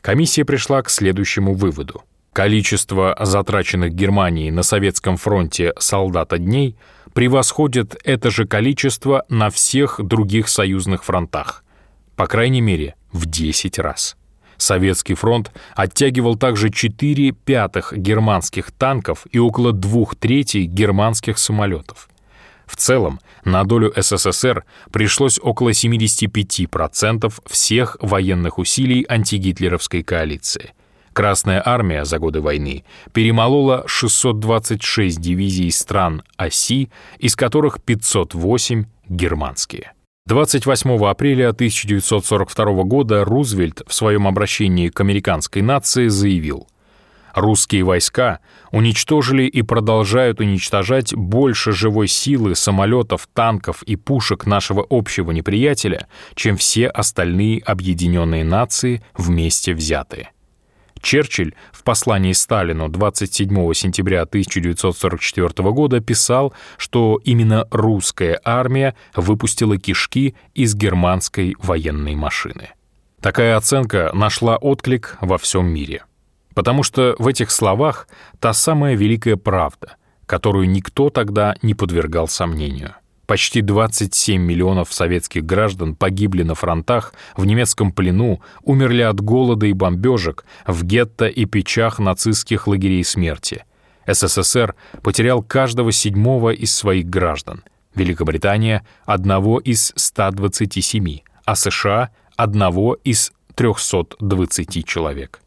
Комиссия 0.01 0.47
пришла 0.47 0.81
к 0.81 0.89
следующему 0.89 1.53
выводу. 1.53 2.03
Количество 2.33 3.15
затраченных 3.21 3.93
Германией 3.93 4.51
на 4.51 4.63
Советском 4.63 5.19
фронте 5.19 5.75
солдата 5.79 6.39
дней 6.39 6.77
превосходит 7.15 7.97
это 8.05 8.31
же 8.31 8.47
количество 8.47 9.25
на 9.29 9.51
всех 9.51 10.01
других 10.03 10.49
союзных 10.49 11.05
фронтах, 11.05 11.65
по 12.17 12.27
крайней 12.27 12.61
мере, 12.61 12.95
в 13.13 13.27
10 13.27 13.79
раз. 13.79 14.17
Советский 14.57 15.15
фронт 15.15 15.51
оттягивал 15.75 16.37
также 16.37 16.71
4 16.71 17.33
пятых 17.33 17.95
германских 17.97 18.71
танков 18.73 19.27
и 19.31 19.39
около 19.39 19.73
двух 19.73 20.17
третей 20.17 20.67
германских 20.67 21.39
самолетов. 21.39 22.09
В 22.67 22.77
целом, 22.77 23.21
на 23.45 23.65
долю 23.65 23.93
СССР 23.97 24.65
пришлось 24.93 25.41
около 25.43 25.71
75% 25.71 27.33
всех 27.47 27.97
военных 28.01 28.59
усилий 28.59 29.05
антигитлеровской 29.09 30.03
коалиции. 30.03 30.73
Красная 31.13 31.63
армия 31.65 32.05
за 32.05 32.19
годы 32.19 32.41
войны 32.41 32.85
перемолола 33.13 33.85
626 33.87 35.21
дивизий 35.21 35.71
стран 35.73 36.23
оси, 36.37 36.91
из 37.19 37.35
которых 37.35 37.83
508 37.83 38.85
германские. 39.09 39.93
28 40.27 41.05
апреля 41.07 41.49
1942 41.49 42.85
года 42.85 43.25
Рузвельт 43.25 43.83
в 43.87 43.93
своем 43.93 44.29
обращении 44.29 44.89
к 44.89 45.01
американской 45.01 45.63
нации 45.63 46.07
заявил 46.07 46.69
«Русские 47.35 47.83
войска 47.83 48.39
уничтожили 48.71 49.43
и 49.45 49.63
продолжают 49.63 50.39
уничтожать 50.39 51.15
больше 51.15 51.73
живой 51.73 52.07
силы 52.07 52.55
самолетов, 52.55 53.29
танков 53.33 53.83
и 53.83 53.97
пушек 53.97 54.47
нашего 54.47 54.87
общего 54.89 55.33
неприятеля, 55.33 56.07
чем 56.37 56.57
все 56.57 56.87
остальные 56.87 57.61
объединенные 57.63 58.45
нации 58.45 59.03
вместе 59.17 59.75
взятые». 59.75 60.31
Черчилль 61.03 61.55
в 61.73 61.83
послании 61.83 62.33
Сталину 62.33 62.89
27 62.89 63.73
сентября 63.75 64.23
1944 64.23 65.71
года 65.71 66.01
писал, 66.01 66.53
что 66.77 67.21
именно 67.25 67.67
русская 67.71 68.41
армия 68.45 68.95
выпустила 69.15 69.79
кишки 69.79 70.35
из 70.55 70.75
германской 70.75 71.57
военной 71.59 72.15
машины. 72.15 72.71
Такая 73.21 73.57
оценка 73.57 74.11
нашла 74.15 74.57
отклик 74.57 75.17
во 75.21 75.39
всем 75.39 75.67
мире. 75.67 76.05
Потому 76.55 76.83
что 76.83 77.15
в 77.19 77.27
этих 77.27 77.51
словах 77.51 78.09
та 78.39 78.53
самая 78.53 78.95
великая 78.95 79.37
правда, 79.37 79.97
которую 80.27 80.69
никто 80.71 81.11
тогда 81.11 81.55
не 81.63 81.75
подвергал 81.75 82.29
сомнению. 82.29 82.95
Почти 83.31 83.61
27 83.61 84.43
миллионов 84.43 84.93
советских 84.93 85.47
граждан 85.47 85.95
погибли 85.95 86.43
на 86.43 86.57
фронтах, 86.57 87.15
в 87.37 87.47
немецком 87.47 87.93
плену, 87.93 88.43
умерли 88.65 89.03
от 89.03 89.21
голода 89.21 89.67
и 89.67 89.73
бомбежек, 89.73 90.45
в 90.67 90.83
гетто 90.83 91.29
и 91.29 91.45
печах 91.45 92.01
нацистских 92.01 92.67
лагерей 92.67 93.05
смерти. 93.05 93.65
СССР 94.05 94.75
потерял 95.05 95.45
каждого 95.45 95.93
седьмого 95.93 96.51
из 96.51 96.75
своих 96.75 97.07
граждан. 97.07 97.63
Великобритания— 97.95 98.85
одного 99.05 99.61
из 99.61 99.93
127, 99.95 101.21
а 101.45 101.55
США— 101.55 102.11
одного 102.37 102.95
из 103.05 103.31
320 103.55 104.85
человек. 104.85 105.41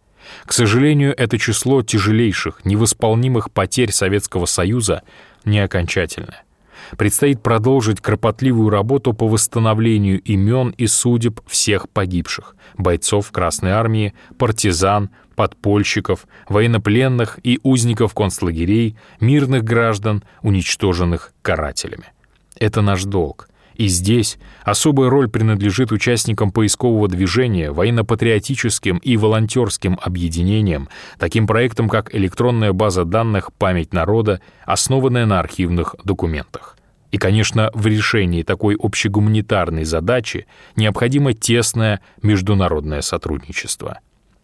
К 0.46 0.54
сожалению, 0.54 1.14
это 1.18 1.38
число 1.38 1.82
тяжелейших, 1.82 2.64
невосполнимых 2.64 3.52
потерь 3.52 3.92
Советского 3.92 4.46
Союза 4.46 5.04
не 5.44 5.60
окончательное 5.60 6.46
предстоит 6.98 7.42
продолжить 7.42 8.02
кропотливую 8.02 8.70
работу 8.70 9.14
по 9.14 9.28
восстановлению 9.28 10.22
имен 10.22 10.74
и 10.78 10.88
судеб 10.88 11.42
всех 11.48 11.90
погибших, 11.90 12.56
бойцов 12.78 13.32
Красной 13.32 13.72
Армии, 13.72 14.14
партизан, 14.38 15.10
подпольщиков, 15.36 16.28
военнопленных 16.48 17.40
и 17.44 17.60
узников 17.64 18.14
концлагерей, 18.14 18.98
мирных 19.20 19.64
граждан, 19.64 20.24
уничтоженных 20.42 21.34
карателями. 21.42 22.14
Это 22.60 22.82
наш 22.82 23.04
долг. 23.04 23.50
И 23.76 23.88
здесь 23.88 24.38
особая 24.64 25.10
роль 25.10 25.30
принадлежит 25.30 25.92
участникам 25.92 26.52
поискового 26.52 27.08
движения, 27.08 27.72
военно-патриотическим 27.72 28.98
и 28.98 29.18
волонтерским 29.18 30.00
объединениям, 30.02 30.90
таким 31.18 31.48
проектам, 31.48 31.90
как 31.90 32.14
электронная 32.14 32.74
база 32.74 33.06
данных 33.06 33.52
«Память 33.54 33.94
народа», 33.94 34.42
основанная 34.66 35.26
на 35.26 35.40
архивных 35.40 35.96
документах. 36.04 36.78
И, 37.12 37.18
конечно, 37.18 37.70
в 37.76 37.86
решении 37.86 38.42
такой 38.42 38.76
общегуманитарной 38.80 39.84
задачи 39.84 40.48
необходимо 40.76 41.34
тесное 41.34 42.02
международное 42.24 43.02
сотрудничество. 43.02 44.00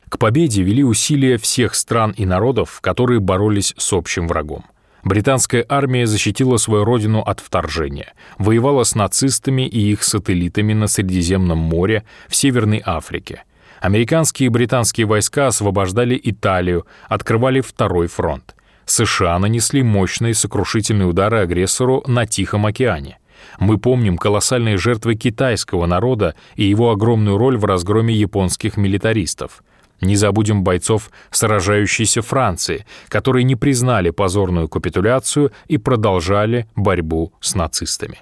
К 0.08 0.20
победе 0.20 0.62
вели 0.64 0.84
усилия 0.84 1.38
всех 1.38 1.74
стран 1.74 2.12
и 2.12 2.26
народов, 2.26 2.80
которые 2.82 3.20
боролись 3.20 3.74
с 3.78 3.94
общим 3.94 4.28
врагом. 4.28 4.66
Британская 5.04 5.66
армия 5.70 6.06
защитила 6.06 6.58
свою 6.58 6.84
родину 6.84 7.22
от 7.22 7.39
вторжения, 7.39 8.14
воевала 8.38 8.84
с 8.84 8.95
нацистами 8.95 9.68
и 9.68 9.91
их 9.91 10.04
сателлитами 10.04 10.74
на 10.74 10.88
Средиземном 10.88 11.58
море, 11.58 12.04
в 12.28 12.36
Северной 12.36 12.82
Африке. 12.86 13.43
Американские 13.80 14.47
и 14.47 14.50
британские 14.50 15.08
войска 15.08 15.47
освобождали 15.47 16.20
Италию, 16.22 16.86
открывали 17.08 17.62
второй 17.62 18.08
фронт. 18.08 18.56
США 18.86 19.39
нанесли 19.39 19.84
мощные 19.84 20.34
сокрушительные 20.34 21.08
удары 21.08 21.39
агрессору 21.39 22.04
на 22.08 22.26
Тихом 22.26 22.66
океане. 22.66 23.20
Мы 23.58 23.78
помним 23.78 24.18
колоссальные 24.18 24.78
жертвы 24.78 25.16
китайского 25.16 25.86
народа 25.86 26.36
и 26.56 26.66
его 26.66 26.91
огромную 26.91 27.38
роль 27.38 27.58
в 27.58 27.64
разгроме 27.64 28.14
японских 28.14 28.76
милитаристов. 28.76 29.64
Не 30.02 30.16
забудем 30.16 30.64
бойцов 30.64 31.12
сражающейся 31.32 32.22
Франции, 32.22 32.86
которые 33.10 33.43
не 33.43 33.56
признали 33.56 34.12
позорную 34.12 34.70
капитуляцию 34.70 35.52
и 35.68 35.78
продолжали 35.78 36.68
борьбу 36.76 37.34
с 37.41 37.56
нацистами. 37.56 38.20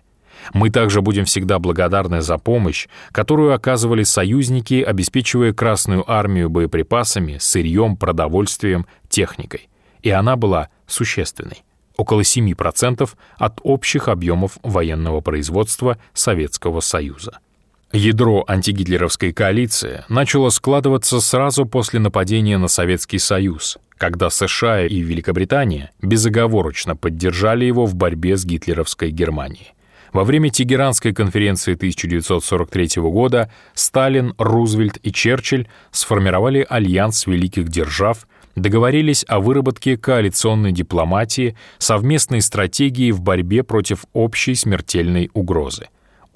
Мы 0.53 0.69
также 0.69 1.01
будем 1.01 1.25
всегда 1.25 1.59
благодарны 1.59 2.21
за 2.21 2.37
помощь, 2.37 2.87
которую 3.11 3.53
оказывали 3.53 4.03
союзники, 4.03 4.81
обеспечивая 4.81 5.53
Красную 5.53 6.09
армию 6.09 6.49
боеприпасами, 6.49 7.37
сырьем, 7.39 7.97
продовольствием, 7.97 8.85
техникой. 9.09 9.69
И 10.01 10.09
она 10.09 10.35
была 10.35 10.69
существенной 10.85 11.63
около 11.97 12.21
7% 12.21 13.09
от 13.37 13.59
общих 13.63 14.07
объемов 14.07 14.59
военного 14.63 15.19
производства 15.21 15.97
Советского 16.13 16.79
Союза. 16.79 17.39
Ядро 17.93 18.43
антигитлеровской 18.49 19.31
коалиции 19.31 20.03
начало 20.09 20.49
складываться 20.49 21.21
сразу 21.21 21.65
после 21.65 22.01
нападения 22.01 22.57
на 22.57 22.67
Советский 22.67 23.17
Союз, 23.17 23.77
когда 23.97 24.29
США 24.29 24.85
и 24.85 24.99
Великобритания 24.99 25.91
безоговорочно 26.01 26.97
поддержали 26.97 27.63
его 27.63 27.85
в 27.85 27.95
борьбе 27.95 28.35
с 28.35 28.43
гитлеровской 28.43 29.11
Германией. 29.11 29.73
Во 30.11 30.25
время 30.25 30.49
Тегеранской 30.49 31.13
конференции 31.13 31.75
1943 31.75 33.01
года 33.03 33.49
Сталин, 33.73 34.33
Рузвельт 34.37 34.97
и 35.03 35.13
Черчилль 35.13 35.69
сформировали 35.91 36.65
альянс 36.67 37.25
великих 37.25 37.69
держав, 37.69 38.27
договорились 38.57 39.23
о 39.29 39.39
выработке 39.39 39.95
коалиционной 39.95 40.73
дипломатии, 40.73 41.55
совместной 41.77 42.41
стратегии 42.41 43.11
в 43.11 43.21
борьбе 43.21 43.63
против 43.63 44.03
общей 44.11 44.55
смертельной 44.55 45.29
угрозы. 45.33 45.87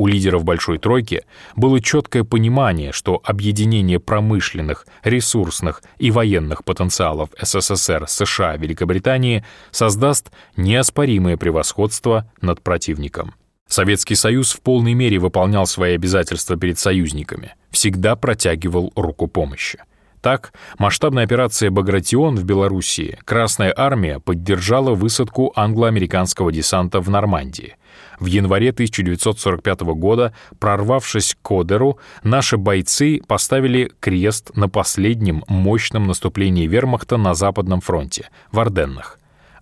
У 0.02 0.08
лидеров 0.08 0.43
Большой 0.43 0.80
Тройки 0.80 1.26
было 1.56 1.80
четкое 1.80 2.24
понимание, 2.24 2.91
что 2.91 3.22
объединение 3.24 3.99
промышленных, 3.99 4.88
ресурсных 5.04 5.84
и 5.99 6.10
военных 6.10 6.64
потенциалов 6.64 7.30
СССР, 7.39 8.06
США, 8.08 8.58
Великобритании 8.58 9.45
создаст 9.70 10.32
неоспоримое 10.58 11.38
превосходство 11.38 12.28
над 12.41 12.64
противником. 12.64 13.36
Советский 13.68 14.16
Союз 14.16 14.54
в 14.54 14.62
полной 14.62 14.95
мере 14.95 15.20
выполнял 15.20 15.68
свои 15.68 15.93
обязательства 15.93 16.58
перед 16.58 16.80
союзниками, 16.80 17.54
всегда 17.70 18.16
протягивал 18.16 18.91
руку 18.95 19.28
помощи. 19.28 19.84
Так, 20.22 20.54
масштабная 20.78 21.24
операция 21.24 21.72
«Багратион» 21.72 22.36
в 22.36 22.44
Белоруссии 22.44 23.18
Красная 23.26 23.74
армия 23.76 24.20
поддержала 24.20 24.94
высадку 24.94 25.52
англо-американского 25.56 26.52
десанта 26.52 27.02
в 27.02 27.10
Нормандии. 27.10 27.76
В 28.20 28.28
январе 28.28 28.70
1945 28.70 29.82
года, 29.82 30.32
прорвавшись 30.60 31.36
к 31.42 31.52
Одеру, 31.52 31.98
наши 32.22 32.58
бойцы 32.58 33.20
поставили 33.28 33.92
крест 34.00 34.56
на 34.56 34.70
последнем 34.70 35.44
мощном 35.48 36.06
наступлении 36.06 36.68
вермахта 36.68 37.18
на 37.18 37.34
Западном 37.34 37.82
фронте, 37.82 38.30
в 38.52 38.60
Орденнах. 38.60 39.18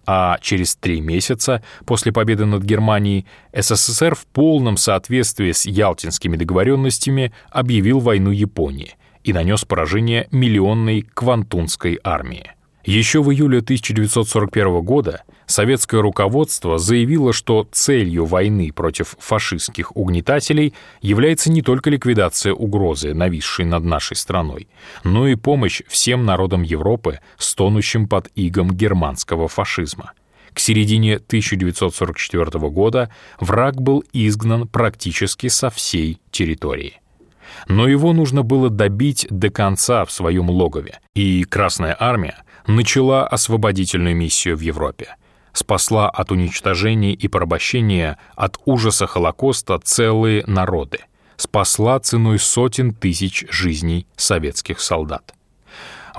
А 0.05 0.39
через 0.41 0.76
три 0.76 0.99
месяца 0.99 1.64
после 1.86 2.12
победы 2.12 2.45
над 2.45 2.64
Германией 2.64 3.26
СССР 3.53 4.14
в 4.14 4.26
полном 4.26 4.76
соответствии 4.76 5.53
с 5.53 5.66
ялтинскими 5.66 6.36
договоренностями 6.36 7.32
объявил 7.49 7.99
войну 7.99 8.32
Японии 8.32 8.95
и 9.30 9.34
нанес 9.34 9.63
поражение 9.63 10.27
миллионной 10.32 11.01
Квантунской 11.01 11.99
армии. 12.03 12.51
Еще 12.84 13.21
в 13.21 13.32
июле 13.32 13.59
1941 13.59 14.82
года 14.82 15.21
советское 15.45 16.01
руководство 16.01 16.80
заявило, 16.80 17.32
что 17.32 17.67
целью 17.71 18.25
войны 18.25 18.71
против 18.73 19.15
фашистских 19.19 19.95
угнетателей 19.95 20.73
является 21.01 21.51
не 21.51 21.61
только 21.61 21.91
ликвидация 21.91 22.53
угрозы, 22.53 23.13
нависшей 23.13 23.65
над 23.65 23.84
нашей 23.84 24.15
страной, 24.15 24.67
но 25.03 25.27
и 25.27 25.36
помощь 25.36 25.84
всем 25.88 26.25
народам 26.25 26.63
Европы, 26.63 27.19
стонущим 27.38 28.07
под 28.07 28.30
игом 28.34 28.71
германского 28.71 29.47
фашизма. 29.47 30.13
К 30.53 30.59
середине 30.59 31.17
1944 31.17 32.67
года 32.69 33.11
враг 33.39 33.80
был 33.80 34.03
изгнан 34.11 34.67
практически 34.67 35.49
со 35.49 35.69
всей 35.69 36.17
территории 36.32 36.99
но 37.67 37.87
его 37.87 38.13
нужно 38.13 38.43
было 38.43 38.69
добить 38.69 39.27
до 39.29 39.49
конца 39.49 40.05
в 40.05 40.11
своем 40.11 40.49
логове, 40.49 40.99
и 41.15 41.43
Красная 41.43 41.95
Армия 41.99 42.43
начала 42.67 43.27
освободительную 43.27 44.15
миссию 44.15 44.57
в 44.57 44.61
Европе. 44.61 45.15
Спасла 45.53 46.09
от 46.09 46.31
уничтожения 46.31 47.13
и 47.13 47.27
порабощения, 47.27 48.17
от 48.35 48.57
ужаса 48.65 49.07
Холокоста 49.07 49.79
целые 49.83 50.43
народы. 50.45 50.99
Спасла 51.37 51.99
ценой 51.99 52.37
сотен 52.37 52.93
тысяч 52.93 53.45
жизней 53.49 54.05
советских 54.15 54.79
солдат. 54.79 55.33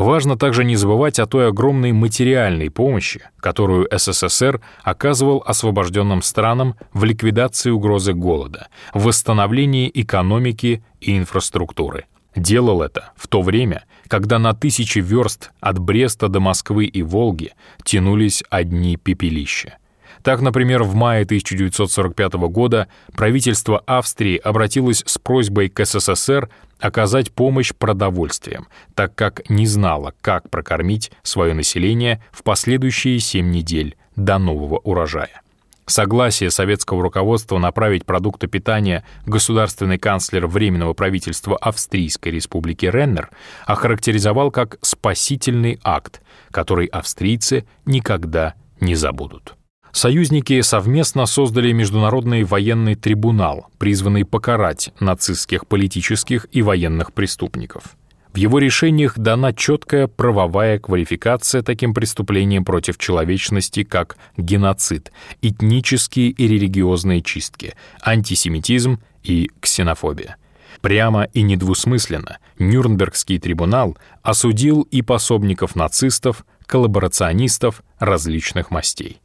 Важно 0.01 0.38
также 0.38 0.64
не 0.64 0.76
забывать 0.76 1.18
о 1.18 1.26
той 1.26 1.48
огромной 1.48 1.92
материальной 1.92 2.70
помощи, 2.70 3.20
которую 3.38 3.86
СССР 3.94 4.62
оказывал 4.82 5.42
освобожденным 5.44 6.22
странам 6.22 6.74
в 6.94 7.05
ликвидации 7.05 7.68
угрозы 7.68 8.14
голода, 8.14 8.68
в 8.94 9.05
восстановлении 9.05 9.90
экономики 9.92 10.82
и 11.03 11.18
инфраструктуры. 11.18 12.07
Делал 12.34 12.80
это 12.80 13.11
в 13.14 13.28
то 13.28 13.42
время, 13.42 13.84
когда 14.09 14.38
на 14.38 14.55
тысячи 14.55 15.01
верст 15.01 15.51
от 15.61 15.78
Бреста 15.78 16.28
до 16.28 16.40
Москвы 16.40 16.86
и 16.86 17.03
Волги 17.03 17.53
тянулись 17.84 18.42
одни 18.48 18.96
пепелища. 18.96 19.76
Так, 20.22 20.40
например, 20.40 20.82
в 20.82 20.94
мае 20.94 21.24
1945 21.24 22.34
года 22.48 22.88
правительство 23.14 23.78
Австрии 23.86 24.36
обратилось 24.36 25.02
с 25.06 25.18
просьбой 25.18 25.68
к 25.68 25.84
СССР 25.84 26.50
оказать 26.78 27.32
помощь 27.32 27.72
продовольствием, 27.74 28.66
так 28.94 29.14
как 29.14 29.48
не 29.48 29.66
знала, 29.66 30.14
как 30.20 30.50
прокормить 30.50 31.10
свое 31.22 31.54
население 31.54 32.22
в 32.32 32.42
последующие 32.42 33.18
семь 33.18 33.50
недель 33.50 33.96
до 34.16 34.38
нового 34.38 34.78
урожая. 34.78 35.42
Согласие 35.86 36.50
советского 36.50 37.02
руководства 37.02 37.58
направить 37.58 38.06
продукты 38.06 38.46
питания 38.46 39.04
государственный 39.26 39.98
канцлер 39.98 40.46
Временного 40.46 40.92
правительства 40.92 41.56
Австрийской 41.56 42.30
республики 42.30 42.86
Реннер 42.86 43.30
охарактеризовал 43.66 44.52
как 44.52 44.78
спасительный 44.82 45.80
акт, 45.82 46.22
который 46.52 46.86
австрийцы 46.86 47.66
никогда 47.86 48.54
не 48.78 48.94
забудут. 48.94 49.56
Союзники 49.93 50.61
совместно 50.61 51.26
создали 51.26 51.72
Международный 51.72 52.45
военный 52.45 52.95
трибунал, 52.95 53.66
призванный 53.78 54.24
покарать 54.24 54.93
нацистских 55.01 55.66
политических 55.66 56.47
и 56.53 56.62
военных 56.62 57.12
преступников. 57.12 57.97
В 58.32 58.36
его 58.36 58.61
решениях 58.61 59.18
дана 59.18 59.53
четкая 59.53 60.07
правовая 60.07 60.78
квалификация 60.78 61.62
таким 61.62 61.93
преступлениям 61.93 62.64
против 62.64 62.97
человечности, 62.97 63.82
как 63.82 64.16
геноцид, 64.36 65.11
этнические 65.43 66.28
и 66.28 66.47
религиозные 66.47 67.22
чистки, 67.22 67.74
антисемитизм 68.01 69.01
и 69.24 69.51
ксенофобия. 69.61 70.36
Прямо 70.80 71.24
и 71.24 71.43
недвусмысленно 71.43 72.38
Нюрнбергский 72.59 73.41
трибунал 73.41 73.99
осудил 74.22 74.82
и 74.82 75.03
пособников 75.03 75.74
нацистов, 75.74 76.47
коллаборационистов 76.66 77.82
различных 77.99 78.70
мастей. 78.70 79.20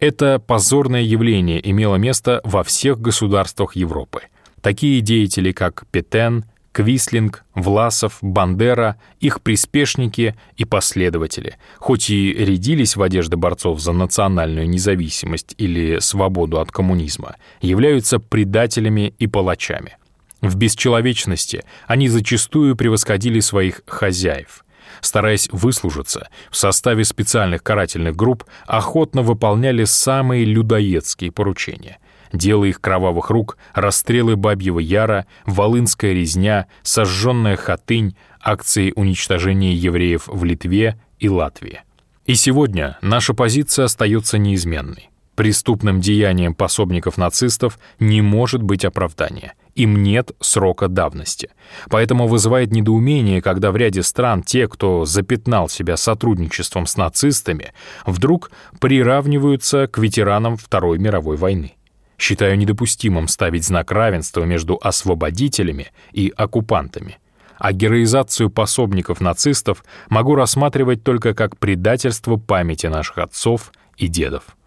Это 0.00 0.38
позорное 0.38 1.02
явление 1.02 1.60
имело 1.68 1.96
место 1.96 2.40
во 2.44 2.62
всех 2.62 3.00
государствах 3.00 3.74
Европы. 3.74 4.22
Такие 4.60 5.00
деятели, 5.00 5.50
как 5.50 5.86
Петен, 5.90 6.44
Квислинг, 6.70 7.44
Власов, 7.54 8.18
Бандера, 8.20 8.96
их 9.18 9.40
приспешники 9.40 10.36
и 10.56 10.64
последователи, 10.64 11.56
хоть 11.78 12.10
и 12.10 12.32
рядились 12.32 12.94
в 12.94 13.02
одежды 13.02 13.36
борцов 13.36 13.80
за 13.80 13.92
национальную 13.92 14.68
независимость 14.68 15.54
или 15.58 15.98
свободу 15.98 16.60
от 16.60 16.70
коммунизма, 16.70 17.34
являются 17.60 18.20
предателями 18.20 19.14
и 19.18 19.26
палачами. 19.26 19.96
В 20.40 20.54
бесчеловечности 20.54 21.64
они 21.88 22.08
зачастую 22.08 22.76
превосходили 22.76 23.40
своих 23.40 23.82
хозяев– 23.86 24.64
стараясь 25.00 25.48
выслужиться, 25.52 26.28
в 26.50 26.56
составе 26.56 27.04
специальных 27.04 27.62
карательных 27.62 28.16
групп 28.16 28.44
охотно 28.66 29.22
выполняли 29.22 29.84
самые 29.84 30.44
людоедские 30.44 31.32
поручения. 31.32 31.98
Дело 32.32 32.64
их 32.64 32.80
кровавых 32.80 33.30
рук, 33.30 33.56
расстрелы 33.74 34.36
Бабьего 34.36 34.78
Яра, 34.78 35.26
Волынская 35.46 36.12
резня, 36.12 36.66
сожженная 36.82 37.56
Хатынь, 37.56 38.16
акции 38.40 38.92
уничтожения 38.94 39.74
евреев 39.74 40.24
в 40.26 40.44
Литве 40.44 41.00
и 41.18 41.28
Латвии. 41.28 41.82
И 42.26 42.34
сегодня 42.34 42.98
наша 43.00 43.32
позиция 43.32 43.86
остается 43.86 44.36
неизменной. 44.36 45.08
Преступным 45.38 46.00
деянием 46.00 46.52
пособников 46.52 47.16
нацистов 47.16 47.78
не 48.00 48.22
может 48.22 48.60
быть 48.60 48.84
оправдания— 48.84 49.52
им 49.76 50.02
нет 50.02 50.32
срока 50.40 50.88
давности. 50.88 51.50
Поэтому 51.88 52.26
вызывает 52.26 52.72
недоумение, 52.72 53.40
когда 53.40 53.70
в 53.70 53.76
ряде 53.76 54.02
стран 54.02 54.42
те, 54.42 54.66
кто 54.66 55.04
запятнал 55.04 55.68
себя 55.68 55.96
сотрудничеством 55.96 56.86
с 56.86 56.96
нацистами, 56.96 57.72
вдруг 58.04 58.50
приравниваются 58.80 59.86
к 59.86 59.98
ветеранам 59.98 60.56
Второй 60.56 60.98
мировой 60.98 61.36
войны. 61.36 61.76
Считаю 62.18 62.58
недопустимым 62.58 63.28
ставить 63.28 63.62
знак 63.62 63.92
равенства 63.92 64.42
между 64.42 64.80
освободителями 64.82 65.92
и 66.10 66.32
оккупантами. 66.36 67.18
а 67.60 67.72
героизацию 67.72 68.50
пособников 68.50 69.20
нацистов 69.20 69.84
могу 70.08 70.34
рассматривать 70.34 71.04
только 71.04 71.34
как 71.34 71.56
предательство 71.58 72.36
памяти 72.36 72.86
наших 72.86 73.18
отцов 73.18 73.72
и 73.96 74.08
дедов. 74.08 74.57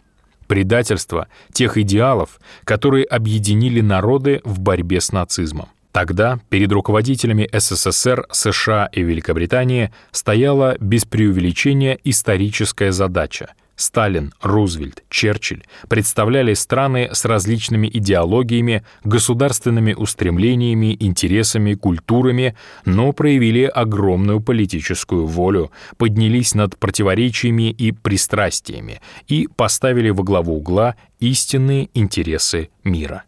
Предательство 0.51 1.29
тех 1.53 1.77
идеалов, 1.77 2.41
которые 2.65 3.05
объединили 3.05 3.79
народы 3.79 4.41
в 4.43 4.59
борьбе 4.59 4.99
с 4.99 5.13
нацизмом. 5.13 5.69
Тогда 5.93 6.39
перед 6.49 6.73
руководителями 6.73 7.47
СССР, 7.53 8.27
США 8.29 8.89
и 8.91 9.01
Великобритании 9.01 9.93
стояла 10.11 10.75
без 10.77 11.05
преувеличения 11.05 11.97
историческая 12.03 12.91
задача 12.91 13.53
Сталин, 13.75 14.33
Рузвельт, 14.41 15.03
Черчилль 15.09 15.63
представляли 15.89 16.53
страны 16.53 17.09
с 17.11 17.25
различными 17.25 17.89
идеологиями, 17.91 18.83
государственными 19.03 19.93
устремлениями, 19.93 20.95
интересами, 20.99 21.73
культурами, 21.73 22.55
но 22.85 23.11
проявили 23.11 23.63
огромную 23.63 24.39
политическую 24.39 25.25
волю, 25.25 25.71
поднялись 25.97 26.53
над 26.53 26.77
противоречиями 26.77 27.71
и 27.71 27.91
пристрастиями 27.91 29.01
и 29.27 29.47
поставили 29.55 30.09
во 30.09 30.23
главу 30.23 30.57
угла 30.57 30.95
истинные 31.19 31.89
интересы 31.93 32.69
мира. 32.83 33.23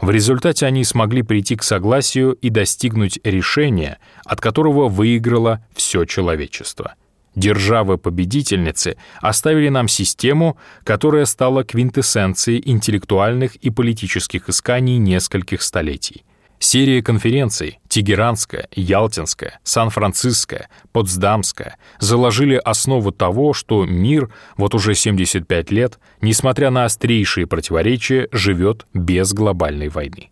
В 0.00 0.10
результате 0.10 0.66
они 0.66 0.84
смогли 0.84 1.22
прийти 1.22 1.56
к 1.56 1.62
согласию 1.62 2.32
и 2.34 2.50
достигнуть 2.50 3.18
решения, 3.24 3.98
от 4.24 4.40
которого 4.40 4.88
выиграло 4.88 5.64
все 5.74 6.04
человечество— 6.04 6.94
державы-победительницы 7.36 8.96
оставили 9.20 9.68
нам 9.68 9.86
систему, 9.88 10.58
которая 10.84 11.24
стала 11.26 11.62
квинтэссенцией 11.62 12.62
интеллектуальных 12.64 13.56
и 13.56 13.70
политических 13.70 14.48
исканий 14.48 14.96
нескольких 14.98 15.62
столетий. 15.62 16.24
Серия 16.58 17.02
конференций 17.02 17.80
Тегеранская, 17.88 18.68
Ялтинская, 18.72 19.60
Сан-Франциская, 19.62 20.68
Потсдамская 20.92 21.76
заложили 21.98 22.54
основу 22.56 23.12
того, 23.12 23.52
что 23.52 23.84
мир 23.84 24.30
вот 24.56 24.74
уже 24.74 24.94
75 24.94 25.70
лет, 25.70 25.98
несмотря 26.22 26.70
на 26.70 26.86
острейшие 26.86 27.46
противоречия, 27.46 28.28
живет 28.32 28.86
без 28.94 29.34
глобальной 29.34 29.88
войны. 29.88 30.30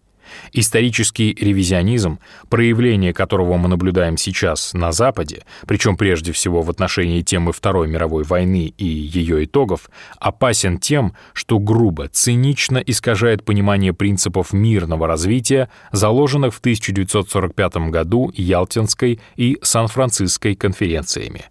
Исторический 0.53 1.37
ревизионизм, 1.39 2.19
проявление 2.49 3.13
которого 3.13 3.57
мы 3.57 3.69
наблюдаем 3.69 4.17
сейчас 4.17 4.75
на 4.75 4.93
Западе, 4.93 5.45
причем 5.67 5.97
прежде 5.97 6.33
всего 6.33 6.63
в 6.63 6.71
отношении 6.71 7.23
темы 7.23 7.53
Второй 7.53 7.89
мировой 7.89 8.25
войны 8.25 8.73
и 8.77 8.85
ее 8.85 9.45
итогов, 9.45 9.91
опасен 10.19 10.79
тем, 10.79 11.15
что 11.33 11.59
грубо, 11.59 12.09
цинично 12.09 12.79
искажает 12.79 13.45
понимание 13.45 13.93
принципов 13.93 14.53
мирного 14.53 15.07
развития, 15.07 15.69
заложенных 15.93 16.55
в 16.55 16.59
1945 16.61 17.77
году 17.91 18.31
Ялтинской 18.35 19.21
и 19.37 19.59
Сан-Франциской 19.63 20.55
конференциями. 20.55 21.47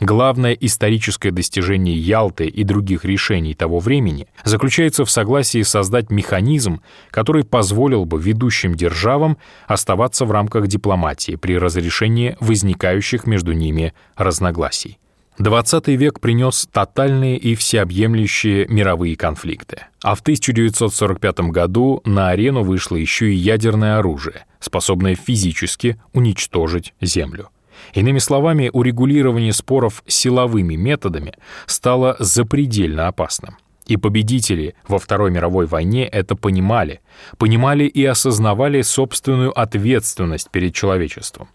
Главное 0.00 0.52
историческое 0.52 1.32
достижение 1.32 1.98
Ялты 1.98 2.46
и 2.46 2.62
других 2.62 3.04
решений 3.04 3.54
того 3.54 3.80
времени 3.80 4.28
заключается 4.44 5.04
в 5.04 5.10
согласии 5.10 5.62
создать 5.62 6.10
механизм, 6.10 6.80
который 7.10 7.44
позволил 7.44 8.04
бы 8.04 8.20
ведущим 8.20 8.76
державам 8.76 9.38
оставаться 9.66 10.24
в 10.24 10.30
рамках 10.30 10.68
дипломатии 10.68 11.34
при 11.34 11.58
разрешении 11.58 12.36
возникающих 12.38 13.26
между 13.26 13.52
ними 13.52 13.92
разногласий. 14.14 14.98
20 15.38 15.88
век 15.88 16.20
принес 16.20 16.68
тотальные 16.70 17.36
и 17.36 17.54
всеобъемлющие 17.54 18.66
мировые 18.68 19.16
конфликты, 19.16 19.82
а 20.02 20.14
в 20.14 20.20
1945 20.20 21.40
году 21.50 22.02
на 22.04 22.30
арену 22.30 22.62
вышло 22.62 22.96
еще 22.96 23.32
и 23.32 23.36
ядерное 23.36 23.98
оружие, 23.98 24.46
способное 24.58 25.14
физически 25.14 26.00
уничтожить 26.12 26.92
Землю. 27.00 27.50
Иными 27.94 28.18
словами, 28.18 28.70
урегулирование 28.72 29.52
споров 29.52 30.02
силовыми 30.06 30.74
методами 30.74 31.34
стало 31.66 32.16
запредельно 32.18 33.08
опасным. 33.08 33.56
И 33.86 33.96
победители 33.96 34.74
во 34.86 34.98
Второй 34.98 35.30
мировой 35.30 35.66
войне 35.66 36.06
это 36.06 36.36
понимали, 36.36 37.00
понимали 37.38 37.84
и 37.84 38.04
осознавали 38.04 38.82
собственную 38.82 39.58
ответственность 39.58 40.50
перед 40.50 40.74
человечеством. 40.74 41.48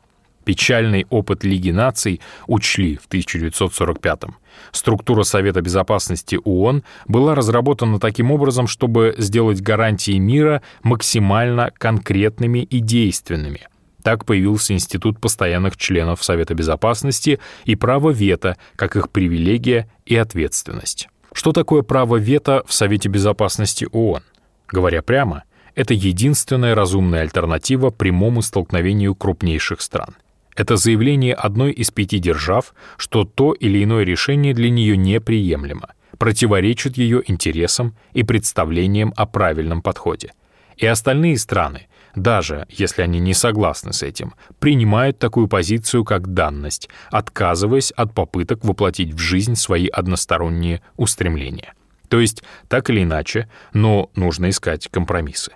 Печальный 0.43 1.05
опыт 1.09 1.43
Лиги 1.43 1.71
наций 1.71 2.19
учли 2.47 2.97
в 2.97 3.07
1945-м. 3.07 4.35
Структура 4.71 5.23
Совета 5.23 5.61
безопасности 5.61 6.37
ООН 6.43 6.83
была 7.07 7.33
разработана 7.33 7.99
таким 7.99 8.31
образом, 8.31 8.67
чтобы 8.67 9.15
сделать 9.17 9.61
гарантии 9.61 10.17
мира 10.17 10.61
максимально 10.81 11.71
конкретными 11.77 12.59
и 12.59 12.79
действенными, 12.79 13.67
так 14.03 14.25
появился 14.25 14.73
институт 14.73 15.19
постоянных 15.19 15.77
членов 15.77 16.23
Совета 16.23 16.53
Безопасности 16.53 17.39
и 17.65 17.75
право 17.75 18.11
вето, 18.11 18.57
как 18.75 18.95
их 18.95 19.09
привилегия 19.09 19.89
и 20.05 20.15
ответственность. 20.15 21.09
Что 21.33 21.51
такое 21.51 21.81
право 21.81 22.17
вето 22.17 22.63
в 22.67 22.73
Совете 22.73 23.09
Безопасности 23.09 23.87
ООН? 23.91 24.21
Говоря 24.67 25.01
прямо, 25.01 25.43
это 25.75 25.93
единственная 25.93 26.75
разумная 26.75 27.21
альтернатива 27.21 27.89
прямому 27.89 28.41
столкновению 28.41 29.15
крупнейших 29.15 29.81
стран. 29.81 30.15
Это 30.55 30.77
заявление 30.77 31.33
одной 31.33 31.71
из 31.71 31.89
пяти 31.89 32.19
держав, 32.19 32.75
что 32.97 33.23
то 33.23 33.53
или 33.53 33.83
иное 33.83 34.03
решение 34.03 34.53
для 34.53 34.69
нее 34.69 34.95
неприемлемо, 34.95 35.89
противоречит 36.19 36.97
ее 36.97 37.23
интересам 37.25 37.95
и 38.13 38.23
представлениям 38.23 39.13
о 39.15 39.25
правильном 39.25 39.81
подходе. 39.81 40.31
И 40.77 40.85
остальные 40.85 41.39
страны, 41.39 41.87
даже 42.15 42.67
если 42.69 43.01
они 43.01 43.19
не 43.19 43.33
согласны 43.33 43.93
с 43.93 44.03
этим, 44.03 44.33
принимают 44.59 45.19
такую 45.19 45.47
позицию 45.47 46.03
как 46.03 46.33
данность, 46.33 46.89
отказываясь 47.09 47.91
от 47.91 48.13
попыток 48.13 48.63
воплотить 48.63 49.13
в 49.13 49.17
жизнь 49.17 49.55
свои 49.55 49.87
односторонние 49.87 50.81
устремления. 50.95 51.73
То 52.09 52.19
есть, 52.19 52.43
так 52.67 52.89
или 52.89 53.03
иначе, 53.03 53.49
но 53.73 54.11
нужно 54.15 54.49
искать 54.49 54.87
компромиссы. 54.89 55.53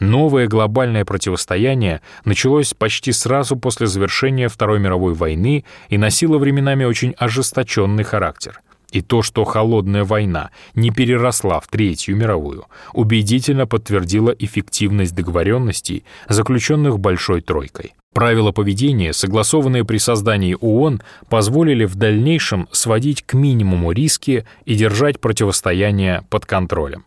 Новое 0.00 0.48
глобальное 0.48 1.04
противостояние 1.04 2.00
началось 2.24 2.72
почти 2.72 3.12
сразу 3.12 3.56
после 3.56 3.86
завершения 3.86 4.48
Второй 4.48 4.80
мировой 4.80 5.12
войны 5.12 5.64
и 5.90 5.98
носило 5.98 6.38
временами 6.38 6.84
очень 6.84 7.14
ожесточенный 7.18 8.04
характер— 8.04 8.60
и 8.92 9.00
то, 9.00 9.22
что 9.22 9.44
холодная 9.44 10.04
война 10.04 10.50
не 10.74 10.90
переросла 10.90 11.60
в 11.60 11.68
Третью 11.68 12.16
мировую, 12.16 12.66
убедительно 12.92 13.66
подтвердило 13.66 14.30
эффективность 14.30 15.14
договоренностей, 15.14 16.04
заключенных 16.28 16.98
Большой 16.98 17.40
Тройкой. 17.40 17.94
Правила 18.12 18.50
поведения, 18.50 19.12
согласованные 19.12 19.84
при 19.84 19.98
создании 19.98 20.56
ООН, 20.60 21.00
позволили 21.28 21.84
в 21.84 21.94
дальнейшем 21.94 22.68
сводить 22.72 23.22
к 23.22 23.34
минимуму 23.34 23.92
риски 23.92 24.44
и 24.64 24.74
держать 24.74 25.20
противостояние 25.20 26.24
под 26.28 26.44
контролем. 26.44 27.04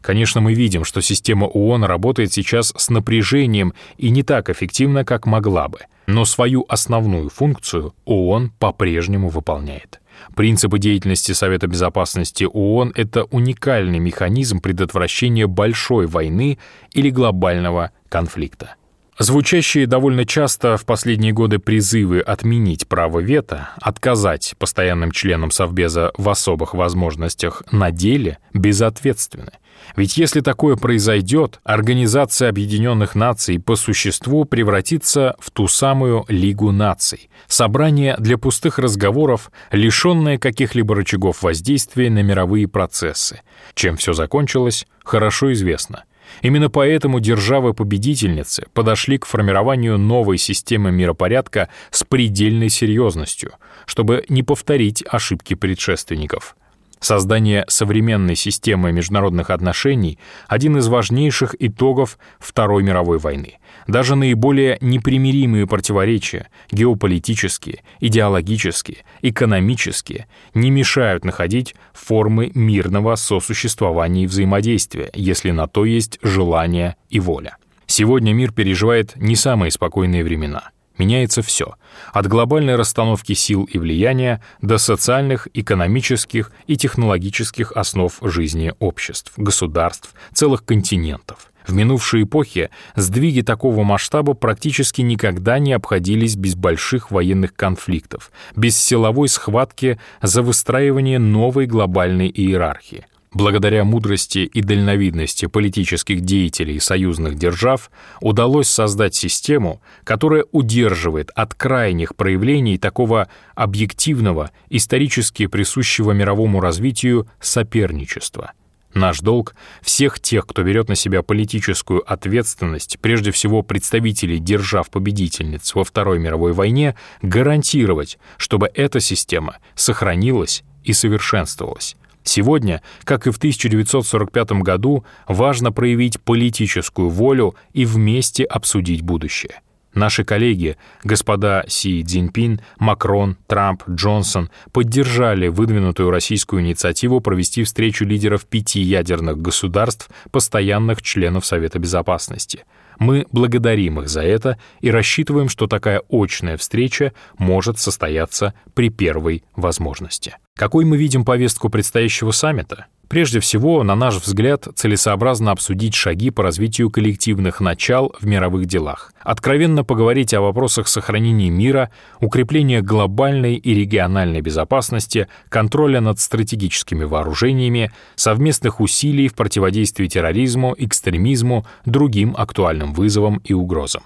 Конечно, 0.00 0.40
мы 0.40 0.54
видим, 0.54 0.84
что 0.84 1.02
система 1.02 1.44
ООН 1.46 1.84
работает 1.84 2.32
сейчас 2.32 2.72
с 2.76 2.88
напряжением 2.88 3.74
и 3.98 4.08
не 4.10 4.22
так 4.22 4.48
эффективно, 4.48 5.04
как 5.04 5.26
могла 5.26 5.68
бы, 5.68 5.80
но 6.06 6.24
свою 6.24 6.64
основную 6.68 7.28
функцию 7.28 7.92
ООН 8.04 8.52
по-прежнему 8.58 9.28
выполняет. 9.28 10.00
Принципы 10.34 10.78
деятельности 10.78 11.32
Совета 11.32 11.66
Безопасности 11.66 12.44
ООН— 12.44 12.92
это 12.96 13.24
уникальный 13.24 13.98
механизм 13.98 14.60
предотвращения 14.60 15.46
большой 15.46 16.06
войны 16.06 16.58
или 16.92 17.10
глобального 17.10 17.92
конфликта. 18.08 18.74
Звучащие 19.18 19.86
довольно 19.86 20.26
часто 20.26 20.76
в 20.76 20.84
последние 20.84 21.32
годы 21.32 21.58
призывы 21.58 22.20
отменить 22.20 22.86
право 22.86 23.20
вето, 23.20 23.70
отказать 23.80 24.54
постоянным 24.58 25.10
членам 25.10 25.50
Совбеза 25.50 26.12
в 26.18 26.28
особых 26.28 26.74
возможностях 26.74 27.62
на 27.72 27.90
деле 27.90 28.38
безответственны. 28.52 29.52
Ведь 29.94 30.16
если 30.16 30.40
такое 30.40 30.76
произойдет, 30.76 31.60
Организация 31.64 32.48
Объединенных 32.48 33.14
Наций 33.14 33.60
по 33.60 33.76
существу 33.76 34.44
превратится 34.44 35.36
в 35.38 35.50
ту 35.50 35.68
самую 35.68 36.24
Лигу 36.28 36.72
наций, 36.72 37.30
собрание 37.46 38.16
для 38.18 38.38
пустых 38.38 38.78
разговоров, 38.78 39.50
лишенное 39.70 40.38
каких-либо 40.38 40.94
рычагов 40.94 41.42
воздействия 41.42 42.10
на 42.10 42.22
мировые 42.22 42.66
процессы. 42.68 43.42
Чем 43.74 43.96
все 43.96 44.12
закончилось, 44.12 44.86
хорошо 45.04 45.52
известно— 45.52 46.04
Именно 46.42 46.70
поэтому 46.70 47.20
державы-победительницы 47.20 48.66
подошли 48.74 49.18
к 49.18 49.26
формированию 49.26 49.98
новой 49.98 50.38
системы 50.38 50.92
миропорядка 50.92 51.68
с 51.90 52.04
предельной 52.04 52.68
серьезностью, 52.68 53.52
чтобы 53.86 54.24
не 54.28 54.42
повторить 54.42 55.04
ошибки 55.08 55.54
предшественников. 55.54 56.56
Создание 57.00 57.64
современной 57.68 58.36
системы 58.36 58.90
международных 58.90 59.50
отношений— 59.50 60.18
один 60.48 60.78
из 60.78 60.88
важнейших 60.88 61.54
итогов 61.58 62.18
Второй 62.38 62.82
мировой 62.82 63.18
войны. 63.18 63.58
Даже 63.86 64.16
наиболее 64.16 64.78
непримиримые 64.80 65.66
противоречия— 65.66 66.48
геополитические, 66.70 67.82
идеологические, 68.00 68.98
экономические— 69.20 70.26
не 70.54 70.70
мешают 70.70 71.24
находить 71.24 71.74
формы 71.92 72.50
мирного 72.54 73.14
сосуществования 73.16 74.24
и 74.24 74.26
взаимодействия, 74.26 75.10
если 75.12 75.50
на 75.50 75.66
то 75.68 75.84
есть 75.84 76.18
желание 76.22 76.96
и 77.10 77.20
воля. 77.20 77.58
Сегодня 77.86 78.32
мир 78.32 78.52
переживает 78.52 79.14
не 79.16 79.36
самые 79.36 79.70
спокойные 79.70 80.24
времена— 80.24 80.70
меняется 80.98 81.42
все, 81.42 81.74
от 82.12 82.26
глобальной 82.26 82.76
расстановки 82.76 83.32
сил 83.32 83.64
и 83.64 83.78
влияния 83.78 84.42
до 84.60 84.78
социальных, 84.78 85.48
экономических 85.54 86.52
и 86.66 86.76
технологических 86.76 87.72
основ 87.72 88.12
жизни 88.22 88.72
обществ, 88.78 89.32
государств, 89.36 90.14
целых 90.32 90.64
континентов. 90.64 91.50
В 91.66 91.72
минувшие 91.72 92.22
эпохи 92.22 92.70
сдвиги 92.94 93.40
такого 93.40 93.82
масштаба 93.82 94.34
практически 94.34 95.02
никогда 95.02 95.58
не 95.58 95.72
обходились 95.72 96.36
без 96.36 96.54
больших 96.54 97.10
военных 97.10 97.54
конфликтов, 97.54 98.30
без 98.54 98.76
силовой 98.76 99.28
схватки 99.28 99.98
за 100.22 100.42
выстраивание 100.42 101.18
новой 101.18 101.66
глобальной 101.66 102.28
иерархии. 102.28 103.06
Благодаря 103.36 103.84
мудрости 103.84 104.38
и 104.38 104.62
дальновидности 104.62 105.44
политических 105.44 106.22
деятелей 106.22 106.80
союзных 106.80 107.34
держав 107.34 107.90
удалось 108.22 108.66
создать 108.66 109.14
систему, 109.14 109.82
которая 110.04 110.46
удерживает 110.52 111.32
от 111.34 111.52
крайних 111.52 112.16
проявлений 112.16 112.78
такого 112.78 113.28
объективного, 113.54 114.52
исторически 114.70 115.48
присущего 115.48 116.12
мировому 116.12 116.60
развитию 116.60 117.28
соперничества. 117.38 118.52
Наш 118.94 119.20
долг— 119.20 119.54
всех 119.82 120.18
тех, 120.18 120.46
кто 120.46 120.62
берет 120.62 120.88
на 120.88 120.94
себя 120.94 121.22
политическую 121.22 122.10
ответственность, 122.10 122.98
прежде 123.02 123.32
всего 123.32 123.60
представителей 123.62 124.38
держав-победительниц 124.38 125.74
во 125.74 125.84
Второй 125.84 126.18
мировой 126.18 126.54
войне, 126.54 126.96
гарантировать, 127.20 128.18
чтобы 128.38 128.70
эта 128.72 128.98
система 129.00 129.58
сохранилась 129.74 130.64
и 130.84 130.94
совершенствовалась, 130.94 131.96
Сегодня, 132.26 132.82
как 133.04 133.28
и 133.28 133.30
в 133.30 133.36
1945 133.36 134.50
году, 134.62 135.04
важно 135.28 135.70
проявить 135.70 136.20
политическую 136.20 137.08
волю 137.08 137.54
и 137.72 137.84
вместе 137.84 138.42
обсудить 138.44 139.02
будущее. 139.02 139.60
Наши 139.94 140.24
коллеги, 140.24 140.76
господа 141.04 141.64
Си 141.68 142.04
Цзиньпин, 142.04 142.60
Макрон, 142.78 143.38
Трамп, 143.46 143.84
Джонсон, 143.88 144.50
поддержали 144.72 145.48
выдвинутую 145.48 146.10
российскую 146.10 146.60
инициативу 146.60 147.20
провести 147.20 147.62
встречу 147.62 148.04
лидеров 148.04 148.44
пяти 148.44 148.80
ядерных 148.80 149.38
государств, 149.38 150.10
постоянных 150.32 151.00
членов 151.00 151.46
Совета 151.46 151.78
Безопасности. 151.78 152.64
Мы 152.98 153.26
благодарим 153.32 154.00
их 154.00 154.08
за 154.08 154.22
это 154.22 154.58
и 154.80 154.90
рассчитываем, 154.90 155.48
что 155.48 155.66
такая 155.66 156.02
очная 156.08 156.56
встреча 156.56 157.12
может 157.38 157.78
состояться 157.78 158.54
при 158.74 158.88
первой 158.88 159.44
возможности. 159.54 160.36
Какой 160.56 160.84
мы 160.84 160.96
видим 160.96 161.24
повестку 161.24 161.68
предстоящего 161.68 162.30
саммита? 162.30 162.86
Прежде 163.08 163.38
всего, 163.38 163.84
на 163.84 163.94
наш 163.94 164.16
взгляд, 164.16 164.66
целесообразно 164.74 165.52
обсудить 165.52 165.94
шаги 165.94 166.30
по 166.30 166.42
развитию 166.42 166.90
коллективных 166.90 167.60
начал 167.60 168.12
в 168.20 168.26
мировых 168.26 168.66
делах, 168.66 169.12
откровенно 169.20 169.84
поговорить 169.84 170.34
о 170.34 170.40
вопросах 170.40 170.88
сохранения 170.88 171.48
мира, 171.48 171.92
укрепления 172.20 172.82
глобальной 172.82 173.54
и 173.54 173.74
региональной 173.74 174.40
безопасности, 174.40 175.28
контроля 175.48 176.00
над 176.00 176.18
стратегическими 176.18 177.04
вооружениями, 177.04 177.92
совместных 178.16 178.80
усилий 178.80 179.28
в 179.28 179.34
противодействии 179.34 180.08
терроризму, 180.08 180.74
экстремизму, 180.76 181.64
другим 181.84 182.34
актуальным 182.36 182.92
вызовам 182.92 183.40
и 183.44 183.52
угрозам. 183.52 184.02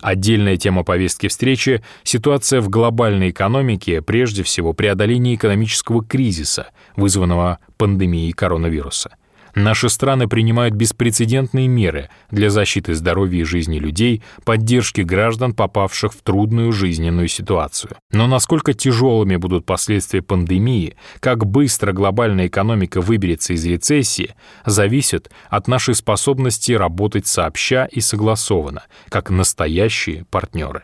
Отдельная 0.00 0.56
тема 0.56 0.84
повестки 0.84 1.28
встречи— 1.28 1.82
ситуация 2.02 2.60
в 2.60 2.68
глобальной 2.68 3.30
экономике, 3.30 4.02
прежде 4.02 4.42
всего 4.42 4.72
преодоление 4.72 5.34
экономического 5.34 6.04
кризиса, 6.04 6.68
вызванного 6.96 7.58
пандемией 7.76 8.32
коронавируса— 8.32 9.16
Наши 9.56 9.88
страны 9.88 10.28
принимают 10.28 10.74
беспрецедентные 10.74 11.66
меры 11.66 12.10
для 12.30 12.50
защиты 12.50 12.94
здоровья 12.94 13.40
и 13.40 13.44
жизни 13.44 13.78
людей, 13.78 14.22
поддержки 14.44 15.00
граждан, 15.00 15.54
попавших 15.54 16.12
в 16.12 16.20
трудную 16.20 16.72
жизненную 16.72 17.28
ситуацию. 17.28 17.96
Но 18.12 18.26
насколько 18.26 18.74
тяжелыми 18.74 19.36
будут 19.36 19.64
последствия 19.64 20.20
пандемии, 20.20 20.96
как 21.20 21.46
быстро 21.46 21.94
глобальная 21.94 22.48
экономика 22.48 23.00
выберется 23.00 23.54
из 23.54 23.64
рецессии, 23.64 24.34
зависит 24.66 25.30
от 25.48 25.68
нашей 25.68 25.94
способности 25.94 26.72
работать 26.72 27.26
сообща 27.26 27.86
и 27.86 28.02
согласованно, 28.02 28.82
как 29.08 29.30
настоящие 29.30 30.26
партнеры. 30.26 30.82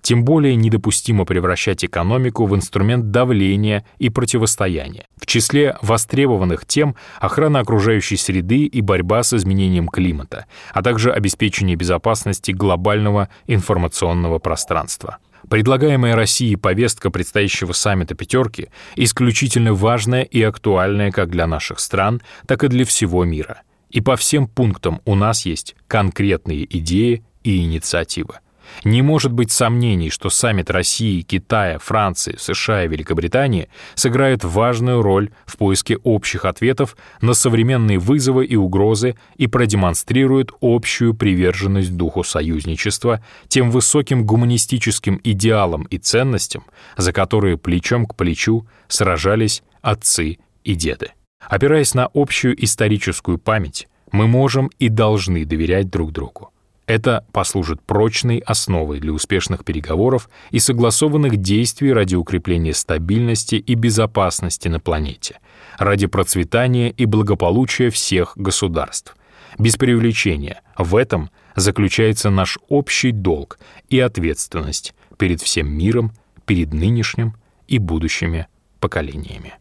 Тем 0.00 0.24
более 0.24 0.56
недопустимо 0.56 1.24
превращать 1.24 1.84
экономику 1.84 2.46
в 2.46 2.54
инструмент 2.54 3.10
давления 3.10 3.84
и 3.98 4.08
противостояния. 4.10 5.06
В 5.16 5.26
числе 5.26 5.76
востребованных 5.82 6.66
тем 6.66 6.96
охрана 7.20 7.60
окружающей 7.60 8.16
среды 8.16 8.64
и 8.64 8.80
борьба 8.80 9.22
с 9.22 9.32
изменением 9.32 9.88
климата, 9.88 10.46
а 10.72 10.82
также 10.82 11.12
обеспечение 11.12 11.76
безопасности 11.76 12.50
глобального 12.50 13.28
информационного 13.46 14.38
пространства. 14.38 15.18
Предлагаемая 15.48 16.14
Россией 16.14 16.56
повестка 16.56 17.10
предстоящего 17.10 17.72
саммита 17.72 18.14
«пятерки» 18.14 18.68
исключительно 18.96 19.74
важная 19.74 20.22
и 20.22 20.40
актуальная 20.42 21.10
как 21.10 21.30
для 21.30 21.46
наших 21.46 21.80
стран, 21.80 22.22
так 22.46 22.64
и 22.64 22.68
для 22.68 22.84
всего 22.84 23.24
мира. 23.24 23.62
И 23.90 24.00
по 24.00 24.16
всем 24.16 24.46
пунктам 24.46 25.02
у 25.04 25.14
нас 25.14 25.44
есть 25.44 25.76
конкретные 25.86 26.64
идеи 26.78 27.24
и 27.42 27.58
инициативы. 27.58 28.38
Не 28.84 29.02
может 29.02 29.32
быть 29.32 29.50
сомнений, 29.50 30.10
что 30.10 30.30
саммит 30.30 30.70
России, 30.70 31.22
Китая, 31.22 31.78
Франции, 31.78 32.36
США 32.38 32.84
и 32.84 32.88
Великобритании 32.88 33.68
сыграет 33.94 34.44
важную 34.44 35.02
роль 35.02 35.30
в 35.46 35.56
поиске 35.56 35.96
общих 35.98 36.44
ответов 36.44 36.96
на 37.20 37.34
современные 37.34 37.98
вызовы 37.98 38.44
и 38.46 38.56
угрозы 38.56 39.16
и 39.36 39.46
продемонстрирует 39.46 40.52
общую 40.60 41.14
приверженность 41.14 41.96
духу 41.96 42.24
союзничества, 42.24 43.24
тем 43.48 43.70
высоким 43.70 44.24
гуманистическим 44.24 45.20
идеалам 45.22 45.84
и 45.84 45.98
ценностям, 45.98 46.64
за 46.96 47.12
которые 47.12 47.58
плечом 47.58 48.06
к 48.06 48.16
плечу 48.16 48.66
сражались 48.88 49.62
отцы 49.80 50.38
и 50.64 50.74
деды. 50.74 51.12
Опираясь 51.48 51.94
на 51.94 52.08
общую 52.14 52.62
историческую 52.62 53.38
память, 53.38 53.88
мы 54.12 54.26
можем 54.28 54.70
и 54.78 54.88
должны 54.88 55.44
доверять 55.44 55.90
друг 55.90 56.12
другу. 56.12 56.51
Это 56.86 57.24
послужит 57.32 57.80
прочной 57.80 58.38
основой 58.38 58.98
для 58.98 59.12
успешных 59.12 59.64
переговоров 59.64 60.28
и 60.50 60.58
согласованных 60.58 61.36
действий 61.36 61.92
ради 61.92 62.16
укрепления 62.16 62.74
стабильности 62.74 63.54
и 63.54 63.74
безопасности 63.74 64.68
на 64.68 64.80
планете, 64.80 65.38
ради 65.78 66.06
процветания 66.06 66.90
и 66.90 67.06
благополучия 67.06 67.90
всех 67.90 68.32
государств. 68.36 69.16
Без 69.58 69.76
преувеличения, 69.76 70.62
в 70.76 70.96
этом 70.96 71.30
заключается 71.54 72.30
наш 72.30 72.58
общий 72.68 73.12
долг 73.12 73.58
и 73.88 74.00
ответственность 74.00 74.94
перед 75.18 75.40
всем 75.40 75.70
миром, 75.70 76.12
перед 76.46 76.72
нынешним 76.72 77.36
и 77.68 77.78
будущими 77.78 78.48
поколениями. 78.80 79.54